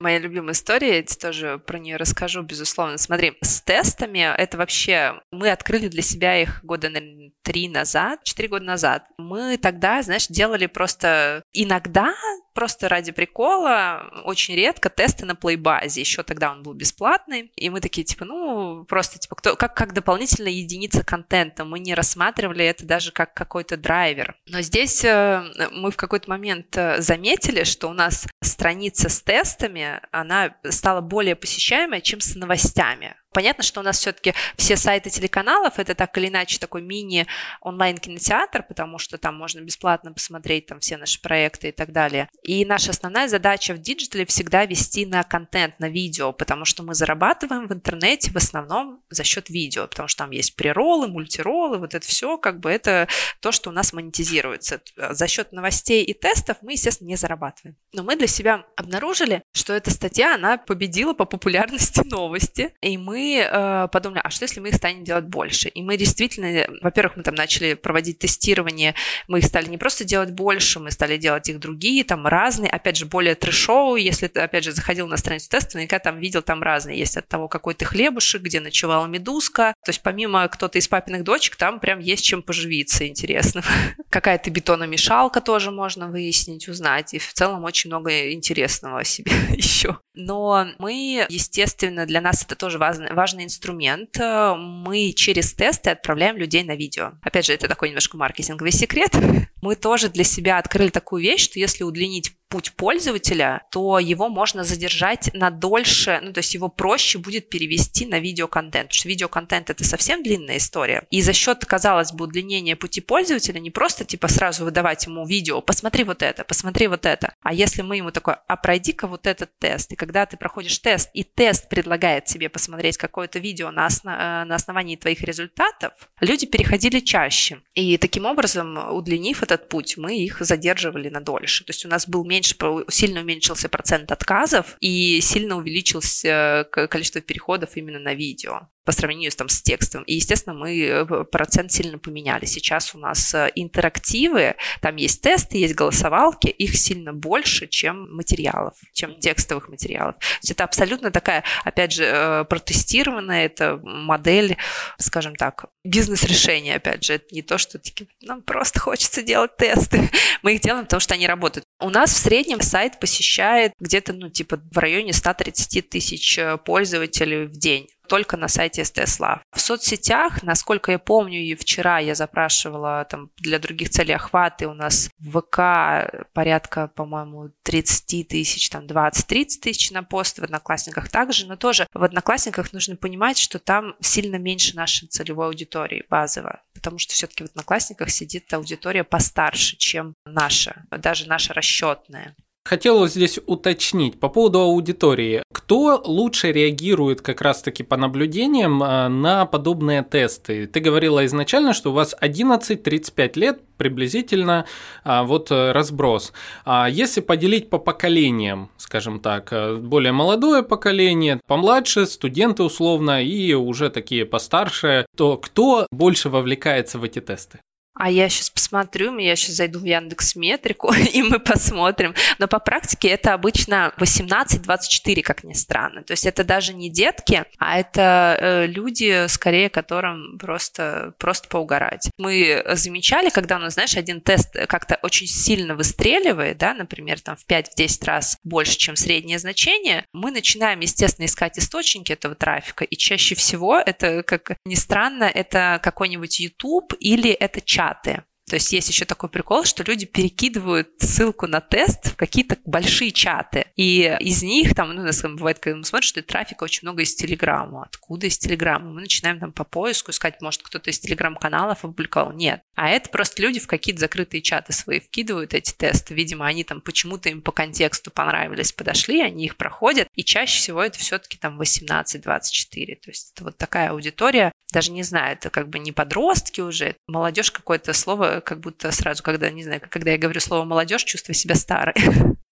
Моя 0.00 0.18
любимая 0.18 0.54
история, 0.54 0.96
я 0.96 1.02
тебе 1.04 1.20
тоже 1.20 1.62
про 1.64 1.78
нее 1.78 1.96
расскажу, 1.96 2.42
безусловно. 2.42 2.98
Смотри, 2.98 3.34
с 3.40 3.60
тестами 3.60 4.18
это 4.36 4.58
вообще... 4.58 5.20
Мы 5.30 5.52
открыли 5.52 5.86
для 5.86 6.02
себя 6.02 6.42
их 6.42 6.64
года, 6.64 6.88
наверное, 6.88 7.30
три 7.42 7.68
назад, 7.68 8.24
четыре 8.24 8.48
года 8.48 8.64
назад. 8.64 9.04
Мы 9.18 9.56
тогда, 9.56 10.02
знаешь, 10.02 10.26
делали 10.28 10.66
просто... 10.66 11.42
Иногда 11.52 12.14
просто 12.54 12.88
ради 12.88 13.12
прикола, 13.12 14.10
очень 14.24 14.54
редко 14.54 14.90
тесты 14.90 15.24
на 15.24 15.34
плейбазе. 15.34 16.00
Еще 16.00 16.22
тогда 16.22 16.52
он 16.52 16.62
был 16.62 16.74
бесплатный. 16.74 17.52
И 17.56 17.70
мы 17.70 17.80
такие, 17.80 18.04
типа, 18.04 18.24
ну, 18.24 18.84
просто, 18.84 19.18
типа, 19.18 19.36
кто, 19.36 19.56
как, 19.56 19.74
как 19.74 19.92
дополнительная 19.94 20.52
единица 20.52 21.04
контента. 21.04 21.64
Мы 21.64 21.78
не 21.78 21.94
рассматривали 21.94 22.64
это 22.64 22.84
даже 22.84 23.12
как 23.12 23.34
какой-то 23.34 23.76
драйвер. 23.76 24.36
Но 24.46 24.60
здесь 24.60 25.04
э, 25.04 25.42
мы 25.72 25.90
в 25.90 25.96
какой-то 25.96 26.28
момент 26.28 26.76
э, 26.76 27.00
заметили, 27.00 27.64
что 27.64 27.88
у 27.88 27.92
нас 27.92 28.26
страница 28.42 29.08
с 29.08 29.22
тестами, 29.22 30.00
она 30.10 30.54
стала 30.68 31.00
более 31.00 31.36
посещаемая, 31.36 32.00
чем 32.00 32.20
с 32.20 32.34
новостями. 32.34 33.16
Понятно, 33.32 33.62
что 33.62 33.80
у 33.80 33.82
нас 33.84 33.98
все-таки 33.98 34.34
все 34.56 34.76
сайты 34.76 35.08
телеканалов 35.08 35.78
это 35.78 35.94
так 35.94 36.16
или 36.18 36.28
иначе 36.28 36.58
такой 36.58 36.82
мини 36.82 37.26
онлайн 37.60 37.96
кинотеатр, 37.96 38.64
потому 38.64 38.98
что 38.98 39.18
там 39.18 39.36
можно 39.36 39.60
бесплатно 39.60 40.12
посмотреть 40.12 40.66
там 40.66 40.80
все 40.80 40.96
наши 40.96 41.20
проекты 41.20 41.68
и 41.68 41.72
так 41.72 41.92
далее. 41.92 42.28
И 42.42 42.64
наша 42.64 42.90
основная 42.90 43.28
задача 43.28 43.72
в 43.74 43.78
диджитале 43.78 44.26
всегда 44.26 44.66
вести 44.66 45.06
на 45.06 45.22
контент, 45.22 45.78
на 45.78 45.88
видео, 45.88 46.32
потому 46.32 46.64
что 46.64 46.82
мы 46.82 46.94
зарабатываем 46.94 47.68
в 47.68 47.72
интернете 47.72 48.32
в 48.32 48.36
основном 48.36 49.00
за 49.10 49.22
счет 49.22 49.48
видео, 49.48 49.86
потому 49.86 50.08
что 50.08 50.24
там 50.24 50.32
есть 50.32 50.56
преролы, 50.56 51.06
мультиролы, 51.06 51.78
вот 51.78 51.94
это 51.94 52.04
все, 52.04 52.36
как 52.36 52.58
бы 52.58 52.70
это 52.70 53.06
то, 53.38 53.52
что 53.52 53.70
у 53.70 53.72
нас 53.72 53.92
монетизируется. 53.92 54.82
За 54.96 55.28
счет 55.28 55.52
новостей 55.52 56.04
и 56.04 56.14
тестов 56.14 56.56
мы, 56.62 56.72
естественно, 56.72 57.08
не 57.08 57.16
зарабатываем. 57.16 57.76
Но 57.92 58.02
мы 58.02 58.16
для 58.16 58.26
себя 58.26 58.64
обнаружили, 58.76 59.44
что 59.52 59.72
эта 59.72 59.90
статья, 59.90 60.34
она 60.34 60.58
победила 60.58 61.12
по 61.12 61.26
популярности 61.26 62.00
новости, 62.04 62.74
и 62.80 62.98
мы 62.98 63.19
э, 63.20 63.88
подумали, 63.92 64.20
а 64.22 64.30
что 64.30 64.44
если 64.44 64.60
мы 64.60 64.68
их 64.68 64.74
станем 64.74 65.04
делать 65.04 65.24
больше? 65.24 65.68
И 65.68 65.82
мы 65.82 65.96
действительно, 65.96 66.66
во-первых, 66.82 67.16
мы 67.16 67.22
там 67.22 67.34
начали 67.34 67.74
проводить 67.74 68.18
тестирование, 68.18 68.94
мы 69.28 69.38
их 69.38 69.44
стали 69.44 69.66
не 69.68 69.78
просто 69.78 70.04
делать 70.04 70.30
больше, 70.30 70.80
мы 70.80 70.90
стали 70.90 71.16
делать 71.16 71.48
их 71.48 71.58
другие, 71.58 72.04
там 72.04 72.26
разные, 72.26 72.70
опять 72.70 72.96
же, 72.96 73.06
более 73.06 73.34
трешовые, 73.34 74.04
если 74.04 74.28
ты, 74.28 74.40
опять 74.40 74.64
же, 74.64 74.72
заходил 74.72 75.06
на 75.06 75.16
страницу 75.16 75.48
теста, 75.48 75.76
наверняка 75.76 75.98
там 75.98 76.18
видел, 76.18 76.42
там 76.42 76.62
разные, 76.62 76.98
есть 76.98 77.16
от 77.16 77.28
того 77.28 77.48
какой 77.48 77.74
то 77.74 77.84
хлебушек, 77.84 78.42
где 78.42 78.60
ночевала 78.60 79.06
медузка, 79.06 79.74
то 79.84 79.90
есть 79.90 80.02
помимо 80.02 80.46
кто-то 80.48 80.78
из 80.78 80.88
папиных 80.88 81.24
дочек, 81.24 81.56
там 81.56 81.80
прям 81.80 81.98
есть 81.98 82.24
чем 82.24 82.42
поживиться 82.42 83.06
интересно. 83.06 83.62
Какая-то 84.10 84.50
бетономешалка 84.50 85.40
тоже 85.40 85.70
можно 85.70 86.08
выяснить, 86.08 86.68
узнать, 86.68 87.14
и 87.14 87.18
в 87.18 87.32
целом 87.32 87.64
очень 87.64 87.90
много 87.90 88.32
интересного 88.32 89.00
о 89.00 89.04
себе 89.04 89.32
еще. 89.50 89.98
Но 90.14 90.66
мы, 90.78 91.26
естественно, 91.28 92.06
для 92.06 92.20
нас 92.20 92.42
это 92.42 92.56
тоже 92.56 92.78
важно, 92.78 93.09
важный 93.14 93.44
инструмент. 93.44 94.16
Мы 94.18 95.12
через 95.12 95.52
тесты 95.52 95.90
отправляем 95.90 96.36
людей 96.36 96.62
на 96.64 96.74
видео. 96.74 97.12
Опять 97.22 97.46
же, 97.46 97.52
это 97.52 97.68
такой 97.68 97.88
немножко 97.88 98.16
маркетинговый 98.16 98.72
секрет. 98.72 99.14
Мы 99.62 99.76
тоже 99.76 100.08
для 100.08 100.24
себя 100.24 100.58
открыли 100.58 100.88
такую 100.88 101.22
вещь, 101.22 101.44
что 101.44 101.58
если 101.58 101.84
удлинить 101.84 102.32
путь 102.50 102.72
пользователя, 102.72 103.62
то 103.70 103.98
его 103.98 104.28
можно 104.28 104.64
задержать 104.64 105.30
на 105.32 105.50
дольше, 105.50 106.20
ну, 106.22 106.32
то 106.32 106.38
есть 106.40 106.52
его 106.52 106.68
проще 106.68 107.18
будет 107.18 107.48
перевести 107.48 108.04
на 108.04 108.18
видеоконтент, 108.18 108.88
потому 108.88 108.98
что 108.98 109.08
видеоконтент 109.08 109.70
это 109.70 109.84
совсем 109.84 110.22
длинная 110.22 110.58
история. 110.58 111.04
И 111.10 111.22
за 111.22 111.32
счет, 111.32 111.64
казалось 111.64 112.12
бы, 112.12 112.24
удлинения 112.24 112.76
пути 112.76 113.00
пользователя 113.00 113.60
не 113.60 113.70
просто 113.70 114.04
типа 114.04 114.28
сразу 114.28 114.64
выдавать 114.64 115.06
ему 115.06 115.24
видео, 115.24 115.62
посмотри 115.62 116.04
вот 116.04 116.22
это, 116.22 116.44
посмотри 116.44 116.88
вот 116.88 117.06
это, 117.06 117.34
а 117.42 117.54
если 117.54 117.82
мы 117.82 117.96
ему 117.96 118.10
такой, 118.10 118.34
а 118.46 118.56
пройди-ка 118.56 119.06
вот 119.06 119.26
этот 119.26 119.56
тест, 119.58 119.92
и 119.92 119.96
когда 119.96 120.26
ты 120.26 120.36
проходишь 120.36 120.78
тест, 120.78 121.08
и 121.14 121.22
тест 121.22 121.68
предлагает 121.68 122.24
тебе 122.24 122.48
посмотреть 122.48 122.96
какое-то 122.96 123.38
видео 123.38 123.70
на, 123.70 123.86
основ... 123.86 124.14
Э, 124.18 124.44
на 124.44 124.56
основании 124.56 124.96
твоих 124.96 125.22
результатов, 125.22 125.92
люди 126.20 126.46
переходили 126.46 126.98
чаще. 126.98 127.60
И 127.74 127.96
таким 127.96 128.26
образом, 128.26 128.76
удлинив 128.92 129.42
этот 129.44 129.68
путь, 129.68 129.96
мы 129.96 130.18
их 130.18 130.38
задерживали 130.40 131.08
на 131.08 131.20
дольше. 131.20 131.64
То 131.64 131.70
есть 131.70 131.86
у 131.86 131.88
нас 131.88 132.08
был 132.08 132.24
меньше 132.24 132.39
меньше, 132.40 132.56
сильно 132.88 133.20
уменьшился 133.20 133.68
процент 133.68 134.10
отказов 134.12 134.76
и 134.80 135.20
сильно 135.20 135.56
увеличилось 135.56 136.24
э, 136.24 136.64
количество 136.70 137.20
переходов 137.20 137.76
именно 137.76 137.98
на 137.98 138.14
видео 138.14 138.68
по 138.84 138.92
сравнению 138.92 139.30
с, 139.30 139.36
там, 139.36 139.48
с 139.48 139.62
текстом. 139.62 140.02
И, 140.04 140.14
естественно, 140.14 140.54
мы 140.54 140.80
э, 140.80 141.24
процент 141.24 141.70
сильно 141.70 141.98
поменяли. 141.98 142.46
Сейчас 142.46 142.94
у 142.94 142.98
нас 142.98 143.34
э, 143.34 143.50
интерактивы, 143.54 144.56
там 144.80 144.96
есть 144.96 145.20
тесты, 145.20 145.58
есть 145.58 145.74
голосовалки, 145.74 146.48
их 146.48 146.76
сильно 146.76 147.12
больше, 147.12 147.66
чем 147.66 148.14
материалов, 148.14 148.74
чем 148.94 149.18
текстовых 149.20 149.68
материалов. 149.68 150.16
То 150.18 150.38
есть 150.42 150.50
это 150.52 150.64
абсолютно 150.64 151.10
такая, 151.10 151.44
опять 151.64 151.92
же, 151.92 152.46
протестированная 152.48 153.46
это 153.46 153.78
модель, 153.82 154.56
скажем 154.98 155.36
так, 155.36 155.66
бизнес-решения, 155.84 156.76
опять 156.76 157.04
же. 157.04 157.14
Это 157.14 157.26
не 157.32 157.42
то, 157.42 157.58
что 157.58 157.80
нам 158.22 158.42
просто 158.42 158.80
хочется 158.80 159.22
делать 159.22 159.56
тесты. 159.56 160.10
Мы 160.42 160.54
их 160.54 160.60
делаем, 160.62 160.84
потому 160.84 161.00
что 161.00 161.14
они 161.14 161.26
работают. 161.26 161.64
У 161.80 161.90
нас 161.90 162.12
в 162.12 162.18
среднем 162.18 162.60
сайт 162.60 163.00
посещает 163.00 163.72
где-то, 163.80 164.12
ну, 164.12 164.28
типа, 164.28 164.60
в 164.70 164.78
районе 164.78 165.12
130 165.12 165.88
тысяч 165.88 166.38
э, 166.38 166.58
пользователей 166.58 167.46
в 167.46 167.52
день 167.52 167.88
только 168.10 168.36
на 168.36 168.48
сайте 168.48 168.82
СТС-Лав. 168.82 169.38
В 169.52 169.60
соцсетях, 169.60 170.42
насколько 170.42 170.90
я 170.90 170.98
помню, 170.98 171.38
и 171.38 171.54
вчера 171.54 172.00
я 172.00 172.16
запрашивала 172.16 173.06
там 173.08 173.30
для 173.36 173.60
других 173.60 173.90
целей 173.90 174.14
охваты, 174.14 174.66
у 174.66 174.74
нас 174.74 175.10
в 175.20 175.40
ВК 175.40 176.26
порядка, 176.32 176.88
по-моему, 176.88 177.52
30 177.62 178.26
тысяч, 178.26 178.68
там 178.68 178.86
20-30 178.86 179.60
тысяч 179.62 179.92
на 179.92 180.02
пост, 180.02 180.40
в 180.40 180.42
Одноклассниках 180.42 181.08
также, 181.08 181.46
но 181.46 181.54
тоже 181.54 181.86
в 181.94 182.02
Одноклассниках 182.02 182.72
нужно 182.72 182.96
понимать, 182.96 183.38
что 183.38 183.60
там 183.60 183.94
сильно 184.00 184.36
меньше 184.36 184.74
нашей 184.74 185.06
целевой 185.06 185.46
аудитории 185.46 186.04
базово, 186.10 186.62
потому 186.74 186.98
что 186.98 187.14
все-таки 187.14 187.44
в 187.44 187.50
Одноклассниках 187.50 188.10
сидит 188.10 188.52
аудитория 188.52 189.04
постарше, 189.04 189.76
чем 189.76 190.14
наша, 190.24 190.82
даже 190.90 191.28
наша 191.28 191.54
расчетная. 191.54 192.34
Хотел 192.64 193.08
здесь 193.08 193.40
уточнить 193.46 194.20
по 194.20 194.28
поводу 194.28 194.60
аудитории. 194.60 195.42
Кто 195.52 196.00
лучше 196.04 196.52
реагирует 196.52 197.22
как 197.22 197.40
раз-таки 197.40 197.82
по 197.82 197.96
наблюдениям 197.96 198.82
а, 198.82 199.08
на 199.08 199.46
подобные 199.46 200.04
тесты? 200.04 200.66
Ты 200.66 200.80
говорила 200.80 201.24
изначально, 201.24 201.72
что 201.72 201.90
у 201.90 201.94
вас 201.94 202.14
11-35 202.20 203.38
лет 203.38 203.60
приблизительно 203.78 204.66
а, 205.04 205.24
вот 205.24 205.50
э, 205.50 205.72
разброс. 205.72 206.34
А 206.66 206.86
если 206.88 207.22
поделить 207.22 207.70
по 207.70 207.78
поколениям, 207.78 208.70
скажем 208.76 209.20
так, 209.20 209.52
э, 209.52 209.76
более 209.76 210.12
молодое 210.12 210.62
поколение, 210.62 211.40
помладше, 211.46 212.04
студенты 212.04 212.62
условно 212.62 213.24
и 213.24 213.54
уже 213.54 213.88
такие 213.88 214.26
постарше, 214.26 215.06
то 215.16 215.38
кто 215.38 215.86
больше 215.90 216.28
вовлекается 216.28 216.98
в 216.98 217.04
эти 217.04 217.20
тесты? 217.20 217.60
А 218.00 218.10
я 218.10 218.30
сейчас 218.30 218.48
посмотрю, 218.48 219.18
я 219.18 219.36
сейчас 219.36 219.56
зайду 219.56 219.78
в 219.78 219.84
Яндекс 219.84 220.34
Метрику, 220.34 220.90
и 221.12 221.22
мы 221.22 221.38
посмотрим. 221.38 222.14
Но 222.38 222.48
по 222.48 222.58
практике 222.58 223.08
это 223.08 223.34
обычно 223.34 223.92
18-24, 223.98 225.20
как 225.20 225.44
ни 225.44 225.52
странно. 225.52 226.02
То 226.02 226.14
есть 226.14 226.24
это 226.24 226.42
даже 226.42 226.72
не 226.72 226.88
детки, 226.88 227.44
а 227.58 227.78
это 227.78 228.38
э, 228.40 228.66
люди, 228.66 229.26
скорее, 229.28 229.68
которым 229.68 230.38
просто, 230.38 231.12
просто 231.18 231.46
поугарать. 231.48 232.08
Мы 232.16 232.64
замечали, 232.72 233.28
когда 233.28 233.56
у 233.56 233.58
нас, 233.58 233.74
знаешь, 233.74 233.94
один 233.94 234.22
тест 234.22 234.56
как-то 234.66 234.98
очень 235.02 235.26
сильно 235.26 235.74
выстреливает, 235.74 236.56
да, 236.56 236.72
например, 236.72 237.20
там 237.20 237.36
в 237.36 237.46
5-10 237.46 238.06
раз 238.06 238.38
больше, 238.44 238.78
чем 238.78 238.96
среднее 238.96 239.38
значение, 239.38 240.06
мы 240.14 240.30
начинаем, 240.30 240.80
естественно, 240.80 241.26
искать 241.26 241.58
источники 241.58 242.12
этого 242.12 242.34
трафика, 242.34 242.82
и 242.84 242.96
чаще 242.96 243.34
всего 243.34 243.76
это, 243.76 244.22
как 244.22 244.56
ни 244.64 244.74
странно, 244.74 245.24
это 245.24 245.80
какой-нибудь 245.82 246.40
YouTube 246.40 246.94
или 246.98 247.30
это 247.30 247.60
чат 247.60 247.89
чаты. 247.90 248.24
То 248.50 248.56
есть 248.56 248.72
есть 248.72 248.88
еще 248.88 249.04
такой 249.04 249.28
прикол, 249.28 249.62
что 249.62 249.84
люди 249.84 250.06
перекидывают 250.06 250.88
ссылку 250.98 251.46
на 251.46 251.60
тест 251.60 252.08
в 252.08 252.16
какие-то 252.16 252.56
большие 252.64 253.12
чаты. 253.12 253.66
И 253.76 254.16
из 254.18 254.42
них, 254.42 254.74
там, 254.74 254.92
ну, 254.92 255.02
у 255.02 255.04
нас 255.04 255.22
бывает, 255.22 255.60
когда 255.60 255.78
мы 255.78 255.84
смотрим, 255.84 256.08
что 256.08 256.20
трафика 256.20 256.64
очень 256.64 256.80
много 256.82 257.02
из 257.02 257.14
Телеграма. 257.14 257.84
Откуда 257.84 258.26
из 258.26 258.38
Телеграма? 258.38 258.90
Мы 258.90 259.02
начинаем 259.02 259.38
там 259.38 259.52
по 259.52 259.62
поиску 259.62 260.10
искать, 260.10 260.42
может, 260.42 260.62
кто-то 260.62 260.90
из 260.90 260.98
Телеграм-каналов 260.98 261.84
опубликовал. 261.84 262.32
Нет. 262.32 262.62
А 262.74 262.88
это 262.88 263.08
просто 263.10 263.40
люди 263.40 263.60
в 263.60 263.68
какие-то 263.68 264.00
закрытые 264.00 264.42
чаты 264.42 264.72
свои 264.72 264.98
вкидывают 264.98 265.54
эти 265.54 265.72
тесты. 265.72 266.14
Видимо, 266.14 266.44
они 266.44 266.64
там 266.64 266.80
почему-то 266.80 267.28
им 267.28 267.42
по 267.42 267.52
контексту 267.52 268.10
понравились, 268.10 268.72
подошли, 268.72 269.22
они 269.22 269.44
их 269.44 269.56
проходят. 269.56 270.08
И 270.16 270.24
чаще 270.24 270.58
всего 270.58 270.82
это 270.82 270.98
все-таки 270.98 271.38
там 271.38 271.60
18-24. 271.60 272.96
То 272.96 273.10
есть 273.10 273.32
это 273.32 273.44
вот 273.44 273.58
такая 273.58 273.90
аудитория. 273.90 274.50
Даже 274.72 274.90
не 274.90 275.04
знаю, 275.04 275.34
это 275.34 275.50
как 275.50 275.68
бы 275.68 275.78
не 275.78 275.92
подростки 275.92 276.60
уже. 276.60 276.96
Молодежь 277.06 277.52
какое-то 277.52 277.92
слово 277.92 278.39
как 278.40 278.60
будто 278.60 278.90
сразу, 278.92 279.22
когда, 279.22 279.50
не 279.50 279.62
знаю, 279.62 279.80
когда 279.88 280.12
я 280.12 280.18
говорю 280.18 280.40
слово 280.40 280.64
молодежь, 280.64 281.04
чувствую 281.04 281.34
себя 281.34 281.54
старой. 281.54 281.94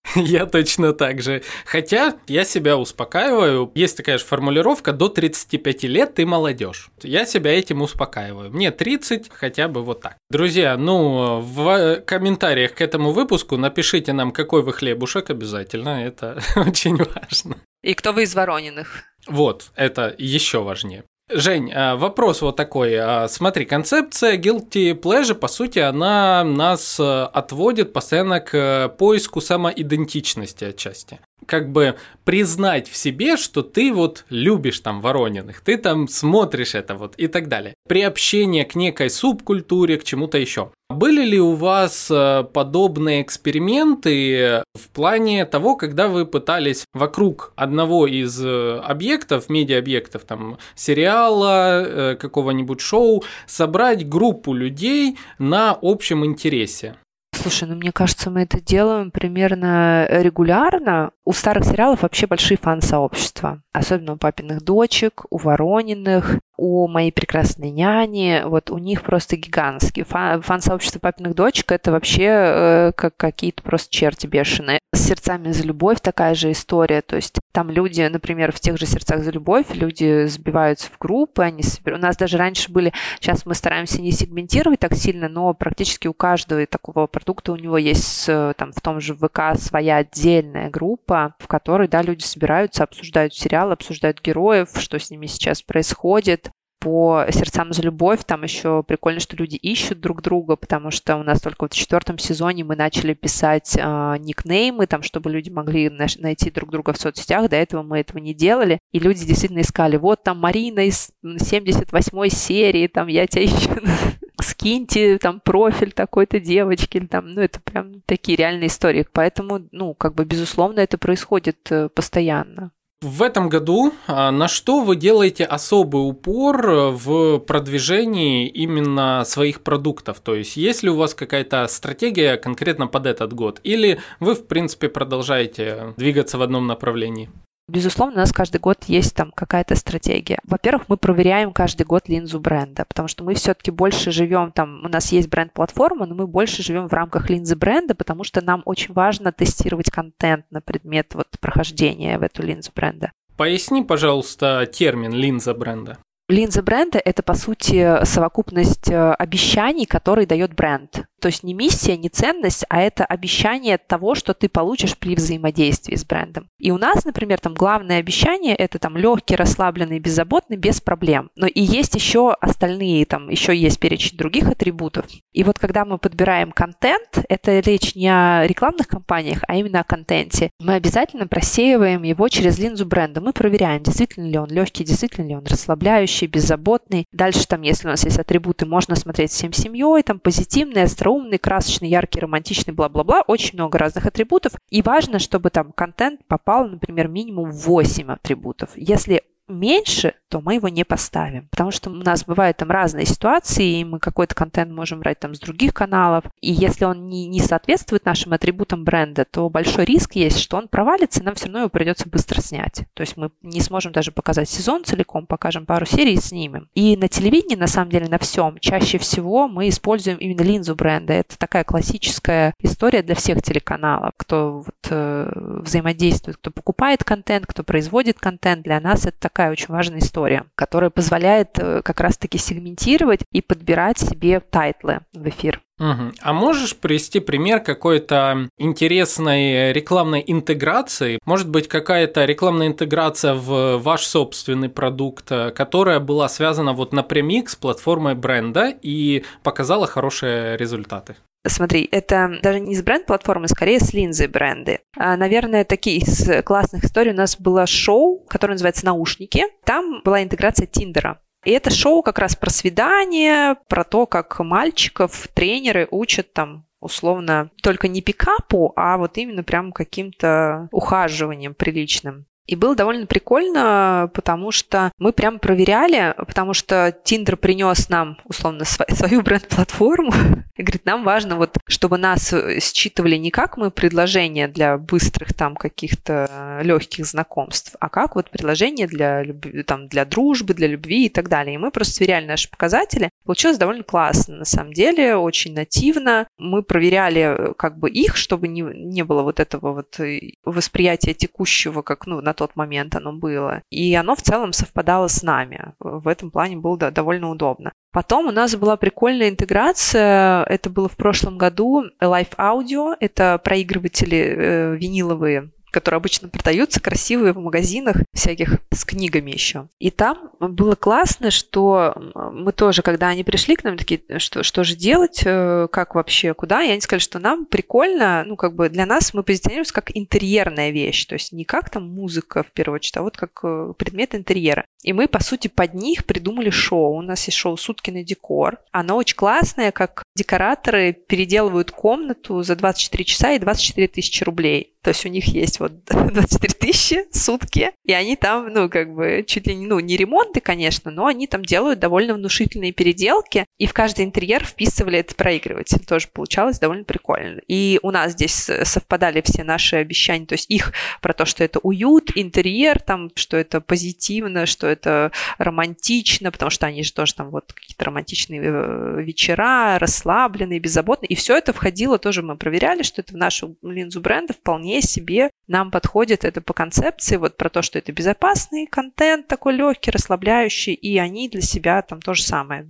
Я 0.17 0.47
точно 0.47 0.93
так 0.93 1.21
же. 1.23 1.43
Хотя 1.65 2.19
я 2.27 2.45
себя 2.45 2.77
успокаиваю. 2.77 3.71
Есть 3.75 3.97
такая 3.97 4.19
же 4.19 4.25
формулировка, 4.25 4.93
до 4.93 5.09
35 5.09 5.83
лет 5.85 6.15
ты 6.15 6.27
молодежь. 6.27 6.89
Я 7.03 7.27
себя 7.27 7.53
этим 7.53 7.83
успокаиваю. 7.83 8.51
Мне 8.51 8.71
30, 8.71 9.31
хотя 9.31 9.69
бы 9.69 9.83
вот 9.83 10.01
так. 10.01 10.17
Друзья, 10.31 10.77
ну, 10.77 11.41
в 11.41 12.01
комментариях 12.07 12.75
к 12.75 12.81
этому 12.81 13.13
выпуску 13.13 13.57
напишите 13.57 14.13
нам, 14.13 14.33
какой 14.33 14.63
вы 14.63 14.73
хлебушек 14.73 15.31
обязательно. 15.31 16.05
Это 16.05 16.43
очень 16.57 16.97
важно. 16.97 17.59
И 17.83 17.95
кто 17.95 18.13
вы 18.13 18.23
из 18.23 18.35
Ворониных? 18.35 19.05
Вот, 19.27 19.71
это 19.77 20.15
еще 20.17 20.63
важнее. 20.63 21.05
Жень, 21.31 21.71
а, 21.75 21.97
вопрос 21.97 22.41
вот 22.41 22.57
такой. 22.57 22.95
А, 22.95 23.29
смотри, 23.29 23.67
концепция 23.67 24.39
guilty 24.39 24.99
pleasure, 24.99 25.35
по 25.35 25.49
сути, 25.49 25.79
она 25.79 26.43
нас 26.43 26.99
э, 26.99 27.23
отводит 27.25 27.93
постоянно 27.93 28.41
к 28.41 28.95
поиску 28.97 29.41
самоидентичности 29.41 30.65
отчасти 30.65 31.21
как 31.47 31.71
бы 31.71 31.97
признать 32.25 32.89
в 32.89 32.97
себе, 32.97 33.37
что 33.37 33.63
ты 33.63 33.93
вот 33.93 34.25
любишь 34.29 34.81
там 34.81 35.01
Ворониных, 35.01 35.61
ты 35.61 35.77
там 35.79 36.09
смотришь 36.09 36.75
это 36.75 36.95
вот 36.95 37.15
и 37.17 37.27
так 37.27 37.49
далее. 37.49 37.75
Приобщение 37.89 38.65
к 38.65 38.75
некой 38.75 39.11
субкультуре, 39.11 39.97
к 39.97 40.05
чему-то 40.05 40.39
еще. 40.39 40.71
Были 40.91 41.23
ли 41.23 41.39
у 41.39 41.53
вас 41.53 42.11
э, 42.11 42.45
подобные 42.53 43.23
эксперименты 43.23 44.63
в 44.75 44.89
плане 44.91 45.45
того, 45.45 45.77
когда 45.77 46.09
вы 46.09 46.25
пытались 46.25 46.85
вокруг 46.95 47.53
одного 47.57 48.07
из 48.07 48.43
э, 48.43 48.79
объектов, 48.79 49.51
медиа-объектов, 49.51 50.25
там, 50.25 50.59
сериала, 50.75 51.83
э, 51.85 52.17
какого-нибудь 52.17 52.81
шоу, 52.81 53.23
собрать 53.47 54.09
группу 54.09 54.55
людей 54.55 55.19
на 55.39 55.79
общем 55.81 56.25
интересе? 56.25 56.97
Слушай, 57.41 57.69
ну 57.69 57.77
мне 57.77 57.93
кажется, 57.93 58.31
мы 58.31 58.43
это 58.43 58.61
делаем 58.61 59.13
примерно 59.13 60.09
регулярно. 60.11 61.13
У 61.25 61.33
старых 61.33 61.65
сериалов 61.65 62.03
вообще 62.03 62.27
большие 62.27 62.59
фан-сообщества. 62.59 63.63
Особенно 63.73 64.15
у 64.15 64.17
папиных 64.17 64.63
дочек, 64.63 65.25
у 65.31 65.39
Ворониных, 65.39 66.41
у 66.59 66.89
моей 66.89 67.13
прекрасной 67.13 67.71
няни. 67.71 68.43
Вот 68.45 68.71
у 68.71 68.79
них 68.79 69.03
просто 69.03 69.37
гигантские. 69.37 70.05
Фан- 70.05 70.43
фан-сообщество 70.43 70.99
папиных 70.99 71.35
дочек 71.35 71.73
это 71.73 71.93
вообще 71.93 72.25
э, 72.25 72.93
как 72.95 73.17
какие-то 73.17 73.63
просто 73.63 73.91
черти 73.91 74.27
бешеные. 74.27 74.81
С 74.93 75.07
сердцами 75.07 75.53
за 75.53 75.63
любовь 75.63 76.01
такая 76.01 76.35
же 76.35 76.51
история. 76.51 77.01
То 77.01 77.17
есть 77.17 77.39
там 77.53 77.71
люди, 77.71 78.03
например, 78.03 78.53
в 78.53 78.61
тех 78.61 78.77
же 78.77 78.87
сердцах 78.87 79.23
за 79.23 79.31
любовь, 79.31 79.67
люди 79.71 80.27
сбиваются 80.27 80.89
в 80.91 80.99
группы, 80.99 81.43
они 81.43 81.63
собер... 81.63 81.95
У 81.95 81.99
нас 81.99 82.17
даже 82.17 82.37
раньше 82.37 82.73
были, 82.73 82.93
сейчас 83.21 83.47
мы 83.47 83.55
стараемся 83.55 84.03
не 84.03 84.11
сегментировать 84.11 84.81
так 84.81 84.95
сильно, 84.95 85.29
но 85.29 85.55
практически 85.55 86.09
у 86.09 86.13
каждого 86.13 86.67
такого 86.67 87.07
продукта 87.07 87.53
у 87.53 87.57
него 87.57 87.79
есть 87.79 88.27
там 88.27 88.73
в 88.73 88.81
том 88.81 89.01
же 89.01 89.15
ВК 89.15 89.57
своя 89.57 89.97
отдельная 89.97 90.71
группа, 90.71 91.35
в 91.39 91.47
которой, 91.47 91.87
да, 91.89 92.03
люди 92.03 92.25
собираются, 92.25 92.83
обсуждают 92.83 93.35
сериал, 93.35 93.71
обсуждают 93.71 94.21
героев, 94.21 94.71
что 94.77 94.99
с 94.99 95.11
ними 95.11 95.27
сейчас 95.27 95.63
происходит, 95.63 96.48
по 96.89 97.27
сердцам 97.29 97.75
за 97.75 97.83
любовь. 97.83 98.21
Там 98.25 98.45
еще 98.45 98.83
прикольно, 98.83 99.21
что 99.21 99.37
люди 99.37 99.57
ищут 99.57 100.01
друг 100.01 100.23
друга, 100.23 100.57
потому 100.57 100.91
что 100.91 101.17
у 101.17 101.23
нас 101.23 101.39
только 101.39 101.65
вот 101.65 101.75
в 101.75 101.77
четвертом 101.77 102.17
сезоне 102.19 102.65
мы 102.65 102.77
начали 102.77 103.13
писать 103.13 103.77
э, 103.77 104.17
никнеймы, 104.21 104.87
там, 104.87 105.03
чтобы 105.03 105.31
люди 105.31 105.51
могли 105.51 105.91
найти 105.91 106.51
друг 106.51 106.71
друга 106.71 106.95
в 106.95 106.97
соцсетях. 106.97 107.51
До 107.51 107.57
этого 107.57 107.83
мы 107.83 107.99
этого 107.99 108.17
не 108.17 108.33
делали. 108.33 108.79
И 108.93 109.01
люди 109.01 109.27
действительно 109.27 109.61
искали. 109.61 109.99
Вот 109.99 110.23
там 110.23 110.39
Марина 110.39 110.87
из 110.87 111.11
78 111.23 112.29
серии, 112.31 112.87
там 112.87 113.09
я 113.09 113.27
тебя 113.27 113.45
ищу 113.45 113.71
скиньте 114.41 115.19
там 115.19 115.41
профиль 115.41 115.93
такой-то 115.93 116.41
девочки, 116.41 117.01
там, 117.01 117.33
ну, 117.35 117.43
это 117.43 117.61
прям 117.61 118.01
такие 118.07 118.37
реальные 118.37 118.69
истории. 118.69 119.07
Поэтому, 119.13 119.61
ну, 119.73 119.93
как 119.93 120.15
бы, 120.15 120.25
безусловно, 120.25 120.81
это 120.81 120.97
происходит 120.97 121.71
э, 121.71 121.91
постоянно. 121.91 122.73
В 123.01 123.23
этом 123.23 123.49
году 123.49 123.93
а, 124.09 124.33
на 124.33 124.49
что 124.49 124.81
вы 124.81 124.97
делаете 124.97 125.45
особый 125.45 125.99
упор 125.99 126.67
в 126.67 127.39
продвижении 127.39 128.49
именно 128.49 129.23
своих 129.25 129.63
продуктов? 129.63 130.19
То 130.19 130.35
есть, 130.35 130.57
есть 130.57 130.83
ли 130.83 130.91
у 130.91 130.97
вас 130.97 131.15
какая-то 131.15 131.65
стратегия 131.69 132.37
конкретно 132.37 132.89
под 132.89 133.07
этот 133.07 133.33
год? 133.33 133.61
Или 133.63 134.01
вы, 134.19 134.35
в 134.35 134.49
принципе, 134.49 134.89
продолжаете 134.89 135.95
двигаться 135.97 136.39
в 136.39 136.43
одном 136.43 136.67
направлении? 136.67 137.31
Безусловно, 137.69 138.15
у 138.15 138.19
нас 138.19 138.33
каждый 138.33 138.61
год 138.61 138.85
есть 138.87 139.15
там 139.15 139.31
какая-то 139.31 139.75
стратегия. 139.77 140.39
Во-первых, 140.45 140.89
мы 140.89 140.97
проверяем 140.97 141.53
каждый 141.53 141.85
год 141.85 142.09
линзу 142.09 142.41
бренда, 142.41 142.87
потому 142.89 143.09
что 143.09 143.25
мы 143.25 143.35
все-таки 143.35 143.71
больше 143.71 144.11
живем 144.11 144.53
там, 144.53 144.85
у 144.87 144.89
нас 144.89 145.13
есть 145.13 145.29
бренд-платформа, 145.29 146.07
но 146.07 146.15
мы 146.15 146.27
больше 146.27 146.63
живем 146.63 146.89
в 146.89 146.93
рамках 146.95 147.29
линзы 147.29 147.57
бренда, 147.57 147.95
потому 147.95 148.25
что 148.25 148.43
нам 148.43 148.63
очень 148.65 148.95
важно 148.95 149.33
тестировать 149.33 149.91
контент 149.91 150.47
на 150.51 150.63
предмет 150.63 151.15
вот 151.15 151.29
прохождения 151.41 152.19
в 152.19 152.23
эту 152.23 152.43
линзу 152.43 152.71
бренда. 152.75 153.13
Поясни, 153.37 153.85
пожалуйста, 153.85 154.67
термин 154.67 155.13
линза 155.13 155.53
бренда. 155.53 155.99
Линза 156.29 156.63
бренда– 156.63 157.01
это, 157.05 157.23
по 157.23 157.33
сути, 157.33 158.05
совокупность 158.05 158.91
э, 158.91 159.13
обещаний, 159.13 159.87
которые 159.87 160.27
дает 160.27 160.55
бренд. 160.55 161.09
То 161.21 161.29
есть 161.29 161.43
не 161.43 161.55
миссия, 161.55 161.97
не 161.97 162.11
ценность, 162.11 162.67
а 162.69 162.81
это 162.81 163.05
обещание 163.05 163.79
того, 163.79 164.15
что 164.15 164.35
ты 164.35 164.51
получишь 164.51 164.97
при 164.97 165.17
взаимодействии 165.17 165.97
с 165.97 166.05
брендом. 166.05 166.49
И 166.59 166.71
у 166.71 166.77
нас, 166.77 167.07
например, 167.07 167.41
там 167.41 167.55
главное 167.55 167.99
обещание– 167.99 168.55
это 168.57 168.79
там 168.79 168.97
легкий, 168.97 169.37
расслабленный, 169.37 170.01
беззаботный, 170.01 170.59
без 170.59 170.83
проблем. 170.83 171.31
Но 171.35 171.47
и 171.47 171.61
есть 171.61 171.95
еще 171.95 172.33
остальные, 172.41 173.07
там 173.07 173.31
еще 173.31 173.57
есть 173.57 173.81
перечень 173.81 174.19
других 174.19 174.49
атрибутов. 174.49 175.07
И 175.33 175.43
вот 175.45 175.59
когда 175.59 175.87
мы 175.87 175.97
подбираем 175.97 176.53
контент, 176.53 177.25
это 177.29 177.59
речь 177.61 177.95
не 177.95 178.09
о 178.09 178.47
рекламных 178.47 178.87
кампаниях, 178.87 179.45
а 179.49 179.57
именно 179.57 179.81
о 179.81 179.85
контенте, 179.85 180.51
мы 180.61 180.75
обязательно 180.75 181.27
просеиваем 181.27 182.03
его 182.03 182.29
через 182.29 182.59
линзу 182.59 182.85
бренда. 182.85 183.23
Мы 183.23 183.33
проверяем, 183.33 183.83
действительно 183.83 184.27
ли 184.27 184.39
он 184.39 184.51
легкий, 184.51 184.85
действительно 184.85 185.27
ли 185.27 185.35
он 185.35 185.47
расслабляющий, 185.47 186.18
беззаботный. 186.27 187.07
Дальше 187.13 187.47
там, 187.47 187.63
если 187.63 187.87
у 187.87 187.91
нас 187.91 188.05
есть 188.05 188.19
атрибуты, 188.19 188.67
можно 188.67 188.97
смотреть 188.97 189.31
всем 189.31 189.53
семьей, 189.53 190.03
там 190.03 190.19
позитивный, 190.19 190.83
остроумный, 190.83 191.39
красочный, 191.39 191.89
яркий, 191.89 192.21
романтичный, 192.21 192.75
бла-бла-бла. 192.75 193.23
Очень 193.27 193.55
много 193.55 193.79
разных 193.79 194.07
атрибутов. 194.07 194.53
И 194.71 194.83
важно, 194.83 195.19
чтобы 195.19 195.51
там 195.51 195.73
контент 195.73 196.21
попал, 196.27 196.69
например, 196.69 197.09
минимум 197.09 197.51
8 197.51 198.13
атрибутов. 198.13 198.71
Если 198.75 199.23
меньше, 199.49 200.15
то 200.29 200.41
мы 200.41 200.55
его 200.55 200.69
не 200.69 200.85
поставим. 200.85 201.49
Потому 201.49 201.71
что 201.71 201.91
у 201.91 201.95
нас 201.95 202.25
бывают 202.25 202.59
там 202.59 202.71
разные 202.71 203.07
ситуации, 203.07 203.81
и 203.81 203.85
мы 203.85 203.99
какой-то 203.99 204.35
контент 204.35 204.71
можем 204.71 205.01
брать 205.01 205.21
там 205.21 205.35
с 205.35 205.41
других 205.41 205.73
каналов. 205.73 206.25
И 206.41 206.53
если 206.53 206.85
он 206.85 207.07
не, 207.07 207.27
не 207.27 207.41
соответствует 207.41 208.05
нашим 208.05 208.33
атрибутам 208.33 208.85
бренда, 208.85 209.25
то 209.25 209.49
большой 209.49 209.85
риск 209.85 210.15
есть, 210.15 210.39
что 210.39 210.57
он 210.57 210.69
провалится, 210.69 211.21
и 211.21 211.23
нам 211.25 211.35
все 211.35 211.47
равно 211.47 211.61
его 211.61 211.69
придется 211.71 212.09
быстро 212.09 212.41
снять. 212.41 212.83
То 212.95 213.01
есть 213.01 213.17
мы 213.17 213.31
не 213.43 213.61
сможем 213.61 213.93
даже 213.93 214.13
показать 214.13 214.49
сезон 214.49 214.85
целиком, 214.85 215.27
покажем 215.27 215.65
пару 215.65 215.87
серий 215.87 216.15
и 216.15 216.21
снимем. 216.21 216.69
И 216.75 216.97
на 216.97 217.09
телевидении, 217.09 217.57
на 217.57 217.67
самом 217.67 217.91
деле, 217.91 218.09
на 218.09 218.19
всем, 218.19 218.59
чаще 218.61 218.99
всего 218.99 219.49
мы 219.49 219.69
используем 219.69 220.19
именно 220.19 220.43
линзу 220.43 220.75
бренда. 220.75 221.15
Это 221.15 221.39
такая 221.39 221.65
классическая 221.65 222.55
история 222.61 223.03
для 223.03 223.15
всех 223.15 223.43
телеканалов, 223.43 224.13
кто 224.17 224.59
вот, 224.59 224.75
э, 224.91 225.31
взаимодействует, 225.63 226.37
кто 226.37 226.51
покупает 226.51 227.05
контент, 227.05 227.47
кто 227.47 227.63
производит 227.63 228.19
контент. 228.19 228.63
Для 228.63 228.81
нас 228.81 229.07
это 229.07 229.19
такая 229.19 229.38
очень 229.47 229.69
важная 229.69 230.01
история 230.01 230.45
которая 230.55 230.91
позволяет 230.91 231.59
э, 231.59 231.83
как 231.83 232.01
раз-таки 232.01 232.37
сегментировать 232.39 233.21
и 233.33 233.41
подбирать 233.41 233.99
себе 233.99 234.41
тайтлы 234.41 235.01
в 235.15 235.29
эфир. 235.29 235.61
Угу. 235.79 236.13
А 236.21 236.33
можешь 236.33 236.77
привести 236.77 237.21
пример 237.21 237.61
какой-то 237.61 238.49
интересной 238.59 239.73
рекламной 239.73 240.25
интеграции? 240.27 241.21
Может 241.25 241.49
быть, 241.49 241.69
какая-то 241.69 242.25
рекламная 242.25 242.67
интеграция 242.67 243.35
в 243.35 243.79
ваш 243.79 244.05
собственный 244.05 244.69
продукт, 244.69 245.31
э, 245.31 245.51
которая 245.53 246.01
была 246.01 246.29
связана 246.29 246.73
вот 246.73 246.93
напрямик 246.93 247.49
с 247.49 247.57
платформой 247.57 248.15
бренда 248.15 248.75
и 248.83 249.25
показала 249.45 249.87
хорошие 249.87 250.57
результаты? 250.57 251.17
Смотри, 251.47 251.89
это 251.91 252.39
даже 252.43 252.61
не 252.61 252.75
с 252.75 252.83
бренд-платформы, 252.83 253.49
скорее 253.49 253.81
с 253.81 253.93
линзой 253.93 254.27
бренды. 254.27 254.81
А, 254.97 255.17
наверное, 255.17 255.65
такие 255.65 255.99
из 255.99 256.45
классных 256.45 256.85
историй 256.85 257.13
у 257.13 257.17
нас 257.17 257.39
было 257.39 257.67
шоу, 257.67 258.21
которое 258.29 258.55
называется 258.55 258.85
«Наушники». 258.85 259.45
Там 259.65 260.03
была 260.05 260.23
интеграция 260.23 260.67
Тиндера. 260.67 261.21
И 261.45 261.53
это 261.53 261.71
шоу 261.71 262.03
как 262.03 262.19
раз 262.19 262.37
про 262.37 262.51
свидание, 262.51 263.57
про 263.69 263.85
то, 263.85 264.07
как 264.07 264.39
мальчиков 264.41 265.29
тренеры 265.35 265.87
учат 265.91 266.33
там 266.33 266.67
условно 266.81 267.51
только 267.63 267.89
не 267.89 268.03
пикапу, 268.03 268.73
а 268.77 268.99
вот 268.99 269.17
именно 269.19 269.43
прям 269.43 269.73
каким-то 269.73 270.69
ухаживанием 270.73 271.55
приличным. 271.55 272.27
И 272.49 272.57
было 272.57 272.75
довольно 272.75 273.05
прикольно, 273.05 274.11
потому 274.15 274.53
что 274.53 274.91
мы 274.99 275.13
прям 275.13 275.39
проверяли, 275.39 276.15
потому 276.17 276.55
что 276.55 276.97
Tinder 277.05 277.37
принес 277.37 277.91
нам, 277.91 278.17
условно, 278.25 278.65
свою 278.65 279.21
бренд-платформу. 279.21 280.13
И 280.57 280.63
говорит, 280.63 280.87
нам 280.87 281.05
важно 281.05 281.37
вот, 281.37 281.59
чтобы 281.69 281.99
нас 281.99 282.35
считывали 282.61 283.17
не 283.17 283.31
как 283.31 283.59
мы 283.59 283.71
предложения 283.71 284.49
для 284.49 284.79
быстрых 284.79 285.35
там 285.35 285.57
каких-то 285.57 286.61
легких 286.65 287.05
знакомств, 287.05 287.77
а 287.79 287.91
как 287.91 288.17
вот 288.17 288.31
предложения 288.31 288.87
для, 288.87 289.25
там, 289.67 289.87
для 289.89 290.07
дружбы, 290.07 290.55
для 290.55 290.69
любви 290.69 291.05
и 291.05 291.09
так 291.11 291.29
далее. 291.29 291.57
И 291.57 291.59
мы 291.59 291.71
просто 291.71 291.95
сверяли 291.95 292.25
наши 292.25 292.51
показатели. 292.51 293.11
Получилось 293.25 293.59
довольно 293.59 293.83
классно, 293.83 294.37
на 294.37 294.45
самом 294.47 294.73
деле, 294.73 295.17
очень 295.17 295.53
нативно. 295.53 296.27
Мы 296.39 296.63
проверяли 296.63 297.53
как 297.59 297.79
бы 297.79 297.91
их, 297.91 298.17
чтобы 298.17 298.49
не, 298.49 298.63
не 298.63 299.05
было 299.05 299.23
вот 299.23 299.39
этого 299.39 299.75
вот 299.75 300.01
восприятия 300.45 301.13
текущего, 301.13 301.83
как, 301.83 302.07
ну, 302.07 302.23
на 302.23 302.33
тот 302.39 302.57
момент 302.57 302.95
оно 302.95 303.13
было. 303.13 303.63
И 303.71 303.95
оно 303.95 304.15
в 304.15 304.23
целом 304.23 304.53
совпадало 304.53 305.09
с 305.09 305.23
нами. 305.23 305.75
В 305.81 306.09
этом 306.09 306.31
плане 306.31 306.57
было 306.57 306.77
довольно 306.77 307.31
удобно. 307.31 307.73
Потом 307.93 308.27
у 308.27 308.31
нас 308.31 308.55
была 308.55 308.77
прикольная 308.77 309.29
интеграция, 309.29 310.45
это 310.45 310.71
было 310.71 310.89
в 310.89 310.97
прошлом 310.97 311.37
году, 311.39 311.85
Live 312.01 312.37
Audio, 312.37 312.95
это 313.01 313.41
проигрыватели 313.43 314.17
э, 314.17 314.77
виниловые 314.77 315.51
которые 315.71 315.99
обычно 315.99 316.29
продаются 316.29 316.81
красивые 316.81 317.33
в 317.33 317.39
магазинах 317.39 317.97
всяких 318.13 318.59
с 318.71 318.85
книгами 318.85 319.31
еще. 319.31 319.69
И 319.79 319.91
там 319.91 320.31
было 320.41 320.75
классно, 320.75 321.31
что 321.31 321.95
мы 322.33 322.53
тоже, 322.53 322.83
когда 322.83 323.09
они 323.09 323.25
пришли 323.25 323.57
к 323.57 323.65
нам, 323.65 323.77
такие, 323.77 324.01
что, 324.19 324.43
что 324.43 324.65
же 324.65 324.77
делать, 324.77 325.23
э, 325.25 325.69
как 325.71 325.95
вообще, 325.95 326.35
куда, 326.35 326.63
и 326.63 326.71
они 326.71 326.81
сказали, 326.81 327.01
что 327.01 327.19
нам 327.19 327.47
прикольно, 327.47 328.25
ну, 328.27 328.37
как 328.37 328.55
бы 328.55 328.69
для 328.69 328.87
нас 328.87 329.15
мы 329.15 329.23
позиционируемся 329.23 329.73
как 329.73 329.91
интерьерная 329.95 330.71
вещь, 330.71 331.07
то 331.07 331.15
есть 331.15 331.33
не 331.33 331.45
как 331.45 331.71
там 331.71 331.89
музыка 331.89 332.43
в 332.43 332.53
первую 332.53 332.77
очередь, 332.77 332.97
а 332.97 333.03
вот 333.03 333.17
как 333.17 333.41
э, 333.43 333.73
предмет 333.77 334.15
интерьера. 334.15 334.65
И 334.83 334.93
мы, 334.93 335.09
по 335.09 335.23
сути, 335.23 335.49
под 335.49 335.75
них 335.75 336.05
придумали 336.07 336.51
шоу. 336.51 336.97
У 336.97 337.03
нас 337.03 337.27
есть 337.27 337.37
шоу 337.37 337.57
«Сутки 337.57 337.91
на 337.91 338.05
декор». 338.05 338.59
Оно 338.71 338.97
очень 338.97 339.17
классное, 339.17 339.73
как 339.73 340.03
декораторы 340.17 340.93
переделывают 340.93 341.73
комнату 341.73 342.43
за 342.43 342.55
24 342.55 343.05
часа 343.05 343.33
и 343.33 343.39
24 343.39 343.89
тысячи 343.89 344.23
рублей. 344.23 344.78
То 344.89 344.93
есть 344.93 345.05
у 345.05 345.11
них 345.11 345.27
есть 345.27 345.61
вот 345.61 345.85
24 345.85 346.55
тысячи 346.55 347.05
сутки, 347.13 347.73
и 347.85 347.93
они 347.93 348.17
там, 348.17 348.51
ну, 348.51 348.71
как 348.71 348.95
бы, 348.95 349.23
чуть 349.27 349.47
ли 349.47 349.55
не, 349.55 349.67
ну, 349.67 349.81
не 349.81 349.99
ремонты, 349.99 350.41
конечно, 350.41 350.91
но 350.91 351.05
они 351.05 351.27
там 351.27 351.45
делают 351.45 351.79
довольно 351.79 352.15
внушительные 352.15 352.73
переделки, 352.73 353.45
и 353.59 353.67
в 353.67 353.75
каждый 353.75 354.07
интерьер 354.07 354.47
вписывали 354.47 354.99
этот 354.99 355.17
проигрыватель. 355.17 355.85
Тоже 355.85 356.09
получалось 356.09 356.59
довольно 356.59 356.85
прикольно. 356.85 357.43
И 357.49 357.79
у 357.83 357.91
нас 357.91 358.13
здесь 358.13 358.51
совпадали 358.63 359.21
все 359.23 359.45
наши 359.45 359.77
обещания, 359.77 360.25
то 360.25 360.33
есть 360.33 360.51
их 360.51 360.73
про 361.03 361.13
то, 361.13 361.27
что 361.27 361.45
это 361.45 361.59
уют, 361.59 362.11
интерьер, 362.15 362.81
там, 362.81 363.11
что 363.15 363.37
это 363.37 363.61
позитивно, 363.61 364.47
что 364.47 364.69
это 364.69 365.13
романтично, 365.37 366.33
потому 366.33 366.49
что 366.49 366.65
они 366.65 366.83
же 366.83 366.95
тоже 366.95 367.15
там 367.15 367.29
вот 367.29 367.53
какие-то 367.53 367.85
романтичные 367.85 368.41
э, 368.43 369.03
вечера, 369.03 369.79
расслабленные, 369.79 370.61
беззаботные, 370.61 371.11
и 371.11 371.15
все 371.15 371.37
это 371.37 371.53
входило 371.53 371.99
тоже, 371.99 372.23
мы 372.23 372.39
проверяли, 372.39 372.83
что 372.83 373.03
это 373.03 373.13
в 373.13 373.17
нашу 373.19 373.55
линзу 373.61 374.01
бренда 374.01 374.33
вполне 374.33 374.78
себе 374.81 375.31
нам 375.47 375.71
подходит 375.71 376.25
это 376.25 376.41
по 376.41 376.53
концепции, 376.53 377.17
вот 377.17 377.37
про 377.37 377.49
то, 377.49 377.63
что 377.63 377.79
это 377.79 377.93
безопасный 377.93 378.67
контент, 378.67 379.27
такой 379.29 379.55
легкий, 379.55 379.91
расслабляющий, 379.91 380.75
и 380.75 380.99
они 380.99 381.29
для 381.29 381.43
себя 381.43 381.83
там 381.83 382.01
то 382.01 382.15
же 382.15 382.23
самое 382.23 382.69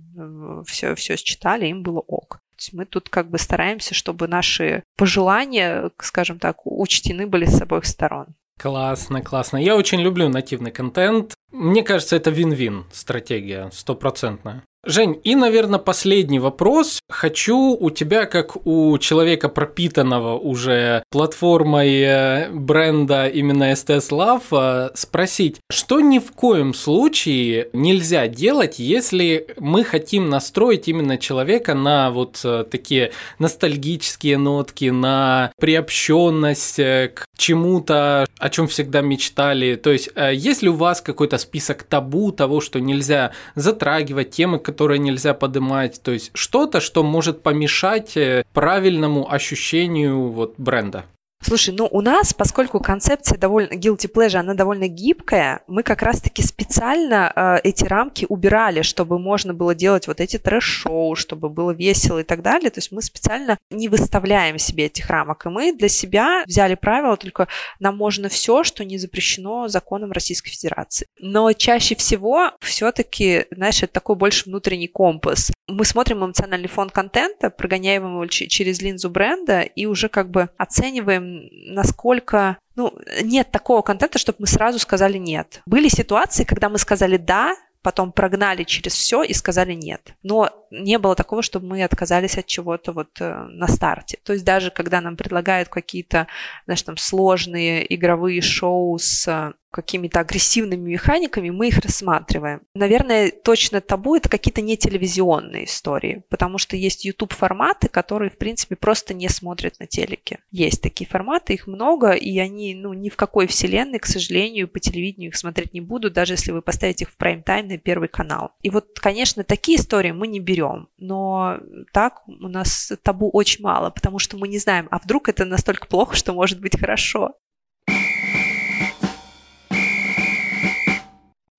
все, 0.65 0.95
все 0.95 1.17
считали, 1.17 1.67
им 1.67 1.83
было 1.83 1.99
ок. 1.99 2.39
Мы 2.73 2.85
тут 2.85 3.09
как 3.09 3.29
бы 3.29 3.37
стараемся, 3.37 3.93
чтобы 3.93 4.27
наши 4.27 4.83
пожелания, 4.97 5.91
скажем 5.99 6.39
так, 6.39 6.65
учтены 6.65 7.25
были 7.25 7.45
с 7.45 7.61
обоих 7.61 7.85
сторон. 7.85 8.27
Классно, 8.57 9.21
классно. 9.21 9.57
Я 9.57 9.77
очень 9.77 10.01
люблю 10.01 10.27
нативный 10.27 10.71
контент. 10.71 11.35
Мне 11.51 11.83
кажется, 11.83 12.15
это 12.15 12.29
вин-вин 12.29 12.85
стратегия, 12.91 13.69
стопроцентная. 13.73 14.63
Жень, 14.85 15.19
и, 15.25 15.35
наверное, 15.35 15.77
последний 15.77 16.39
вопрос. 16.39 17.01
Хочу 17.09 17.75
у 17.77 17.89
тебя, 17.89 18.25
как 18.25 18.65
у 18.65 18.97
человека 18.97 19.49
пропитанного 19.49 20.37
уже 20.37 21.03
платформой 21.11 21.99
э, 21.99 22.49
бренда 22.49 23.27
именно 23.27 23.73
STS 23.73 24.09
Love, 24.09 24.43
э, 24.51 24.89
спросить, 24.95 25.57
что 25.69 25.99
ни 25.99 26.19
в 26.19 26.31
коем 26.31 26.73
случае 26.73 27.67
нельзя 27.73 28.29
делать, 28.29 28.79
если 28.79 29.47
мы 29.57 29.83
хотим 29.83 30.29
настроить 30.29 30.87
именно 30.87 31.17
человека 31.17 31.73
на 31.73 32.09
вот 32.09 32.39
э, 32.45 32.63
такие 32.63 33.11
ностальгические 33.37 34.37
нотки, 34.37 34.85
на 34.85 35.51
приобщенность 35.59 36.77
к 36.77 37.25
чему-то, 37.37 38.27
о 38.37 38.49
чем 38.49 38.69
всегда 38.69 39.01
мечтали. 39.01 39.75
То 39.75 39.91
есть, 39.91 40.09
есть 40.15 40.61
ли 40.61 40.69
у 40.69 40.75
вас 40.75 41.01
какой-то 41.01 41.37
список 41.39 41.83
табу 41.83 42.31
того, 42.31 42.61
что 42.61 42.79
нельзя 42.79 43.31
затрагивать 43.55 44.31
темы, 44.31 44.59
которые 44.59 44.99
нельзя 44.99 45.33
поднимать, 45.33 46.01
то 46.01 46.11
есть 46.11 46.31
что-то, 46.33 46.79
что 46.79 47.03
может 47.03 47.41
помешать 47.41 48.15
э, 48.17 48.43
правильному 48.53 49.31
ощущению 49.31 50.29
вот 50.29 50.55
бренда. 50.57 51.05
Слушай, 51.41 51.73
ну 51.73 51.87
у 51.89 52.01
нас, 52.01 52.33
поскольку 52.33 52.81
концепция 52.81 53.37
довольно 53.37 53.73
guilty 53.73 54.11
pleasure, 54.11 54.39
она 54.39 54.55
довольно 54.55 54.89
гибкая, 54.89 55.61
мы 55.67 55.83
как 55.83 56.01
раз-таки 56.01 56.41
специально 56.41 57.31
э, 57.33 57.59
эти 57.63 57.85
рамки 57.85 58.25
убирали, 58.27 58.81
чтобы 58.81 59.19
можно 59.19 59.53
было 59.53 59.73
делать 59.73 60.07
вот 60.07 60.19
эти 60.19 60.37
трэш-шоу, 60.37 61.15
чтобы 61.15 61.49
было 61.49 61.71
весело 61.71 62.19
и 62.19 62.23
так 62.23 62.41
далее. 62.41 62.69
То 62.69 62.79
есть 62.79 62.91
мы 62.91 63.01
специально 63.01 63.57
не 63.69 63.87
выставляем 63.87 64.57
себе 64.57 64.87
этих 64.87 65.09
рамок. 65.09 65.45
И 65.45 65.49
мы 65.49 65.73
для 65.73 65.87
себя 65.87 66.43
взяли 66.45 66.75
правило, 66.75 67.15
только 67.15 67.47
нам 67.79 67.95
можно 67.95 68.27
все, 68.27 68.63
что 68.63 68.83
не 68.83 68.97
запрещено 68.97 69.69
законом 69.69 70.11
Российской 70.11 70.49
Федерации. 70.49 71.07
Но 71.19 71.53
чаще 71.53 71.95
всего 71.95 72.51
все-таки, 72.59 73.45
знаешь, 73.51 73.81
это 73.81 73.93
такой 73.93 74.17
больше 74.17 74.49
внутренний 74.49 74.87
компас. 74.89 75.51
Мы 75.69 75.85
смотрим 75.85 76.25
эмоциональный 76.25 76.67
фон 76.67 76.89
контента, 76.89 77.49
прогоняем 77.49 78.05
его 78.05 78.25
через 78.27 78.81
линзу 78.81 79.09
бренда 79.09 79.61
и 79.61 79.85
уже 79.85 80.09
как 80.09 80.29
бы 80.29 80.49
оцениваем 80.57 81.49
насколько 81.73 82.57
ну, 82.75 82.93
нет 83.21 83.51
такого 83.51 83.81
контента, 83.81 84.19
чтобы 84.19 84.37
мы 84.39 84.47
сразу 84.47 84.79
сказали 84.79 85.17
нет. 85.17 85.61
Были 85.65 85.89
ситуации, 85.89 86.43
когда 86.43 86.69
мы 86.69 86.77
сказали 86.77 87.17
да, 87.17 87.55
потом 87.81 88.11
прогнали 88.11 88.63
через 88.63 88.93
все 88.93 89.23
и 89.23 89.33
сказали 89.33 89.73
нет. 89.73 90.13
Но 90.23 90.49
не 90.71 90.97
было 90.97 91.15
такого, 91.15 91.41
чтобы 91.41 91.67
мы 91.67 91.83
отказались 91.83 92.37
от 92.37 92.45
чего-то 92.45 92.91
вот 92.91 93.09
э, 93.19 93.47
на 93.49 93.67
старте. 93.67 94.19
То 94.23 94.33
есть 94.33 94.45
даже 94.45 94.69
когда 94.71 95.01
нам 95.01 95.15
предлагают 95.15 95.69
какие-то, 95.69 96.27
знаешь, 96.65 96.81
там 96.83 96.97
сложные 96.97 97.93
игровые 97.93 98.41
шоу 98.41 98.97
с 98.97 99.53
какими-то 99.71 100.19
агрессивными 100.19 100.91
механиками, 100.91 101.49
мы 101.49 101.67
их 101.67 101.79
рассматриваем. 101.79 102.61
Наверное, 102.73 103.31
точно 103.31 103.81
табу 103.81 104.15
это 104.15 104.29
какие-то 104.29 104.61
не 104.61 104.77
телевизионные 104.77 105.65
истории, 105.65 106.23
потому 106.29 106.57
что 106.57 106.75
есть 106.75 107.05
YouTube 107.05 107.33
форматы, 107.33 107.87
которые, 107.87 108.29
в 108.29 108.37
принципе, 108.37 108.75
просто 108.75 109.13
не 109.13 109.29
смотрят 109.29 109.79
на 109.79 109.87
телеке. 109.87 110.39
Есть 110.51 110.81
такие 110.81 111.07
форматы, 111.07 111.53
их 111.53 111.67
много, 111.67 112.11
и 112.11 112.37
они, 112.39 112.73
ну, 112.75 112.93
ни 112.93 113.09
в 113.09 113.15
какой 113.15 113.47
вселенной, 113.47 113.99
к 113.99 114.05
сожалению, 114.05 114.67
по 114.67 114.79
телевидению 114.79 115.29
их 115.29 115.37
смотреть 115.37 115.73
не 115.73 115.81
будут, 115.81 116.13
даже 116.13 116.33
если 116.33 116.51
вы 116.51 116.61
поставите 116.61 117.05
их 117.05 117.11
в 117.11 117.17
прайм-тайм 117.17 117.67
на 117.67 117.77
первый 117.77 118.09
канал. 118.09 118.51
И 118.61 118.69
вот, 118.69 118.99
конечно, 118.99 119.43
такие 119.43 119.77
истории 119.77 120.11
мы 120.11 120.27
не 120.27 120.39
берем, 120.39 120.87
но 120.97 121.59
так 121.93 122.23
у 122.27 122.47
нас 122.47 122.91
табу 123.03 123.29
очень 123.29 123.63
мало, 123.63 123.89
потому 123.89 124.19
что 124.19 124.37
мы 124.37 124.47
не 124.47 124.57
знаем, 124.57 124.87
а 124.91 124.99
вдруг 124.99 125.29
это 125.29 125.45
настолько 125.45 125.87
плохо, 125.87 126.15
что 126.15 126.33
может 126.33 126.59
быть 126.59 126.79
хорошо. 126.79 127.35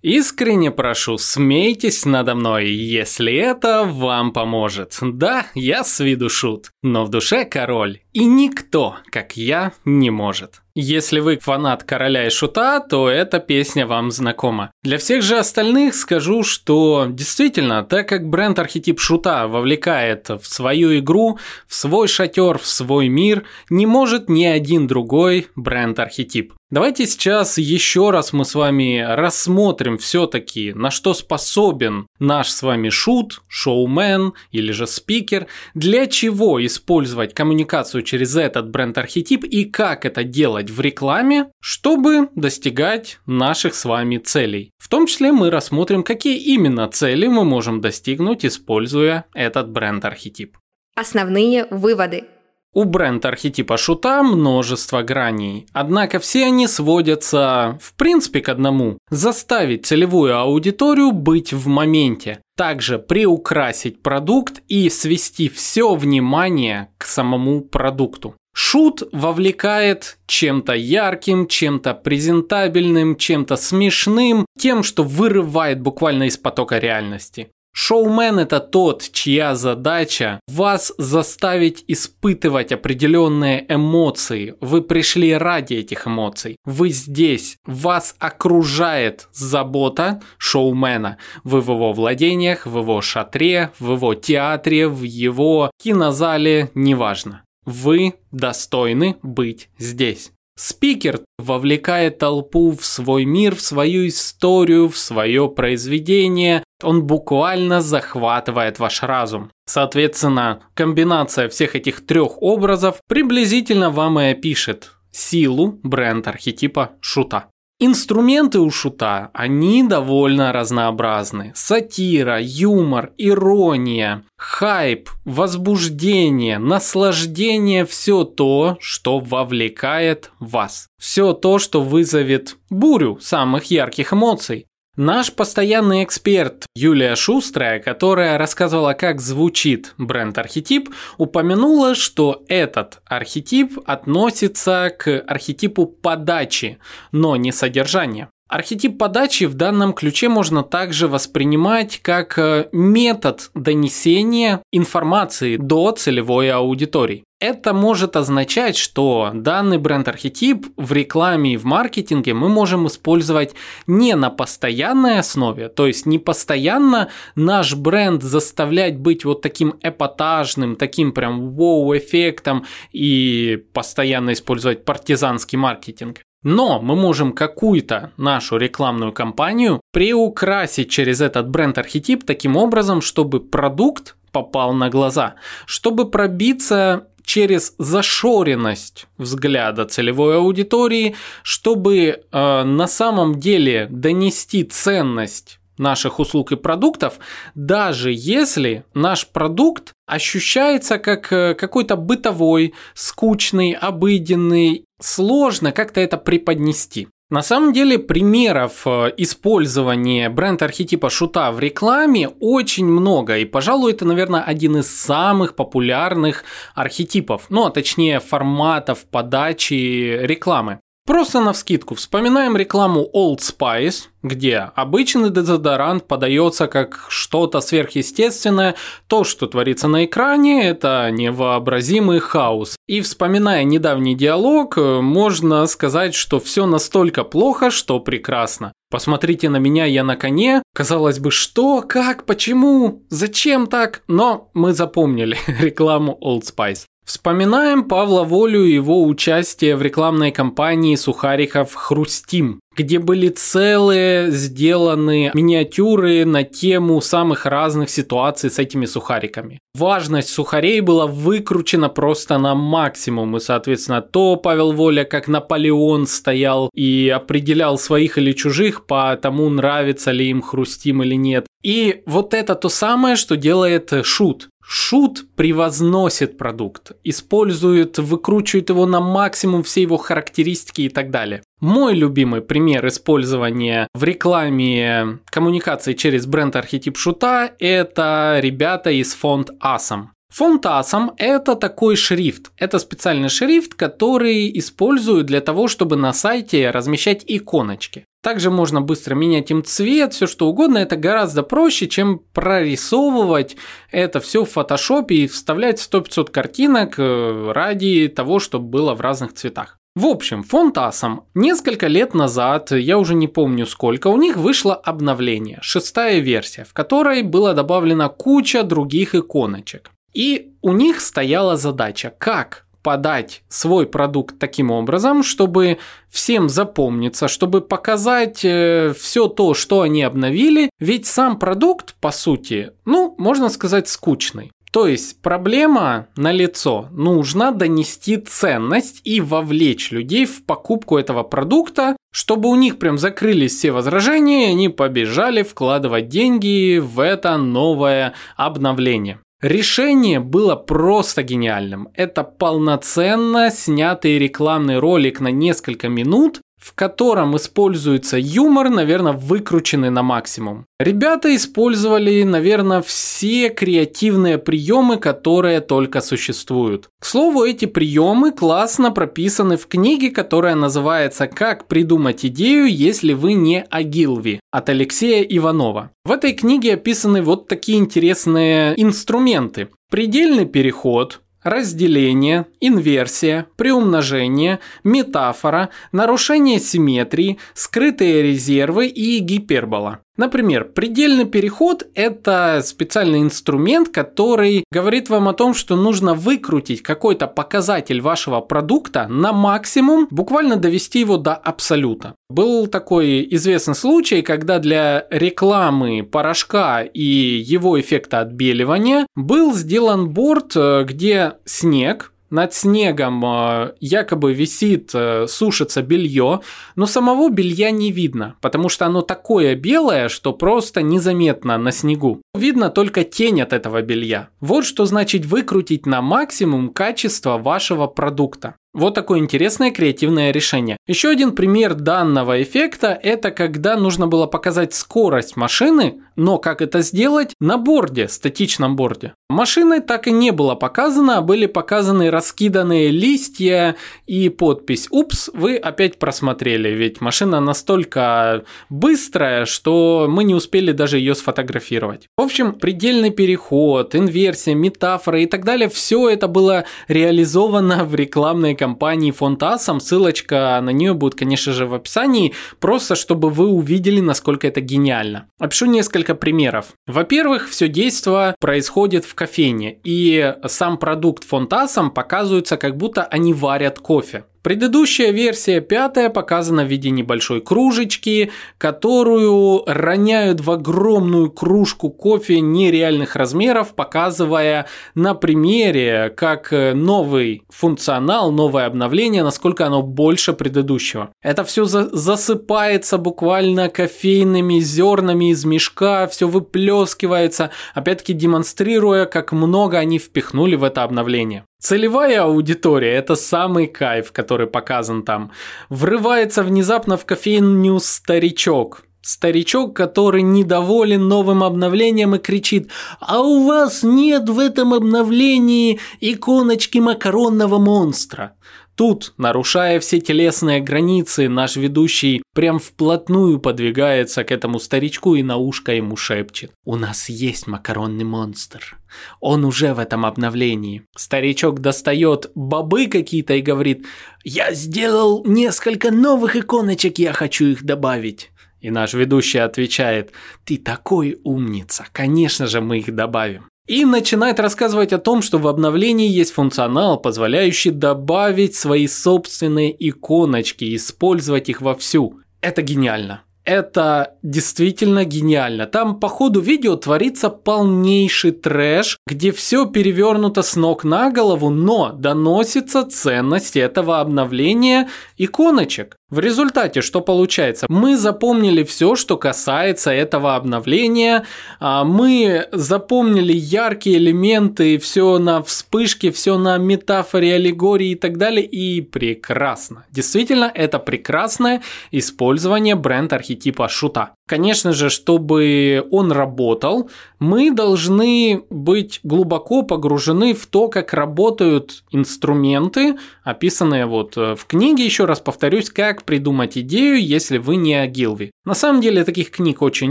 Искренне 0.02 0.70
прошу, 0.70 1.18
смейтесь 1.18 2.06
надо 2.06 2.34
мной, 2.34 2.70
если 2.70 3.34
это 3.34 3.84
вам 3.84 4.32
поможет. 4.32 4.96
Да, 5.02 5.46
я 5.54 5.84
с 5.84 6.00
виду 6.00 6.30
шут, 6.30 6.70
но 6.82 7.04
в 7.04 7.10
душе 7.10 7.44
король, 7.44 8.00
и 8.14 8.24
никто, 8.24 8.96
как 9.10 9.36
я, 9.36 9.72
не 9.84 10.10
может. 10.10 10.62
Если 10.74 11.18
вы 11.20 11.38
фанат 11.38 11.82
короля 11.82 12.26
и 12.26 12.30
шута, 12.30 12.80
то 12.80 13.08
эта 13.08 13.40
песня 13.40 13.86
вам 13.86 14.10
знакома. 14.10 14.70
Для 14.82 14.98
всех 14.98 15.22
же 15.22 15.36
остальных 15.38 15.94
скажу, 15.94 16.44
что 16.44 17.06
действительно, 17.08 17.82
так 17.82 18.08
как 18.08 18.28
бренд 18.28 18.58
архетип 18.58 19.00
шута 19.00 19.48
вовлекает 19.48 20.28
в 20.28 20.44
свою 20.44 20.96
игру, 20.98 21.38
в 21.66 21.74
свой 21.74 22.06
шатер, 22.06 22.58
в 22.58 22.66
свой 22.66 23.08
мир, 23.08 23.44
не 23.68 23.86
может 23.86 24.28
ни 24.28 24.44
один 24.44 24.86
другой 24.86 25.48
бренд 25.56 25.98
архетип. 25.98 26.54
Давайте 26.70 27.04
сейчас 27.08 27.58
еще 27.58 28.10
раз 28.10 28.32
мы 28.32 28.44
с 28.44 28.54
вами 28.54 29.00
рассмотрим 29.00 29.98
все-таки, 29.98 30.72
на 30.72 30.92
что 30.92 31.14
способен 31.14 32.06
наш 32.20 32.48
с 32.50 32.62
вами 32.62 32.90
шут, 32.90 33.42
шоумен 33.48 34.34
или 34.52 34.70
же 34.70 34.86
спикер, 34.86 35.48
для 35.74 36.06
чего 36.06 36.64
использовать 36.64 37.34
коммуникацию 37.34 38.04
через 38.04 38.36
этот 38.36 38.70
бренд-архетип 38.70 39.42
и 39.42 39.64
как 39.64 40.04
это 40.04 40.22
делать 40.22 40.59
в 40.68 40.80
рекламе, 40.80 41.50
чтобы 41.60 42.28
достигать 42.34 43.20
наших 43.24 43.74
с 43.74 43.84
вами 43.84 44.18
целей. 44.18 44.72
В 44.78 44.88
том 44.88 45.06
числе 45.06 45.32
мы 45.32 45.50
рассмотрим, 45.50 46.02
какие 46.02 46.38
именно 46.38 46.88
цели 46.88 47.28
мы 47.28 47.44
можем 47.44 47.80
достигнуть, 47.80 48.44
используя 48.44 49.24
этот 49.32 49.70
бренд-архетип. 49.70 50.58
Основные 50.96 51.66
выводы– 51.70 52.24
у 52.72 52.84
бренд-архетипа 52.84 53.76
шута 53.76 54.22
множество 54.22 55.02
граней, 55.02 55.66
однако 55.72 56.20
все 56.20 56.46
они 56.46 56.68
сводятся, 56.68 57.76
в 57.82 57.94
принципе, 57.94 58.40
к 58.40 58.48
одному– 58.48 58.98
заставить 59.10 59.86
целевую 59.86 60.38
аудиторию 60.38 61.10
быть 61.10 61.52
в 61.52 61.66
моменте, 61.66 62.42
также 62.56 63.00
приукрасить 63.00 64.02
продукт 64.02 64.62
и 64.68 64.88
свести 64.88 65.48
все 65.48 65.96
внимание 65.96 66.90
к 66.96 67.06
самому 67.06 67.60
продукту. 67.60 68.36
Шут 68.62 69.04
вовлекает 69.10 70.18
чем-то 70.26 70.74
ярким, 70.74 71.46
чем-то 71.46 71.94
презентабельным, 71.94 73.16
чем-то 73.16 73.56
смешным, 73.56 74.44
тем, 74.58 74.82
что 74.82 75.02
вырывает 75.02 75.80
буквально 75.80 76.24
из 76.24 76.36
потока 76.36 76.78
реальности. 76.78 77.48
Шоумен– 77.72 78.38
это 78.38 78.60
тот, 78.60 79.08
чья 79.12 79.54
задача– 79.54 80.40
вас 80.46 80.92
заставить 80.98 81.84
испытывать 81.88 82.70
определенные 82.70 83.64
эмоции. 83.66 84.54
Вы 84.60 84.82
пришли 84.82 85.32
ради 85.32 85.74
этих 85.74 86.06
эмоций. 86.06 86.56
Вы 86.66 86.90
здесь. 86.90 87.56
Вас 87.64 88.14
окружает 88.18 89.28
забота 89.32 90.20
шоумена. 90.36 91.16
Вы 91.44 91.62
в 91.62 91.70
его 91.70 91.94
владениях, 91.94 92.66
в 92.66 92.78
его 92.78 93.00
шатре, 93.00 93.70
в 93.78 93.94
его 93.94 94.14
театре, 94.14 94.86
в 94.86 95.02
его 95.02 95.70
кинозале, 95.82 96.70
неважно. 96.74 97.42
Вы 97.70 98.14
достойны 98.32 99.16
быть 99.22 99.70
здесь. 99.78 100.32
Спикер 100.58 101.20
вовлекает 101.38 102.18
толпу 102.18 102.72
в 102.72 102.84
свой 102.84 103.24
мир, 103.24 103.54
в 103.54 103.60
свою 103.60 104.08
историю, 104.08 104.88
в 104.88 104.98
свое 104.98 105.48
произведение. 105.48 106.64
Он 106.82 107.04
буквально 107.04 107.80
захватывает 107.80 108.80
ваш 108.80 109.04
разум. 109.04 109.52
Соответственно, 109.66 110.64
комбинация 110.74 111.48
всех 111.48 111.76
этих 111.76 112.04
трех 112.04 112.42
образов 112.42 113.00
приблизительно 113.06 113.90
вам 113.90 114.18
и 114.18 114.30
опишет 114.32 114.90
силу 115.12 115.78
бренд-архетипа 115.84 116.90
шута. 117.00 117.46
Инструменты 117.82 118.58
у 118.58 118.70
шута, 118.70 119.30
они 119.32 119.82
довольно 119.82 120.52
разнообразны. 120.52 121.52
Сатира, 121.54 122.38
юмор, 122.38 123.14
ирония, 123.16 124.22
хайп, 124.36 125.08
возбуждение, 125.24 126.58
наслаждение– 126.58 127.86
все 127.86 128.24
то, 128.24 128.76
что 128.80 129.18
вовлекает 129.18 130.30
вас. 130.40 130.88
Все 130.98 131.32
то, 131.32 131.58
что 131.58 131.80
вызовет 131.80 132.58
бурю 132.68 133.18
самых 133.18 133.70
ярких 133.70 134.12
эмоций. 134.12 134.66
Наш 135.00 135.32
постоянный 135.32 136.04
эксперт 136.04 136.66
Юлия 136.74 137.16
Шустрая, 137.16 137.80
которая 137.80 138.36
рассказывала, 138.36 138.92
как 138.92 139.22
звучит 139.22 139.94
бренд-архетип, 139.96 140.90
упомянула, 141.16 141.94
что 141.94 142.42
этот 142.48 143.00
архетип 143.06 143.78
относится 143.86 144.94
к 144.94 145.20
архетипу 145.26 145.86
подачи, 145.86 146.76
но 147.12 147.36
не 147.36 147.50
содержания. 147.50 148.28
Архетип 148.46 148.98
подачи 148.98 149.44
в 149.44 149.54
данном 149.54 149.94
ключе 149.94 150.28
можно 150.28 150.62
также 150.62 151.08
воспринимать 151.08 152.00
как 152.02 152.38
э, 152.38 152.68
метод 152.72 153.50
донесения 153.54 154.60
информации 154.70 155.56
до 155.56 155.92
целевой 155.92 156.50
аудитории. 156.50 157.24
Это 157.40 157.72
может 157.72 158.16
означать, 158.16 158.76
что 158.76 159.30
данный 159.32 159.78
бренд-архетип 159.78 160.66
в 160.76 160.92
рекламе 160.92 161.54
и 161.54 161.56
в 161.56 161.64
маркетинге 161.64 162.34
мы 162.34 162.50
можем 162.50 162.86
использовать 162.86 163.54
не 163.86 164.14
на 164.14 164.28
постоянной 164.28 165.18
основе, 165.18 165.70
то 165.70 165.86
есть 165.86 166.04
не 166.04 166.18
постоянно 166.18 167.08
наш 167.36 167.74
бренд 167.74 168.22
заставлять 168.22 168.98
быть 168.98 169.24
вот 169.24 169.40
таким 169.40 169.76
эпатажным, 169.82 170.76
таким 170.76 171.12
прям 171.12 171.52
воу-эффектом 171.54 172.66
и 172.92 173.64
постоянно 173.72 174.34
использовать 174.34 174.84
партизанский 174.84 175.56
маркетинг. 175.56 176.20
Но 176.42 176.78
мы 176.80 176.94
можем 176.94 177.32
какую-то 177.32 178.12
нашу 178.18 178.58
рекламную 178.58 179.12
кампанию 179.12 179.80
приукрасить 179.92 180.90
через 180.90 181.22
этот 181.22 181.48
бренд-архетип 181.48 182.24
таким 182.24 182.58
образом, 182.58 183.00
чтобы 183.00 183.40
продукт 183.40 184.16
попал 184.30 184.74
на 184.74 184.90
глаза, 184.90 185.36
чтобы 185.66 186.10
пробиться 186.10 187.06
через 187.30 187.74
зашоренность 187.78 189.06
взгляда 189.16 189.84
целевой 189.84 190.38
аудитории, 190.38 191.14
чтобы 191.44 192.24
э, 192.32 192.62
на 192.64 192.88
самом 192.88 193.38
деле 193.38 193.86
донести 193.88 194.64
ценность 194.64 195.60
наших 195.78 196.18
услуг 196.18 196.50
и 196.50 196.56
продуктов, 196.56 197.20
даже 197.54 198.10
если 198.12 198.84
наш 198.94 199.28
продукт 199.28 199.92
ощущается 200.08 200.98
как 200.98 201.32
э, 201.32 201.54
какой-то 201.54 201.94
бытовой, 201.94 202.74
скучный, 202.94 203.74
обыденный, 203.74 204.84
сложно 205.00 205.70
как-то 205.70 206.00
это 206.00 206.16
преподнести. 206.16 207.06
На 207.30 207.42
самом 207.42 207.72
деле 207.72 207.96
примеров 208.00 208.84
э, 208.86 209.12
использования 209.16 210.28
бренд-архетипа 210.28 211.10
шута 211.10 211.52
в 211.52 211.60
рекламе 211.60 212.28
очень 212.40 212.86
много, 212.86 213.38
и, 213.38 213.44
пожалуй, 213.44 213.92
это, 213.92 214.04
наверное, 214.04 214.42
один 214.42 214.78
из 214.78 214.88
самых 214.88 215.54
популярных 215.54 216.42
архетипов, 216.74 217.46
ну, 217.48 217.66
а 217.66 217.70
точнее 217.70 218.18
форматов 218.18 219.06
подачи 219.08 220.18
рекламы. 220.22 220.80
Просто 221.06 221.40
на 221.40 221.52
вскидку 221.52 221.94
вспоминаем 221.94 222.56
рекламу 222.56 223.08
Old 223.14 223.38
Spice, 223.38 224.08
где 224.22 224.70
обычный 224.76 225.30
дезодорант 225.30 226.06
подается 226.06 226.66
как 226.66 227.06
что-то 227.08 227.60
сверхъестественное, 227.60 228.76
то, 229.08 229.24
что 229.24 229.46
творится 229.46 229.88
на 229.88 230.04
экране, 230.04 230.68
это 230.68 231.10
невообразимый 231.10 232.20
хаос. 232.20 232.76
И 232.86 233.00
вспоминая 233.00 233.64
недавний 233.64 234.14
диалог, 234.14 234.76
можно 234.76 235.66
сказать, 235.66 236.14
что 236.14 236.38
все 236.38 236.66
настолько 236.66 237.24
плохо, 237.24 237.70
что 237.70 237.98
прекрасно. 237.98 238.72
Посмотрите 238.90 239.48
на 239.48 239.58
меня, 239.58 239.86
я 239.86 240.02
на 240.02 240.16
коне. 240.16 240.62
Казалось 240.74 241.20
бы, 241.20 241.30
что, 241.30 241.82
как, 241.82 242.26
почему, 242.26 243.04
зачем 243.08 243.68
так? 243.68 244.02
Но 244.08 244.50
мы 244.52 244.74
запомнили 244.74 245.38
рекламу 245.60 246.18
Old 246.22 246.42
Spice. 246.42 246.86
Вспоминаем 247.10 247.88
Павла 247.88 248.22
Волю 248.22 248.62
и 248.62 248.74
его 248.74 249.04
участие 249.04 249.74
в 249.74 249.82
рекламной 249.82 250.30
кампании 250.30 250.94
сухариков 250.94 251.74
«Хрустим», 251.74 252.60
где 252.76 253.00
были 253.00 253.30
целые 253.30 254.30
сделаны 254.30 255.32
миниатюры 255.34 256.24
на 256.24 256.44
тему 256.44 257.00
самых 257.00 257.46
разных 257.46 257.90
ситуаций 257.90 258.48
с 258.48 258.60
этими 258.60 258.86
сухариками. 258.86 259.58
Важность 259.74 260.28
сухарей 260.28 260.80
была 260.82 261.08
выкручена 261.08 261.88
просто 261.88 262.38
на 262.38 262.54
максимум, 262.54 263.36
и, 263.36 263.40
соответственно, 263.40 264.02
то 264.02 264.36
Павел 264.36 264.70
Воля 264.70 265.02
как 265.02 265.26
Наполеон 265.26 266.06
стоял 266.06 266.70
и 266.74 267.12
определял 267.12 267.76
своих 267.76 268.18
или 268.18 268.30
чужих 268.30 268.86
по 268.86 269.16
тому, 269.16 269.48
нравится 269.50 270.12
ли 270.12 270.28
им 270.28 270.42
хрустим 270.42 271.02
или 271.02 271.16
нет. 271.16 271.48
И 271.64 272.02
вот 272.06 272.34
это 272.34 272.54
то 272.54 272.68
самое, 272.68 273.16
что 273.16 273.36
делает 273.36 273.92
Шут. 274.04 274.48
Шут 274.72 275.24
превозносит 275.34 276.38
продукт, 276.38 276.92
использует, 277.02 277.98
выкручивает 277.98 278.68
его 278.68 278.86
на 278.86 279.00
максимум 279.00 279.64
все 279.64 279.82
его 279.82 279.96
характеристики 279.96 280.82
и 280.82 280.88
так 280.88 281.10
далее. 281.10 281.42
Мой 281.60 281.92
любимый 281.94 282.40
пример 282.40 282.86
использования 282.86 283.88
в 283.94 284.04
рекламе 284.04 285.18
коммуникации 285.24 285.94
через 285.94 286.24
бренд-архетип 286.26 286.96
шута– 286.96 287.50
это 287.58 288.38
ребята 288.40 288.90
из 288.92 289.12
фонд 289.12 289.50
Асом. 289.58 290.12
Фонд 290.32 290.64
ASM– 290.64 291.14
это 291.16 291.56
такой 291.56 291.96
шрифт. 291.96 292.52
Это 292.56 292.78
специальный 292.78 293.28
шрифт, 293.28 293.74
который 293.74 294.56
используют 294.56 295.26
для 295.26 295.40
того, 295.40 295.66
чтобы 295.66 295.96
на 295.96 296.12
сайте 296.12 296.70
размещать 296.70 297.24
иконочки. 297.26 298.04
Также 298.22 298.50
можно 298.50 298.82
быстро 298.82 299.14
менять 299.14 299.50
им 299.50 299.64
цвет, 299.64 300.12
все 300.12 300.26
что 300.26 300.48
угодно. 300.48 300.78
Это 300.78 300.96
гораздо 300.96 301.42
проще, 301.42 301.88
чем 301.88 302.20
прорисовывать 302.34 303.56
это 303.90 304.20
все 304.20 304.44
в 304.44 304.50
фотошопе 304.50 305.14
и 305.14 305.26
вставлять 305.26 305.80
100-500 305.80 306.30
картинок 306.30 306.94
э, 306.98 307.52
ради 307.52 308.08
того, 308.08 308.38
чтобы 308.38 308.66
было 308.66 308.94
в 308.94 309.00
разных 309.00 309.32
цветах. 309.32 309.78
В 309.96 310.06
общем, 310.06 310.44
фонтасом 310.44 311.24
несколько 311.34 311.88
лет 311.88 312.14
назад, 312.14 312.70
я 312.70 312.96
уже 312.96 313.14
не 313.14 313.26
помню 313.26 313.66
сколько, 313.66 314.06
у 314.06 314.16
них 314.16 314.36
вышло 314.36 314.74
обновление, 314.74 315.58
шестая 315.62 316.20
версия, 316.20 316.64
в 316.64 316.72
которой 316.72 317.22
была 317.22 317.54
добавлена 317.54 318.08
куча 318.08 318.62
других 318.62 319.16
иконочек. 319.16 319.90
И 320.12 320.52
у 320.62 320.72
них 320.72 321.00
стояла 321.00 321.56
задача, 321.56 322.12
как 322.16 322.66
подать 322.82 323.42
свой 323.48 323.86
продукт 323.86 324.38
таким 324.38 324.70
образом, 324.70 325.22
чтобы 325.22 325.78
всем 326.08 326.48
запомниться, 326.48 327.28
чтобы 327.28 327.60
показать 327.60 328.44
э, 328.44 328.92
все 328.98 329.28
то, 329.28 329.54
что 329.54 329.82
они 329.82 330.02
обновили, 330.02 330.70
ведь 330.78 331.06
сам 331.06 331.38
продукт, 331.38 331.94
по 332.00 332.10
сути, 332.10 332.72
ну, 332.84 333.14
можно 333.18 333.48
сказать, 333.48 333.88
скучный. 333.88 334.52
То 334.70 334.86
есть 334.86 335.20
проблема 335.20 336.06
на 336.16 336.30
лицо. 336.30 336.88
Нужно 336.92 337.50
донести 337.50 338.18
ценность 338.18 339.00
и 339.02 339.20
вовлечь 339.20 339.90
людей 339.90 340.26
в 340.26 340.44
покупку 340.44 340.96
этого 340.96 341.24
продукта, 341.24 341.96
чтобы 342.12 342.48
у 342.48 342.54
них 342.54 342.78
прям 342.78 342.96
закрылись 342.96 343.56
все 343.56 343.72
возражения, 343.72 344.48
и 344.48 344.50
они 344.52 344.68
побежали 344.68 345.42
вкладывать 345.42 346.08
деньги 346.08 346.78
в 346.78 347.00
это 347.00 347.36
новое 347.36 348.14
обновление. 348.36 349.18
Решение 349.40 350.20
было 350.20 350.54
просто 350.54 351.22
гениальным. 351.22 351.88
Это 351.94 352.24
полноценно 352.24 353.50
снятый 353.50 354.18
рекламный 354.18 354.78
ролик 354.78 355.20
на 355.20 355.28
несколько 355.28 355.88
минут, 355.88 356.42
в 356.60 356.74
котором 356.74 357.36
используется 357.36 358.18
юмор, 358.18 358.68
наверное, 358.68 359.12
выкрученный 359.14 359.90
на 359.90 360.02
максимум. 360.02 360.66
Ребята 360.78 361.34
использовали, 361.34 362.22
наверное, 362.22 362.82
все 362.82 363.48
креативные 363.48 364.36
приемы, 364.36 364.98
которые 364.98 365.60
только 365.60 366.02
существуют. 366.02 366.88
К 367.00 367.06
слову, 367.06 367.44
эти 367.44 367.64
приемы 367.64 368.32
классно 368.32 368.90
прописаны 368.90 369.56
в 369.56 369.66
книге, 369.66 370.10
которая 370.10 370.54
называется 370.54 371.26
«Как 371.26 371.66
придумать 371.66 372.26
идею, 372.26 372.66
если 372.66 373.14
вы 373.14 373.32
не 373.32 373.64
Агилви» 373.70 374.40
от 374.50 374.68
Алексея 374.68 375.22
Иванова. 375.22 375.90
В 376.04 376.12
этой 376.12 376.32
книге 376.34 376.74
описаны 376.74 377.22
вот 377.22 377.48
такие 377.48 377.78
интересные 377.78 378.74
инструменты. 378.76 379.68
Предельный 379.90 380.44
переход, 380.44 381.20
разделение, 381.42 382.46
инверсия, 382.60 383.46
приумножение, 383.56 384.60
метафора, 384.84 385.70
нарушение 385.92 386.60
симметрии, 386.60 387.38
скрытые 387.54 388.22
резервы 388.22 388.86
и 388.86 389.18
гипербола. 389.18 390.00
Например, 390.20 390.64
предельный 390.66 391.24
переход– 391.24 391.86
это 391.94 392.60
специальный 392.62 393.22
инструмент, 393.22 393.88
который 393.88 394.64
говорит 394.70 395.08
вам 395.08 395.30
о 395.30 395.32
том, 395.32 395.54
что 395.54 395.76
нужно 395.76 396.12
выкрутить 396.12 396.82
какой-то 396.82 397.26
показатель 397.26 398.02
вашего 398.02 398.42
продукта 398.42 399.06
на 399.08 399.32
максимум, 399.32 400.08
буквально 400.10 400.56
довести 400.56 401.00
его 401.00 401.16
до 401.16 401.32
абсолюта. 401.32 402.16
Был 402.28 402.66
такой 402.66 403.26
известный 403.30 403.74
случай, 403.74 404.20
когда 404.20 404.58
для 404.58 405.06
рекламы 405.08 406.02
порошка 406.02 406.82
и 406.82 407.02
его 407.02 407.80
эффекта 407.80 408.20
отбеливания 408.20 409.06
был 409.16 409.54
сделан 409.54 410.10
борт, 410.10 410.52
э, 410.54 410.84
где 410.86 411.32
снег, 411.46 412.12
над 412.30 412.54
снегом 412.54 413.24
э, 413.24 413.72
якобы 413.80 414.32
висит, 414.32 414.90
э, 414.94 415.26
сушится 415.28 415.82
белье, 415.82 416.40
но 416.76 416.86
самого 416.86 417.28
белья 417.30 417.70
не 417.70 417.92
видно, 417.92 418.36
потому 418.40 418.68
что 418.68 418.86
оно 418.86 419.02
такое 419.02 419.54
белое, 419.54 420.08
что 420.08 420.32
просто 420.32 420.82
незаметно 420.82 421.58
на 421.58 421.72
снегу. 421.72 422.22
Видно 422.34 422.70
только 422.70 423.04
тень 423.04 423.42
от 423.42 423.52
этого 423.52 423.82
белья. 423.82 424.28
Вот 424.40 424.64
что 424.64 424.86
значит 424.86 425.26
выкрутить 425.26 425.86
на 425.86 426.00
максимум 426.02 426.70
качество 426.70 427.38
вашего 427.38 427.86
продукта. 427.86 428.54
Вот 428.72 428.94
такое 428.94 429.18
интересное 429.18 429.72
креативное 429.72 430.30
решение. 430.30 430.76
Еще 430.86 431.08
один 431.08 431.32
пример 431.32 431.74
данного 431.74 432.40
эффекта– 432.40 432.98
это 433.02 433.32
когда 433.32 433.76
нужно 433.76 434.06
было 434.06 434.26
показать 434.26 434.74
скорость 434.74 435.36
машины, 435.36 436.02
но 436.14 436.38
как 436.38 436.62
это 436.62 436.80
сделать 436.82 437.34
на 437.40 437.58
борде, 437.58 438.06
статичном 438.06 438.76
борде. 438.76 439.14
Машины 439.30 439.80
так 439.80 440.08
и 440.08 440.10
не 440.10 440.32
было 440.32 440.56
показано, 440.56 441.18
а 441.18 441.20
были 441.20 441.46
показаны 441.46 442.10
раскиданные 442.10 442.88
листья 442.88 443.76
и 444.08 444.28
подпись 444.28 444.88
«Упс, 444.90 445.30
вы 445.32 445.56
опять 445.56 446.00
просмотрели», 446.00 446.70
ведь 446.70 447.00
машина 447.00 447.38
настолько 447.38 448.42
быстрая, 448.70 449.44
что 449.44 450.06
мы 450.10 450.24
не 450.24 450.34
успели 450.34 450.72
даже 450.72 450.98
ее 450.98 451.14
сфотографировать. 451.14 452.08
В 452.16 452.22
общем, 452.22 452.54
предельный 452.54 453.10
переход, 453.10 453.94
инверсия, 453.94 454.56
метафора 454.56 455.20
и 455.20 455.26
так 455.26 455.44
далее– 455.44 455.68
все 455.70 456.08
это 456.08 456.26
было 456.26 456.64
реализовано 456.88 457.84
в 457.84 457.94
рекламной 457.94 458.56
компании 458.56 459.12
Фонтасом. 459.12 459.78
Ссылочка 459.78 460.58
на 460.60 460.70
нее 460.70 460.92
будет, 460.92 461.14
конечно 461.14 461.52
же, 461.52 461.66
в 461.66 461.74
описании, 461.74 462.34
просто 462.58 462.96
чтобы 462.96 463.30
вы 463.30 463.46
увидели, 463.46 464.00
насколько 464.00 464.48
это 464.48 464.60
гениально. 464.60 465.28
Опишу 465.38 465.66
несколько 465.66 466.16
примеров. 466.16 466.72
Во-первых, 466.88 467.48
все 467.48 467.68
действо 467.68 468.34
происходит 468.40 469.04
в 469.04 469.19
кофейне, 469.20 469.78
и 469.84 470.34
сам 470.46 470.78
продукт 470.78 471.24
Фонтасом 471.24 471.90
показывается, 471.90 472.56
как 472.56 472.78
будто 472.78 473.04
они 473.04 473.34
варят 473.34 473.78
кофе. 473.78 474.24
Предыдущая 474.42 475.10
версия, 475.10 475.60
пятая, 475.60 476.08
показана 476.08 476.64
в 476.64 476.68
виде 476.68 476.88
небольшой 476.88 477.42
кружечки, 477.42 478.30
которую 478.56 479.62
роняют 479.66 480.40
в 480.40 480.50
огромную 480.50 481.30
кружку 481.30 481.90
кофе 481.90 482.40
нереальных 482.40 483.16
размеров, 483.16 483.74
показывая 483.74 484.66
на 484.94 485.14
примере, 485.14 486.10
как 486.16 486.52
новый 486.52 487.42
функционал, 487.50 488.32
новое 488.32 488.64
обновление, 488.64 489.24
насколько 489.24 489.66
оно 489.66 489.82
больше 489.82 490.32
предыдущего. 490.32 491.10
Это 491.22 491.44
все 491.44 491.66
за 491.66 491.90
засыпается 491.90 492.98
буквально 492.98 493.68
кофейными 493.68 494.60
зернами 494.60 495.32
из 495.32 495.44
мешка, 495.44 496.06
все 496.06 496.26
выплескивается, 496.28 497.50
опять-таки 497.74 498.14
демонстрируя, 498.14 499.04
как 499.04 499.32
много 499.32 499.78
они 499.78 499.98
впихнули 499.98 500.56
в 500.56 500.64
это 500.64 500.82
обновление. 500.82 501.44
Целевая 501.60 502.22
аудитория– 502.22 502.94
это 502.94 503.16
самый 503.16 503.66
кайф, 503.66 504.12
который 504.12 504.46
показан 504.46 505.02
там. 505.02 505.30
Врывается 505.68 506.42
внезапно 506.42 506.96
в 506.96 507.04
кофейню 507.04 507.78
старичок. 507.80 508.82
Старичок, 509.02 509.76
который 509.76 510.22
недоволен 510.22 511.06
новым 511.06 511.44
обновлением 511.44 512.14
и 512.14 512.18
кричит 512.18 512.70
«А 512.98 513.20
у 513.20 513.44
вас 513.46 513.82
нет 513.82 514.30
в 514.30 514.38
этом 514.38 514.72
обновлении 514.72 515.80
иконочки 516.00 516.78
макаронного 516.78 517.58
монстра?» 517.58 518.32
Тут, 518.80 519.12
нарушая 519.18 519.78
все 519.78 520.00
телесные 520.00 520.62
границы, 520.62 521.28
наш 521.28 521.56
ведущий 521.56 522.22
прям 522.34 522.58
вплотную 522.58 523.38
подвигается 523.38 524.24
к 524.24 524.32
этому 524.32 524.58
старичку 524.58 525.16
и 525.16 525.22
на 525.22 525.36
ушко 525.36 525.72
ему 525.72 525.96
шепчет. 525.96 526.52
«У 526.64 526.76
нас 526.76 527.10
есть 527.10 527.46
макаронный 527.46 528.04
монстр. 528.04 528.78
Он 529.20 529.44
уже 529.44 529.74
в 529.74 529.80
этом 529.80 530.06
обновлении». 530.06 530.84
Старичок 530.96 531.60
достает 531.60 532.30
бобы 532.34 532.86
какие-то 532.86 533.34
и 533.34 533.42
говорит 533.42 533.84
«Я 534.24 534.54
сделал 534.54 535.26
несколько 535.26 535.90
новых 535.90 536.34
иконочек, 536.34 536.98
я 536.98 537.12
хочу 537.12 537.48
их 537.48 537.64
добавить». 537.64 538.30
И 538.62 538.70
наш 538.70 538.94
ведущий 538.94 539.40
отвечает 539.40 540.12
«Ты 540.46 540.56
такой 540.56 541.20
умница, 541.22 541.84
конечно 541.92 542.46
же 542.46 542.62
мы 542.62 542.78
их 542.78 542.94
добавим». 542.94 543.49
И 543.70 543.84
начинает 543.84 544.40
рассказывать 544.40 544.92
о 544.92 544.98
том, 544.98 545.22
что 545.22 545.38
в 545.38 545.46
обновлении 545.46 546.08
есть 546.08 546.32
функционал, 546.32 546.98
позволяющий 546.98 547.70
добавить 547.70 548.56
свои 548.56 548.88
собственные 548.88 549.76
иконочки, 549.88 550.74
использовать 550.74 551.48
их 551.48 551.60
вовсю. 551.60 552.18
Это 552.40 552.62
гениально. 552.62 553.22
Это 553.44 554.16
действительно 554.24 555.04
гениально. 555.04 555.66
Там 555.66 556.00
по 556.00 556.08
ходу 556.08 556.40
видео 556.40 556.74
творится 556.74 557.30
полнейший 557.30 558.32
трэш, 558.32 558.98
где 559.06 559.30
все 559.30 559.66
перевернуто 559.66 560.42
с 560.42 560.56
ног 560.56 560.82
на 560.82 561.12
голову, 561.12 561.48
но 561.48 561.92
доносится 561.92 562.84
ценность 562.84 563.56
этого 563.56 564.00
обновления 564.00 564.88
иконочек. 565.16 565.96
В 566.10 566.18
результате 566.18 566.80
что 566.80 567.00
получается? 567.00 567.66
Мы 567.68 567.96
запомнили 567.96 568.64
все, 568.64 568.96
что 568.96 569.16
касается 569.16 569.92
этого 569.92 570.34
обновления, 570.34 571.24
а, 571.60 571.84
мы 571.84 572.48
запомнили 572.50 573.32
яркие 573.32 573.98
элементы, 573.98 574.78
все 574.78 575.18
на 575.18 575.40
вспышке, 575.40 576.10
все 576.10 576.36
на 576.36 576.58
метафоре, 576.58 577.36
аллегории 577.36 577.90
и 577.90 577.94
так 577.94 578.18
далее, 578.18 578.44
и 578.44 578.80
прекрасно. 578.80 579.84
Действительно, 579.92 580.50
это 580.52 580.80
прекрасное 580.80 581.62
использование 581.92 582.74
бренд-архетипа 582.74 583.68
шута. 583.68 584.14
Конечно 584.30 584.72
же, 584.72 584.90
чтобы 584.90 585.84
он 585.90 586.12
работал, 586.12 586.88
мы 587.18 587.50
должны 587.50 588.44
быть 588.48 589.00
глубоко 589.02 589.64
погружены 589.64 590.34
в 590.34 590.46
то, 590.46 590.68
как 590.68 590.94
работают 590.94 591.82
инструменты, 591.90 592.96
описанные 593.24 593.86
вот 593.86 594.16
э, 594.16 594.36
в 594.36 594.46
книге, 594.46 594.84
еще 594.84 595.06
раз 595.06 595.18
повторюсь, 595.18 595.68
как 595.68 596.04
придумать 596.04 596.56
идею, 596.56 597.04
если 597.04 597.38
вы 597.38 597.56
не 597.56 597.74
Агилви. 597.74 598.30
На 598.44 598.54
самом 598.54 598.80
деле 598.80 599.02
таких 599.02 599.32
книг 599.32 599.62
очень 599.62 599.90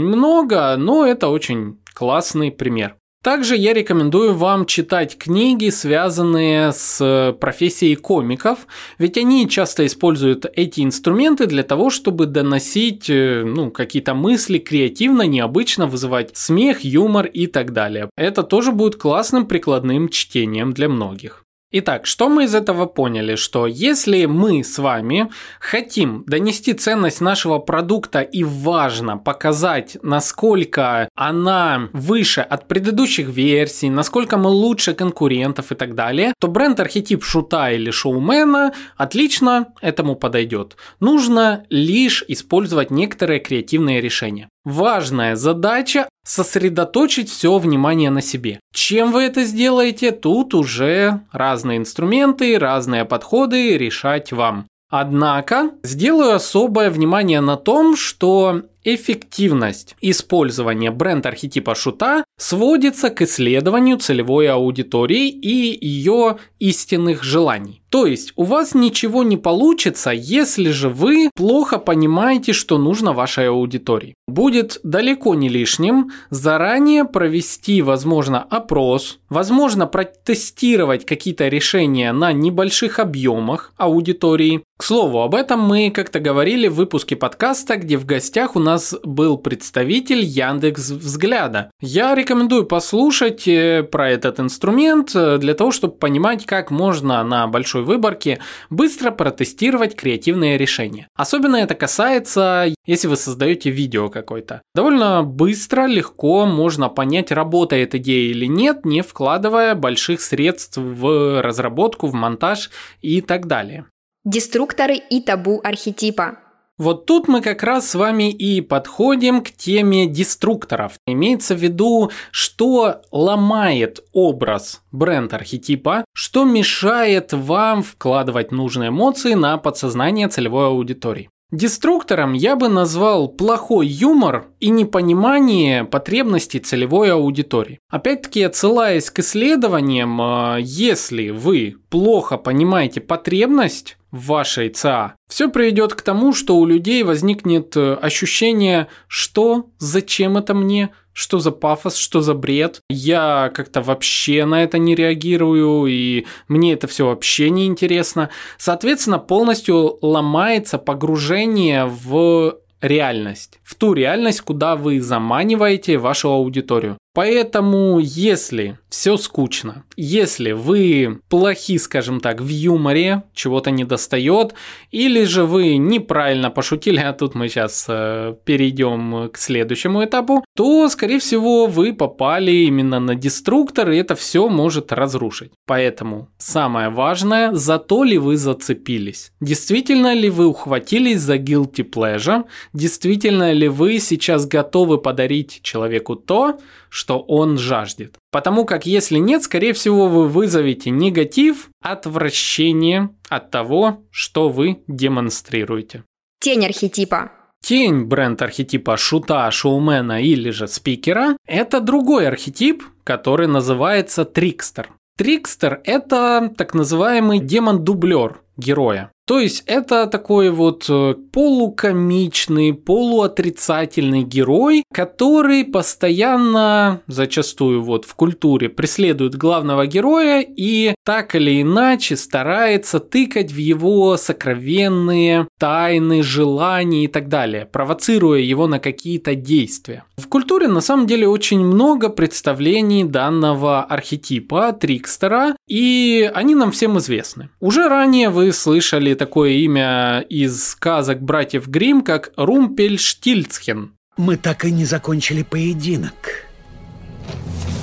много, 0.00 0.74
но 0.78 1.04
это 1.04 1.28
очень 1.28 1.78
классный 1.92 2.50
пример. 2.50 2.96
Также 3.22 3.54
я 3.54 3.74
рекомендую 3.74 4.32
вам 4.34 4.64
читать 4.64 5.18
книги, 5.18 5.68
связанные 5.68 6.72
с 6.72 7.36
профессией 7.38 7.94
комиков, 7.94 8.66
ведь 8.98 9.18
они 9.18 9.46
часто 9.46 9.84
используют 9.84 10.46
эти 10.56 10.80
инструменты 10.80 11.44
для 11.46 11.62
того, 11.62 11.90
чтобы 11.90 12.24
доносить 12.24 13.10
э, 13.10 13.42
ну, 13.44 13.70
какие-то 13.70 14.14
мысли 14.14 14.56
креативно, 14.56 15.22
необычно, 15.22 15.86
вызывать 15.86 16.34
смех, 16.34 16.82
юмор 16.82 17.26
и 17.26 17.46
так 17.46 17.74
далее. 17.74 18.08
Это 18.16 18.42
тоже 18.42 18.72
будет 18.72 18.96
классным 18.96 19.46
прикладным 19.46 20.08
чтением 20.08 20.72
для 20.72 20.88
многих. 20.88 21.44
Итак, 21.72 22.06
что 22.06 22.28
мы 22.28 22.44
из 22.44 22.54
этого 22.56 22.86
поняли? 22.86 23.36
Что 23.36 23.68
если 23.68 24.24
мы 24.24 24.64
с 24.64 24.76
вами 24.80 25.30
хотим 25.60 26.24
донести 26.26 26.72
ценность 26.72 27.20
нашего 27.20 27.60
продукта 27.60 28.22
и 28.22 28.42
важно 28.42 29.18
показать, 29.18 29.96
насколько 30.02 31.08
она 31.14 31.88
выше 31.92 32.40
от 32.40 32.66
предыдущих 32.66 33.28
версий, 33.28 33.88
насколько 33.88 34.36
мы 34.36 34.50
лучше 34.50 34.94
конкурентов 34.94 35.70
и 35.70 35.76
так 35.76 35.94
далее, 35.94 36.34
то 36.40 36.48
бренд 36.48 36.80
архетип 36.80 37.22
шута 37.22 37.70
или 37.70 37.92
шоумена 37.92 38.72
отлично 38.96 39.68
этому 39.80 40.16
подойдет. 40.16 40.76
Нужно 40.98 41.66
лишь 41.70 42.24
использовать 42.26 42.90
некоторые 42.90 43.38
креативные 43.38 44.00
решения. 44.00 44.48
Важная 44.64 45.36
задача– 45.36 46.08
сосредоточить 46.24 47.30
все 47.30 47.58
внимание 47.58 48.10
на 48.10 48.20
себе. 48.20 48.60
Чем 48.74 49.10
вы 49.10 49.22
это 49.22 49.44
сделаете, 49.44 50.10
тут 50.10 50.52
уже 50.52 51.22
разные 51.32 51.78
инструменты, 51.78 52.58
разные 52.58 53.06
подходы 53.06 53.78
решать 53.78 54.32
вам. 54.32 54.66
Однако 54.90 55.70
сделаю 55.82 56.34
особое 56.34 56.90
внимание 56.90 57.40
на 57.40 57.56
том, 57.56 57.96
что 57.96 58.62
эффективность 58.82 59.94
использования 60.00 60.90
бренд-архетипа 60.90 61.74
шута 61.74 62.24
сводится 62.38 63.10
к 63.10 63.22
исследованию 63.22 63.98
целевой 63.98 64.48
аудитории 64.48 65.28
и 65.28 65.86
ее 65.86 66.38
истинных 66.58 67.22
желаний. 67.22 67.79
То 67.90 68.06
есть 68.06 68.32
у 68.36 68.44
вас 68.44 68.74
ничего 68.74 69.24
не 69.24 69.36
получится, 69.36 70.10
если 70.10 70.70
же 70.70 70.88
вы 70.88 71.28
плохо 71.34 71.78
понимаете, 71.78 72.52
что 72.52 72.78
нужно 72.78 73.12
вашей 73.12 73.48
аудитории. 73.48 74.14
Будет 74.28 74.78
далеко 74.84 75.34
не 75.34 75.48
лишним 75.48 76.12
заранее 76.30 77.04
провести, 77.04 77.82
возможно, 77.82 78.46
опрос, 78.48 79.18
возможно, 79.28 79.88
протестировать 79.88 81.04
какие-то 81.04 81.48
решения 81.48 82.12
на 82.12 82.32
небольших 82.32 83.00
объемах 83.00 83.72
аудитории. 83.76 84.62
К 84.78 84.82
слову, 84.82 85.20
об 85.20 85.34
этом 85.34 85.60
мы 85.60 85.90
как-то 85.90 86.20
говорили 86.20 86.66
в 86.66 86.74
выпуске 86.74 87.14
подкаста, 87.14 87.76
где 87.76 87.98
в 87.98 88.06
гостях 88.06 88.56
у 88.56 88.60
нас 88.60 88.94
был 89.04 89.36
представитель 89.36 90.20
Яндекс 90.20 90.90
Взгляда. 90.90 91.70
Я 91.82 92.14
рекомендую 92.14 92.64
послушать 92.64 93.46
э, 93.46 93.82
про 93.82 94.08
этот 94.08 94.40
инструмент 94.40 95.14
э, 95.14 95.36
для 95.36 95.52
того, 95.52 95.70
чтобы 95.70 95.96
понимать, 95.96 96.46
как 96.46 96.70
можно 96.70 97.22
на 97.24 97.46
большой 97.46 97.79
выборке 97.82 98.40
быстро 98.68 99.10
протестировать 99.10 99.96
креативные 99.96 100.58
решения. 100.58 101.08
Особенно 101.14 101.56
это 101.56 101.74
касается, 101.74 102.72
если 102.86 103.08
вы 103.08 103.16
создаете 103.16 103.70
видео 103.70 104.08
какой-то. 104.08 104.62
Довольно 104.74 105.22
быстро, 105.22 105.86
легко 105.86 106.46
можно 106.46 106.88
понять, 106.88 107.30
работает 107.30 107.94
идея 107.94 108.30
или 108.30 108.46
нет, 108.46 108.84
не 108.84 109.02
вкладывая 109.02 109.74
больших 109.74 110.20
средств 110.20 110.76
в 110.76 111.42
разработку, 111.42 112.06
в 112.06 112.14
монтаж 112.14 112.70
и 113.00 113.20
так 113.20 113.46
далее. 113.46 113.86
Деструкторы 114.24 114.96
и 114.96 115.22
табу 115.22 115.60
архетипа. 115.64 116.38
Вот 116.80 117.04
тут 117.04 117.28
мы 117.28 117.42
как 117.42 117.62
раз 117.62 117.90
с 117.90 117.94
вами 117.94 118.30
и 118.30 118.62
подходим 118.62 119.42
к 119.42 119.50
теме 119.50 120.06
деструкторов. 120.06 120.94
Имеется 121.06 121.54
в 121.54 121.58
виду, 121.58 122.10
что 122.30 123.02
ломает 123.12 124.02
образ 124.14 124.80
бренд-архетипа, 124.90 126.06
что 126.14 126.44
мешает 126.44 127.34
вам 127.34 127.82
вкладывать 127.82 128.50
нужные 128.50 128.88
эмоции 128.88 129.34
на 129.34 129.58
подсознание 129.58 130.28
целевой 130.28 130.68
аудитории. 130.68 131.28
Деструктором 131.52 132.32
я 132.32 132.56
бы 132.56 132.68
назвал 132.68 133.28
плохой 133.28 133.86
юмор 133.86 134.46
и 134.58 134.70
непонимание 134.70 135.84
потребностей 135.84 136.60
целевой 136.60 137.12
аудитории. 137.12 137.80
Опять-таки, 137.90 138.42
отсылаясь 138.42 139.10
к 139.10 139.18
исследованиям, 139.18 140.18
а, 140.18 140.56
если 140.58 141.28
вы 141.28 141.76
плохо 141.90 142.38
понимаете 142.38 143.02
потребность 143.02 143.98
в 144.10 144.26
вашей 144.26 144.68
ЦА, 144.68 145.14
все 145.28 145.48
приведет 145.48 145.94
к 145.94 146.02
тому, 146.02 146.32
что 146.32 146.56
у 146.56 146.66
людей 146.66 147.02
возникнет 147.02 147.76
э, 147.76 147.94
ощущение, 147.94 148.88
что, 149.06 149.70
зачем 149.78 150.36
это 150.36 150.54
мне, 150.54 150.90
что 151.12 151.38
за 151.38 151.50
пафос, 151.50 151.96
что 151.96 152.20
за 152.20 152.34
бред. 152.34 152.80
Я 152.88 153.50
как-то 153.54 153.82
вообще 153.82 154.44
на 154.44 154.62
это 154.62 154.78
не 154.78 154.94
реагирую, 154.94 155.86
и 155.86 156.26
мне 156.48 156.72
это 156.72 156.86
все 156.86 157.06
вообще 157.06 157.50
не 157.50 157.66
интересно. 157.66 158.30
Соответственно, 158.58 159.18
полностью 159.18 159.98
ломается 160.02 160.78
погружение 160.78 161.84
в 161.86 162.58
реальность, 162.80 163.60
в 163.62 163.74
ту 163.74 163.92
реальность, 163.92 164.40
куда 164.40 164.76
вы 164.76 165.00
заманиваете 165.00 165.98
вашу 165.98 166.30
аудиторию. 166.30 166.96
Поэтому, 167.12 167.98
если 167.98 168.78
все 168.88 169.16
скучно, 169.16 169.84
если 169.96 170.52
вы 170.52 171.20
плохи, 171.28 171.76
скажем 171.78 172.20
так, 172.20 172.40
в 172.40 172.48
юморе, 172.48 173.24
чего-то 173.34 173.70
не 173.70 173.84
достает, 173.84 174.54
или 174.92 175.24
же 175.24 175.44
вы 175.44 175.76
неправильно 175.76 176.50
пошутили, 176.50 176.98
а 177.04 177.12
тут 177.12 177.34
мы 177.34 177.48
сейчас 177.48 177.86
э, 177.88 178.34
перейдем 178.44 179.28
к 179.30 179.38
следующему 179.38 180.04
этапу, 180.04 180.44
то, 180.54 180.88
скорее 180.88 181.18
всего, 181.18 181.66
вы 181.66 181.92
попали 181.92 182.52
именно 182.52 183.00
на 183.00 183.14
деструктор, 183.16 183.90
и 183.90 183.96
это 183.96 184.14
все 184.14 184.48
может 184.48 184.92
разрушить. 184.92 185.52
Поэтому 185.66 186.28
самое 186.38 186.90
важное, 186.90 187.52
за 187.52 187.78
то 187.78 188.04
ли 188.04 188.18
вы 188.18 188.36
зацепились. 188.36 189.32
Действительно 189.40 190.14
ли 190.14 190.30
вы 190.30 190.46
ухватились 190.46 191.20
за 191.20 191.36
guilty 191.36 191.88
pleasure, 191.88 192.44
действительно 192.72 193.52
ли 193.52 193.68
вы 193.68 193.98
сейчас 193.98 194.46
готовы 194.46 194.98
подарить 194.98 195.60
человеку 195.62 196.14
то, 196.16 196.58
что 196.90 197.20
он 197.20 197.56
жаждет. 197.56 198.16
Потому 198.30 198.66
как 198.66 198.84
если 198.84 199.16
нет, 199.16 199.42
скорее 199.42 199.72
всего, 199.72 200.08
вы 200.08 200.28
вызовете 200.28 200.90
негатив, 200.90 201.70
отвращение 201.82 203.10
от 203.28 203.50
того, 203.50 204.02
что 204.10 204.50
вы 204.50 204.82
демонстрируете. 204.86 206.04
Тень 206.40 206.66
архетипа. 206.66 207.32
Тень 207.62 208.04
бренд 208.04 208.40
архетипа 208.42 208.96
шута, 208.96 209.50
шоумена 209.50 210.20
или 210.22 210.50
же 210.50 210.66
спикера– 210.66 211.36
это 211.46 211.80
другой 211.80 212.26
архетип, 212.26 212.82
который 213.04 213.46
называется 213.46 214.24
трикстер. 214.24 214.90
Трикстер– 215.16 215.80
это 215.84 216.50
так 216.56 216.72
называемый 216.72 217.38
демон-дублер 217.38 218.40
героя. 218.56 219.12
То 219.30 219.38
есть 219.38 219.62
это 219.66 220.08
такой 220.08 220.50
вот 220.50 220.86
э, 220.88 221.14
полукомичный, 221.30 222.74
полуотрицательный 222.74 224.24
герой, 224.24 224.82
который 224.92 225.64
постоянно, 225.64 227.00
зачастую 227.06 227.80
вот 227.84 228.06
в 228.06 228.16
культуре, 228.16 228.68
преследует 228.68 229.36
главного 229.36 229.86
героя 229.86 230.40
и 230.40 230.96
так 231.04 231.36
или 231.36 231.62
иначе 231.62 232.16
старается 232.16 232.98
тыкать 232.98 233.52
в 233.52 233.56
его 233.56 234.16
сокровенные 234.16 235.46
тайны, 235.60 236.24
желания 236.24 237.04
и 237.04 237.06
так 237.06 237.28
далее, 237.28 237.66
провоцируя 237.66 238.40
его 238.40 238.66
на 238.66 238.80
какие-то 238.80 239.36
действия. 239.36 240.02
В 240.16 240.26
культуре 240.26 240.66
на 240.66 240.80
самом 240.80 241.06
деле 241.06 241.28
очень 241.28 241.60
много 241.60 242.08
представлений 242.08 243.04
данного 243.04 243.84
архетипа 243.84 244.72
Трикстера, 244.72 245.54
и 245.68 246.28
они 246.34 246.56
нам 246.56 246.72
всем 246.72 246.98
известны. 246.98 247.48
Уже 247.60 247.88
ранее 247.88 248.30
вы 248.30 248.52
слышали 248.52 249.19
такое 249.20 249.50
имя 249.50 250.24
из 250.30 250.70
сказок 250.70 251.20
братьев 251.20 251.68
Грим, 251.68 252.00
как 252.00 252.32
Румпельштильцхен. 252.36 253.92
Мы 254.16 254.38
так 254.38 254.64
и 254.64 254.70
не 254.70 254.86
закончили 254.86 255.42
поединок. 255.42 256.46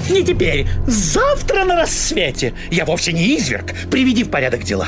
Не 0.10 0.24
теперь, 0.24 0.66
завтра 0.88 1.64
на 1.64 1.76
рассвете. 1.76 2.56
Я 2.72 2.86
вовсе 2.86 3.14
не 3.14 3.38
изверг. 3.38 3.72
Приведи 3.92 4.24
в 4.24 4.32
порядок 4.32 4.64
дела. 4.64 4.88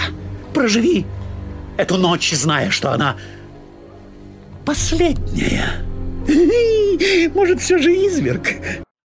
Проживи 0.51 1.05
эту 1.77 1.97
ночь, 1.97 2.33
зная, 2.33 2.71
что 2.71 2.93
она 2.93 3.15
последняя. 4.65 5.85
Может, 7.35 7.61
все 7.61 7.77
же 7.77 7.91
изверг. 7.91 8.47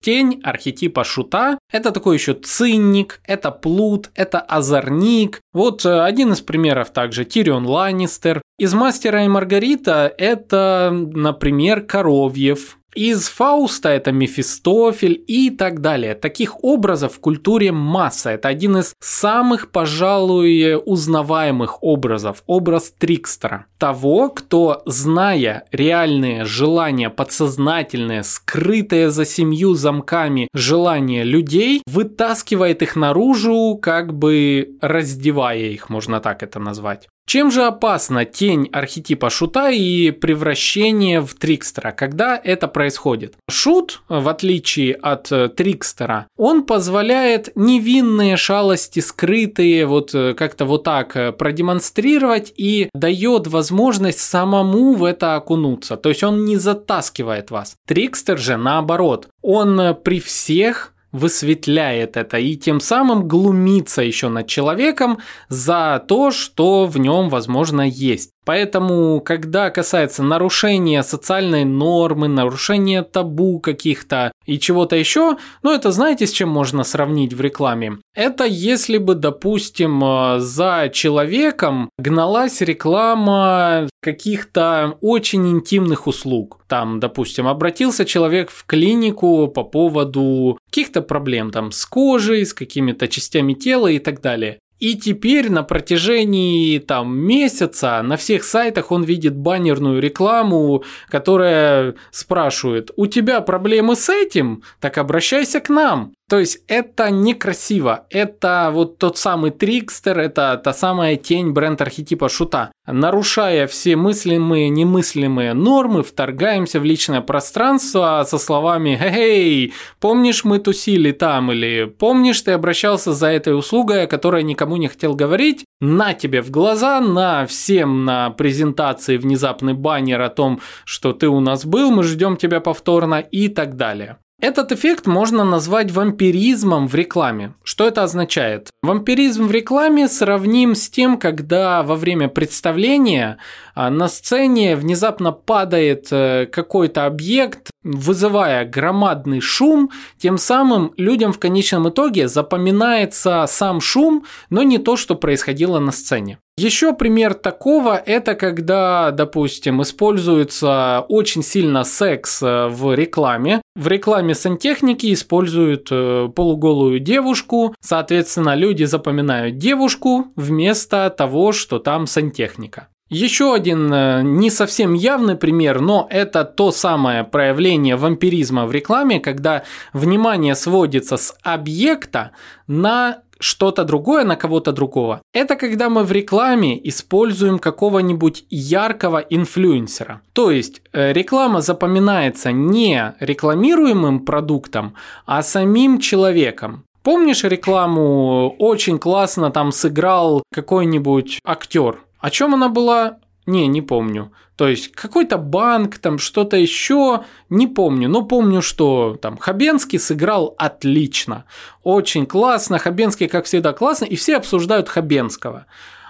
Тень 0.05 0.43
архетипа 0.45 1.03
шута– 1.03 1.59
это 1.73 1.91
такой 1.91 2.17
еще 2.17 2.35
цинник, 2.35 3.23
это 3.25 3.51
плут, 3.51 4.11
это 4.15 4.39
озорник. 4.39 5.41
Вот 5.55 5.87
э, 5.87 6.03
один 6.03 6.33
из 6.33 6.43
примеров 6.43 6.91
также 6.91 7.25
Тирион 7.25 7.65
Ланнистер. 7.65 8.43
Из 8.59 8.75
«Мастера 8.75 9.25
и 9.25 9.29
Маргарита» 9.29 10.13
это, 10.19 10.91
например, 10.93 11.81
Коровьев, 11.81 12.77
из 12.95 13.29
Фауста 13.29 13.91
это 13.91 14.13
Мефистофель 14.13 15.23
и 15.27 15.51
так 15.51 15.81
далее. 15.81 16.15
Таких 16.15 16.63
образов 16.65 17.15
в 17.15 17.21
культуре 17.21 17.73
масса. 17.73 18.31
Это 18.31 18.49
один 18.49 18.79
из 18.79 18.95
самых, 19.01 19.71
пожалуй, 19.71 20.77
узнаваемых 20.85 21.83
образов. 21.83 22.43
Образ 22.47 22.93
Трикстера. 22.97 23.67
Того, 23.79 24.31
кто, 24.31 24.83
зная 24.87 25.65
реальные 25.71 26.45
желания, 26.45 27.11
подсознательные, 27.11 28.23
скрытые 28.23 29.11
за 29.11 29.25
семью 29.25 29.75
замками 29.75 30.49
желания 30.55 31.25
людей, 31.25 31.83
вытаскивает 31.87 32.83
их 32.83 32.97
наружу, 32.97 33.79
как 33.81 34.15
бы 34.15 34.77
раздевая 34.81 35.59
их, 35.59 35.91
можно 35.91 36.21
так 36.21 36.43
это 36.43 36.59
назвать. 36.59 37.09
Чем 37.27 37.51
же 37.51 37.65
опасна 37.65 38.25
тень 38.25 38.69
архетипа 38.73 39.31
шута 39.31 39.71
и 39.71 40.11
превращение 40.11 41.21
в 41.21 41.35
трикстера, 41.35 41.91
когда 41.91 42.41
это 42.43 42.69
происходит? 42.69 43.35
Шут, 43.51 44.03
в 44.09 44.29
отличие 44.29 44.95
от 44.95 45.33
э, 45.33 45.49
трикстера, 45.49 46.27
он 46.37 46.65
позволяет 46.65 47.51
невинные 47.55 48.37
шалости, 48.37 49.01
скрытые, 49.01 49.87
вот 49.87 50.15
э, 50.15 50.35
как-то 50.35 50.67
вот 50.67 50.85
так 50.85 51.17
э, 51.17 51.33
продемонстрировать 51.33 52.53
и 52.57 52.91
дает 52.95 53.47
возможность 53.47 54.21
самому 54.21 54.93
в 54.93 55.05
это 55.05 55.35
окунуться. 55.35 55.97
То 55.97 56.11
есть 56.11 56.23
он 56.23 56.45
не 56.45 56.57
затаскивает 56.57 57.51
вас. 57.51 57.77
Трикстер 57.87 58.39
же 58.39 58.57
наоборот, 58.57 59.29
он 59.43 59.97
при 60.05 60.21
всех 60.21 60.94
высветляет 61.15 62.17
это 62.17 62.39
и 62.39 62.57
тем 62.57 62.81
самым 62.81 63.29
глумится 63.29 64.03
еще 64.03 64.29
над 64.29 64.49
человеком 64.49 65.19
за 65.49 66.05
то, 66.09 66.33
что 66.33 66.87
в 66.87 66.99
нем, 66.99 67.29
возможно, 67.29 67.83
есть. 67.83 68.33
Поэтому, 68.45 69.21
когда 69.21 69.71
касается 69.71 70.23
нарушения 70.23 71.03
социальной 71.03 71.65
нормы, 71.65 72.29
нарушения 72.29 73.03
табу 73.03 73.59
каких-то 73.61 74.33
и 74.47 74.59
чего-то 74.59 74.97
еще, 74.97 75.37
ну 75.63 75.73
это 75.73 75.91
знаете, 75.91 76.27
с 76.27 76.31
чем 76.31 76.49
можно 76.49 76.85
сравнить 76.85 77.33
в 77.33 77.41
рекламе? 77.41 77.99
Это 78.15 78.45
если 78.45 78.99
бы, 78.99 79.15
допустим, 79.15 80.03
э, 80.05 80.41
за 80.41 80.91
человеком 80.93 81.91
гналась 81.99 82.61
реклама 82.61 83.89
каких-то 84.03 84.99
очень 85.01 85.49
интимных 85.49 86.07
услуг. 86.07 86.61
Там, 86.69 87.01
допустим, 87.01 87.49
обратился 87.49 88.05
человек 88.05 88.51
в 88.51 88.67
клинику 88.67 89.49
по 89.49 89.65
поводу 89.65 90.59
каких-то 90.71 91.01
проблем 91.01 91.51
там 91.51 91.73
с 91.73 91.87
кожей, 91.87 92.45
с 92.45 92.53
какими-то 92.53 93.09
частями 93.09 93.55
тела 93.55 93.89
и 93.89 93.99
так 93.99 94.21
далее. 94.21 94.59
И 94.85 94.97
теперь 94.97 95.51
на 95.51 95.63
протяжении 95.63 96.79
там 96.79 97.19
месяца 97.19 98.03
на 98.03 98.19
всех 98.19 98.45
сайтах 98.45 98.93
он 98.93 99.03
видит 99.03 99.35
баннерную 99.35 99.99
рекламу, 99.99 100.85
которая 101.09 101.95
спрашивает, 102.11 102.91
у 102.97 103.07
тебя 103.07 103.41
проблемы 103.41 103.97
с 103.97 104.11
этим? 104.11 104.63
Так 104.81 104.99
обращайся 104.99 105.61
к 105.61 105.71
нам. 105.71 106.13
То 106.29 106.39
есть 106.39 106.61
это 106.69 107.11
некрасиво. 107.11 108.07
Это 108.09 108.71
вот 108.73 108.99
тот 108.99 109.19
самый 109.19 109.51
трикстер, 109.51 110.19
это 110.19 110.61
та 110.63 110.73
самая 110.73 111.17
тень 111.17 111.51
бренд-архетипа 111.51 112.31
шута. 112.31 112.73
Нарушая 112.87 113.67
все 113.67 113.97
мыслимые, 113.97 114.71
немыслимые 114.71 115.53
нормы, 115.53 116.03
вторгаемся 116.03 116.81
в 116.81 116.85
личное 116.85 117.21
пространство 117.21 118.25
со 118.27 118.39
словами 118.39 118.99
«Эй, 119.01 119.75
помнишь, 120.01 120.45
мы 120.45 120.59
тусили 120.61 121.13
там?» 121.13 121.53
или 121.53 121.85
«Помнишь, 121.85 122.41
ты 122.41 122.53
обращался 122.53 123.13
за 123.13 123.29
этой 123.29 123.57
услугой, 123.57 124.05
о 124.05 124.07
которой 124.07 124.43
никому 124.43 124.77
не 124.77 124.89
хотел 124.89 125.15
говорить?» 125.15 125.65
На 125.81 126.15
тебе 126.15 126.41
в 126.41 126.51
глаза, 126.51 127.01
на 127.01 127.45
всем 127.47 128.07
на 128.07 128.31
презентации 128.31 129.19
внезапный 129.19 129.75
баннер 129.75 130.23
о 130.23 130.31
том, 130.31 130.61
что 130.87 131.13
ты 131.13 131.29
у 131.29 131.41
нас 131.41 131.67
был, 131.67 131.91
мы 131.91 132.03
ждем 132.03 132.39
тебя 132.39 132.61
повторно 132.61 133.17
и 133.21 133.49
так 133.49 133.77
далее. 133.77 134.19
Этот 134.41 134.73
эффект 134.73 135.07
можно 135.07 135.45
назвать 135.45 135.91
вампиризмом 135.91 136.89
в 136.89 136.95
рекламе. 136.95 137.55
Что 137.63 137.87
это 137.87 138.03
означает? 138.03 138.69
Вампиризм 138.83 139.47
в 139.47 139.51
рекламе 139.51 140.09
сравним 140.09 140.75
с 140.75 140.91
тем, 140.91 141.19
когда 141.19 141.83
во 141.83 141.95
время 141.95 142.29
представления 142.29 143.39
а, 143.75 143.91
на 143.91 144.09
сцене 144.09 144.77
внезапно 144.77 145.33
падает 145.33 146.09
э, 146.11 146.47
какой-то 146.53 147.07
объект, 147.07 147.71
вызывая 147.85 148.67
громадный 148.67 149.41
шум, 149.41 149.91
тем 150.19 150.37
самым 150.37 150.93
людям 150.97 151.33
в 151.33 151.39
конечном 151.39 151.89
итоге 151.89 152.29
запоминается 152.29 153.47
сам 153.49 153.81
шум, 153.81 154.25
но 154.51 154.63
не 154.63 154.79
то, 154.79 154.97
что 154.97 155.15
происходило 155.15 155.79
на 155.79 155.93
сцене. 155.93 156.39
Еще 156.57 156.93
пример 156.93 157.35
такого– 157.35 157.97
это 158.07 158.35
когда, 158.35 159.11
допустим, 159.11 159.83
используется 159.83 161.05
очень 161.09 161.43
сильно 161.43 161.83
секс 161.83 162.43
э, 162.43 162.69
в 162.69 162.95
рекламе. 162.95 163.61
В 163.77 163.89
рекламе 163.89 164.37
сантехники 164.37 165.13
используют 165.13 165.89
э, 165.91 166.29
полуголую 166.33 167.01
девушку, 167.01 167.75
соответственно, 167.81 168.55
люди 168.55 168.85
запоминают 168.85 169.59
девушку 169.59 170.27
вместо 170.37 171.11
того, 171.11 171.51
что 171.51 171.81
там 171.81 172.07
сантехника. 172.07 172.87
Еще 173.11 173.53
один 173.53 173.93
э, 173.93 174.23
не 174.23 174.49
совсем 174.49 174.95
явный 174.95 175.35
пример, 175.35 175.81
но 175.81 176.07
это 176.09 176.45
то 176.45 176.71
самое 176.71 177.25
проявление 177.25 177.97
вампиризма 177.97 178.65
в 178.65 178.71
рекламе, 178.71 179.19
когда 179.19 179.65
внимание 179.93 180.55
сводится 180.55 181.17
с 181.17 181.37
объекта 181.43 182.31
на 182.69 183.24
что-то 183.45 183.85
другое 183.85 184.25
на 184.25 184.37
кого-то 184.37 184.73
другого. 184.73 185.21
Это 185.35 185.57
когда 185.57 185.89
мы 185.91 186.03
в 186.03 186.13
рекламе 186.13 186.81
используем 186.89 187.59
какого-нибудь 187.59 188.45
яркого 188.51 189.19
инфлюенсера. 189.19 190.23
То 190.33 190.51
есть 190.51 190.81
э, 190.93 191.13
реклама 191.13 191.61
запоминается 191.61 192.53
не 192.53 193.15
рекламируемым 193.21 194.21
продуктом, 194.21 194.95
а 195.27 195.43
самим 195.43 196.01
человеком. 196.01 196.85
Помнишь 197.03 197.45
рекламу 197.45 198.57
очень 198.59 198.99
классно 198.99 199.51
там 199.51 199.73
сыграл 199.73 200.43
какой-нибудь 200.51 201.41
актер? 201.45 201.99
О 202.19 202.31
чем 202.31 202.55
она 202.55 202.71
была? 202.71 203.19
Не, 203.47 203.67
не 203.67 203.83
помню. 203.83 204.33
То 204.57 204.69
есть 204.69 204.93
какой-то 204.93 205.37
банк, 205.37 205.99
там 205.99 206.19
что-то 206.19 206.57
еще, 206.57 207.25
не 207.51 207.67
помню, 207.67 208.09
но 208.09 208.23
помню, 208.23 208.63
что 208.63 209.19
там 209.21 209.37
Хабенский 209.37 209.99
сыграл 209.99 210.55
отлично, 210.59 211.45
очень 211.83 212.25
классно, 212.25 212.79
Хабенский, 212.79 213.27
как 213.27 213.47
всегда, 213.47 213.73
классно, 213.73 214.05
и 214.05 214.15
все 214.15 214.37
обсуждают 214.37 214.89
Хабенского. 214.89 215.67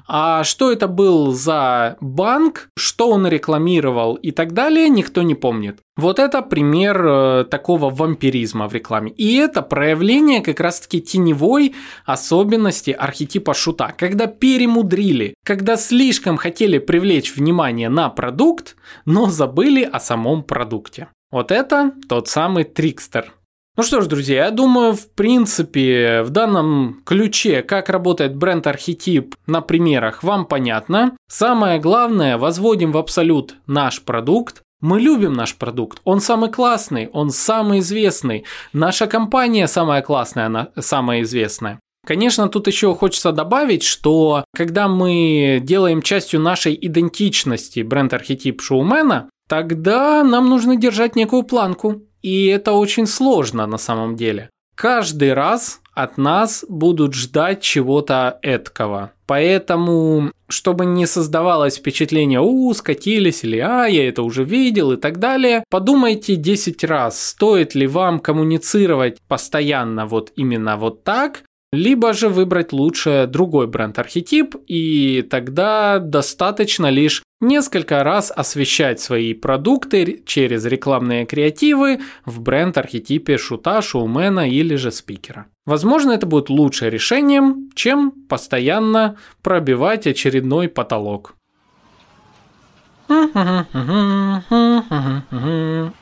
А 0.06 0.44
что 0.44 0.70
это 0.70 0.86
был 0.86 1.32
за 1.32 1.96
банк, 2.00 2.68
что 2.76 3.10
он 3.10 3.26
рекламировал 3.26 4.14
и 4.14 4.30
так 4.32 4.52
далее, 4.52 4.88
никто 4.88 5.22
не 5.22 5.34
помнит. 5.34 5.78
Вот 5.96 6.18
это 6.18 6.42
пример 6.42 7.06
э, 7.06 7.44
такого 7.44 7.88
вампиризма 7.88 8.68
в 8.68 8.74
рекламе. 8.74 9.12
И 9.12 9.36
это 9.36 9.62
проявление 9.62 10.42
как 10.42 10.60
раз-таки 10.60 11.00
теневой 11.00 11.74
особенности 12.04 12.90
архетипа 12.90 13.54
шута. 13.54 13.94
Когда 13.96 14.26
перемудрили, 14.26 15.34
когда 15.44 15.76
слишком 15.76 16.36
хотели 16.36 16.78
привлечь 16.78 17.34
внимание 17.34 17.88
на 17.88 18.10
продукт, 18.10 18.76
но 19.04 19.30
забыли 19.30 19.82
о 19.82 20.00
самом 20.00 20.42
продукте. 20.42 21.08
Вот 21.30 21.50
это 21.50 21.92
тот 22.08 22.28
самый 22.28 22.64
трикстер, 22.64 23.32
ну 23.76 23.82
что 23.82 24.00
ж, 24.00 24.06
друзья, 24.06 24.44
я 24.44 24.50
думаю, 24.50 24.94
в 24.94 25.10
принципе, 25.10 26.22
в 26.22 26.30
данном 26.30 27.02
ключе, 27.04 27.62
как 27.62 27.88
работает 27.88 28.36
бренд-архетип 28.36 29.34
на 29.46 29.60
примерах, 29.60 30.22
вам 30.22 30.46
понятно. 30.46 31.16
Самое 31.28 31.80
главное, 31.80 32.38
возводим 32.38 32.92
в 32.92 32.98
абсолют 32.98 33.56
наш 33.66 34.02
продукт, 34.02 34.62
мы 34.80 35.00
любим 35.00 35.32
наш 35.32 35.56
продукт, 35.56 36.00
он 36.04 36.20
самый 36.20 36.50
классный, 36.50 37.08
он 37.12 37.30
самый 37.30 37.78
известный. 37.80 38.44
Наша 38.72 39.06
компания 39.06 39.66
самая 39.66 40.02
классная, 40.02 40.46
она 40.46 40.68
самая 40.78 41.22
известная. 41.22 41.80
Конечно, 42.06 42.48
тут 42.48 42.66
еще 42.66 42.94
хочется 42.94 43.32
добавить, 43.32 43.82
что 43.82 44.44
когда 44.54 44.88
мы 44.88 45.58
делаем 45.62 46.02
частью 46.02 46.40
нашей 46.40 46.78
идентичности 46.80 47.80
бренд-архетип 47.80 48.60
шоумена, 48.60 49.30
тогда 49.48 50.22
нам 50.22 50.50
нужно 50.50 50.76
держать 50.76 51.16
некую 51.16 51.44
планку. 51.44 52.02
И 52.24 52.46
это 52.46 52.72
очень 52.72 53.06
сложно 53.06 53.66
на 53.66 53.76
самом 53.76 54.16
деле. 54.16 54.48
Каждый 54.74 55.34
раз 55.34 55.82
от 55.92 56.16
нас 56.16 56.64
будут 56.68 57.12
ждать 57.12 57.60
чего-то 57.60 58.38
эткого. 58.40 59.12
Поэтому, 59.26 60.32
чтобы 60.48 60.86
не 60.86 61.06
создавалось 61.06 61.76
впечатление, 61.76 62.40
у, 62.40 62.72
скатились, 62.72 63.44
или 63.44 63.58
а, 63.58 63.84
я 63.84 64.08
это 64.08 64.22
уже 64.22 64.42
видел 64.42 64.92
и 64.92 64.96
так 64.96 65.18
далее, 65.18 65.64
подумайте 65.68 66.36
10 66.36 66.82
раз, 66.84 67.22
стоит 67.22 67.74
ли 67.74 67.86
вам 67.86 68.20
коммуницировать 68.20 69.18
постоянно 69.28 70.06
вот 70.06 70.32
именно 70.34 70.78
вот 70.78 71.04
так, 71.04 71.44
либо 71.74 72.12
же 72.12 72.28
выбрать 72.28 72.72
лучше 72.72 73.28
другой 73.28 73.66
бренд-архетип, 73.66 74.56
и 74.66 75.22
тогда 75.22 75.98
достаточно 75.98 76.88
лишь 76.88 77.22
несколько 77.40 78.02
раз 78.02 78.32
освещать 78.34 79.00
свои 79.00 79.34
продукты 79.34 80.22
через 80.24 80.64
рекламные 80.64 81.26
креативы 81.26 82.00
в 82.24 82.40
бренд-архетипе 82.40 83.36
шута, 83.36 83.82
шоумена 83.82 84.48
или 84.48 84.76
же 84.76 84.90
спикера. 84.90 85.46
Возможно, 85.66 86.12
это 86.12 86.26
будет 86.26 86.50
лучшее 86.50 86.90
решением, 86.90 87.70
чем 87.74 88.10
постоянно 88.10 89.16
пробивать 89.42 90.06
очередной 90.06 90.68
потолок. 90.68 91.34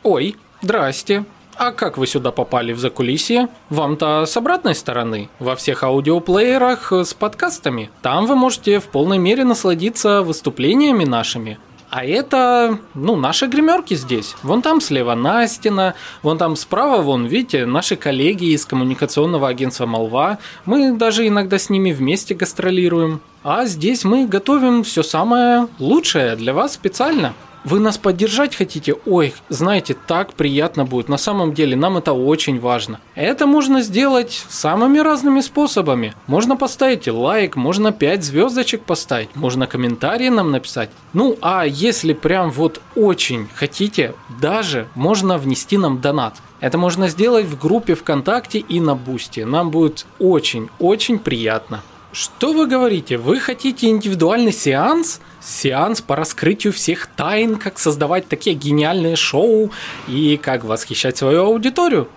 Ой, 0.03 0.36
здрасте. 0.61 1.24
А 1.56 1.70
как 1.72 1.98
вы 1.98 2.06
сюда 2.06 2.32
попали 2.32 2.72
в 2.72 2.78
закулисье? 2.78 3.48
Вам-то 3.68 4.24
с 4.26 4.36
обратной 4.36 4.74
стороны, 4.74 5.28
во 5.38 5.54
всех 5.54 5.82
аудиоплеерах 5.82 6.92
с 6.92 7.14
подкастами. 7.14 7.90
Там 8.00 8.26
вы 8.26 8.36
можете 8.36 8.80
в 8.80 8.84
полной 8.84 9.18
мере 9.18 9.44
насладиться 9.44 10.22
выступлениями 10.22 11.04
нашими. 11.04 11.58
А 11.92 12.06
это, 12.06 12.78
ну, 12.94 13.16
наши 13.16 13.46
гримерки 13.48 13.92
здесь. 13.92 14.34
Вон 14.42 14.62
там 14.62 14.80
слева 14.80 15.14
Настина, 15.14 15.94
вон 16.22 16.38
там 16.38 16.56
справа, 16.56 17.02
вон, 17.02 17.26
видите, 17.26 17.66
наши 17.66 17.96
коллеги 17.96 18.46
из 18.54 18.64
коммуникационного 18.64 19.46
агентства 19.46 19.84
«Молва». 19.84 20.38
Мы 20.64 20.92
даже 20.96 21.28
иногда 21.28 21.58
с 21.58 21.68
ними 21.68 21.92
вместе 21.92 22.34
гастролируем. 22.34 23.20
А 23.44 23.66
здесь 23.66 24.04
мы 24.04 24.26
готовим 24.26 24.84
все 24.84 25.02
самое 25.02 25.68
лучшее 25.78 26.34
для 26.34 26.54
вас 26.54 26.72
специально. 26.72 27.34
Вы 27.64 27.78
нас 27.78 27.97
поддержать 27.97 28.56
хотите? 28.56 28.97
Ой, 29.06 29.34
знаете, 29.48 29.94
так 29.94 30.34
приятно 30.34 30.84
будет. 30.84 31.09
На 31.09 31.16
самом 31.16 31.55
деле 31.55 31.76
нам 31.76 31.97
это 31.97 32.12
очень 32.12 32.59
важно. 32.59 32.98
Это 33.14 33.47
можно 33.47 33.82
сделать 33.82 34.44
самыми 34.48 34.98
разными 34.98 35.40
способами. 35.40 36.14
Можно 36.26 36.56
поставить 36.56 37.06
лайк, 37.06 37.55
можно 37.55 37.93
5 37.93 38.24
звездочек 38.24 38.82
поставить, 38.82 39.36
можно 39.36 39.68
комментарии 39.68 40.28
нам 40.28 40.51
написать. 40.51 40.90
Ну, 41.12 41.39
а 41.40 41.64
если 41.64 42.14
прям 42.14 42.51
вот 42.51 42.80
очень 42.97 43.47
хотите, 43.55 44.14
даже 44.40 44.89
можно 44.97 45.39
внести 45.39 45.78
нам 45.78 46.01
донат. 46.01 46.34
Это 46.59 46.78
можно 46.78 47.09
сделать 47.09 47.47
в 47.47 47.59
группе 47.59 47.94
ВКонтакте 47.94 48.59
и 48.59 48.80
на 48.80 48.97
Boosty. 48.97 49.40
Нам 49.40 49.70
будет 49.70 50.06
очень-очень 50.18 51.18
приятно. 51.18 51.82
Что 52.12 52.52
вы 52.52 52.66
говорите? 52.66 53.16
Вы 53.16 53.40
хотите 53.40 53.89
индивидуальный 53.89 54.52
сеанс? 54.52 55.20
Сеанс 55.40 56.02
по 56.02 56.14
раскрытию 56.14 56.70
всех 56.72 57.06
тайн, 57.06 57.56
как 57.56 57.78
создавать 57.78 58.28
такие 58.28 58.55
гениальные 58.55 59.16
шоу 59.16 59.70
и 60.06 60.36
как 60.36 60.62
восхищать 60.62 61.16
свою 61.16 61.44
аудиторию? 61.44 62.09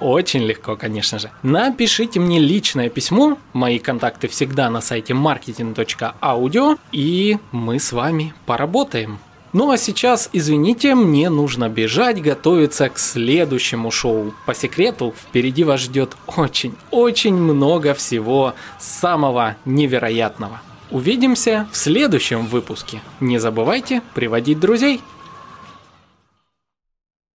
Очень 0.00 0.42
легко, 0.42 0.76
конечно 0.76 1.18
же. 1.18 1.30
Напишите 1.42 2.20
мне 2.20 2.38
личное 2.38 2.90
письмо, 2.90 3.38
мои 3.54 3.78
контакты 3.78 4.28
всегда 4.28 4.68
на 4.68 4.82
сайте 4.82 5.14
marketing.audio, 5.14 6.78
и 6.92 7.38
мы 7.50 7.80
с 7.80 7.92
вами 7.92 8.34
поработаем. 8.44 9.18
Ну 9.54 9.70
а 9.70 9.76
сейчас, 9.76 10.30
извините, 10.32 10.96
мне 10.96 11.30
нужно 11.30 11.68
бежать, 11.68 12.20
готовиться 12.20 12.88
к 12.88 12.98
следующему 12.98 13.92
шоу. 13.92 14.34
По 14.46 14.54
секрету, 14.54 15.14
впереди 15.16 15.62
вас 15.62 15.82
ждет 15.82 16.16
очень-очень 16.26 17.36
много 17.36 17.94
всего 17.94 18.54
самого 18.80 19.54
невероятного. 19.64 20.60
Увидимся 20.90 21.68
в 21.70 21.76
следующем 21.76 22.46
выпуске. 22.46 23.00
Не 23.20 23.38
забывайте 23.38 24.02
приводить 24.12 24.58
друзей. 24.58 25.00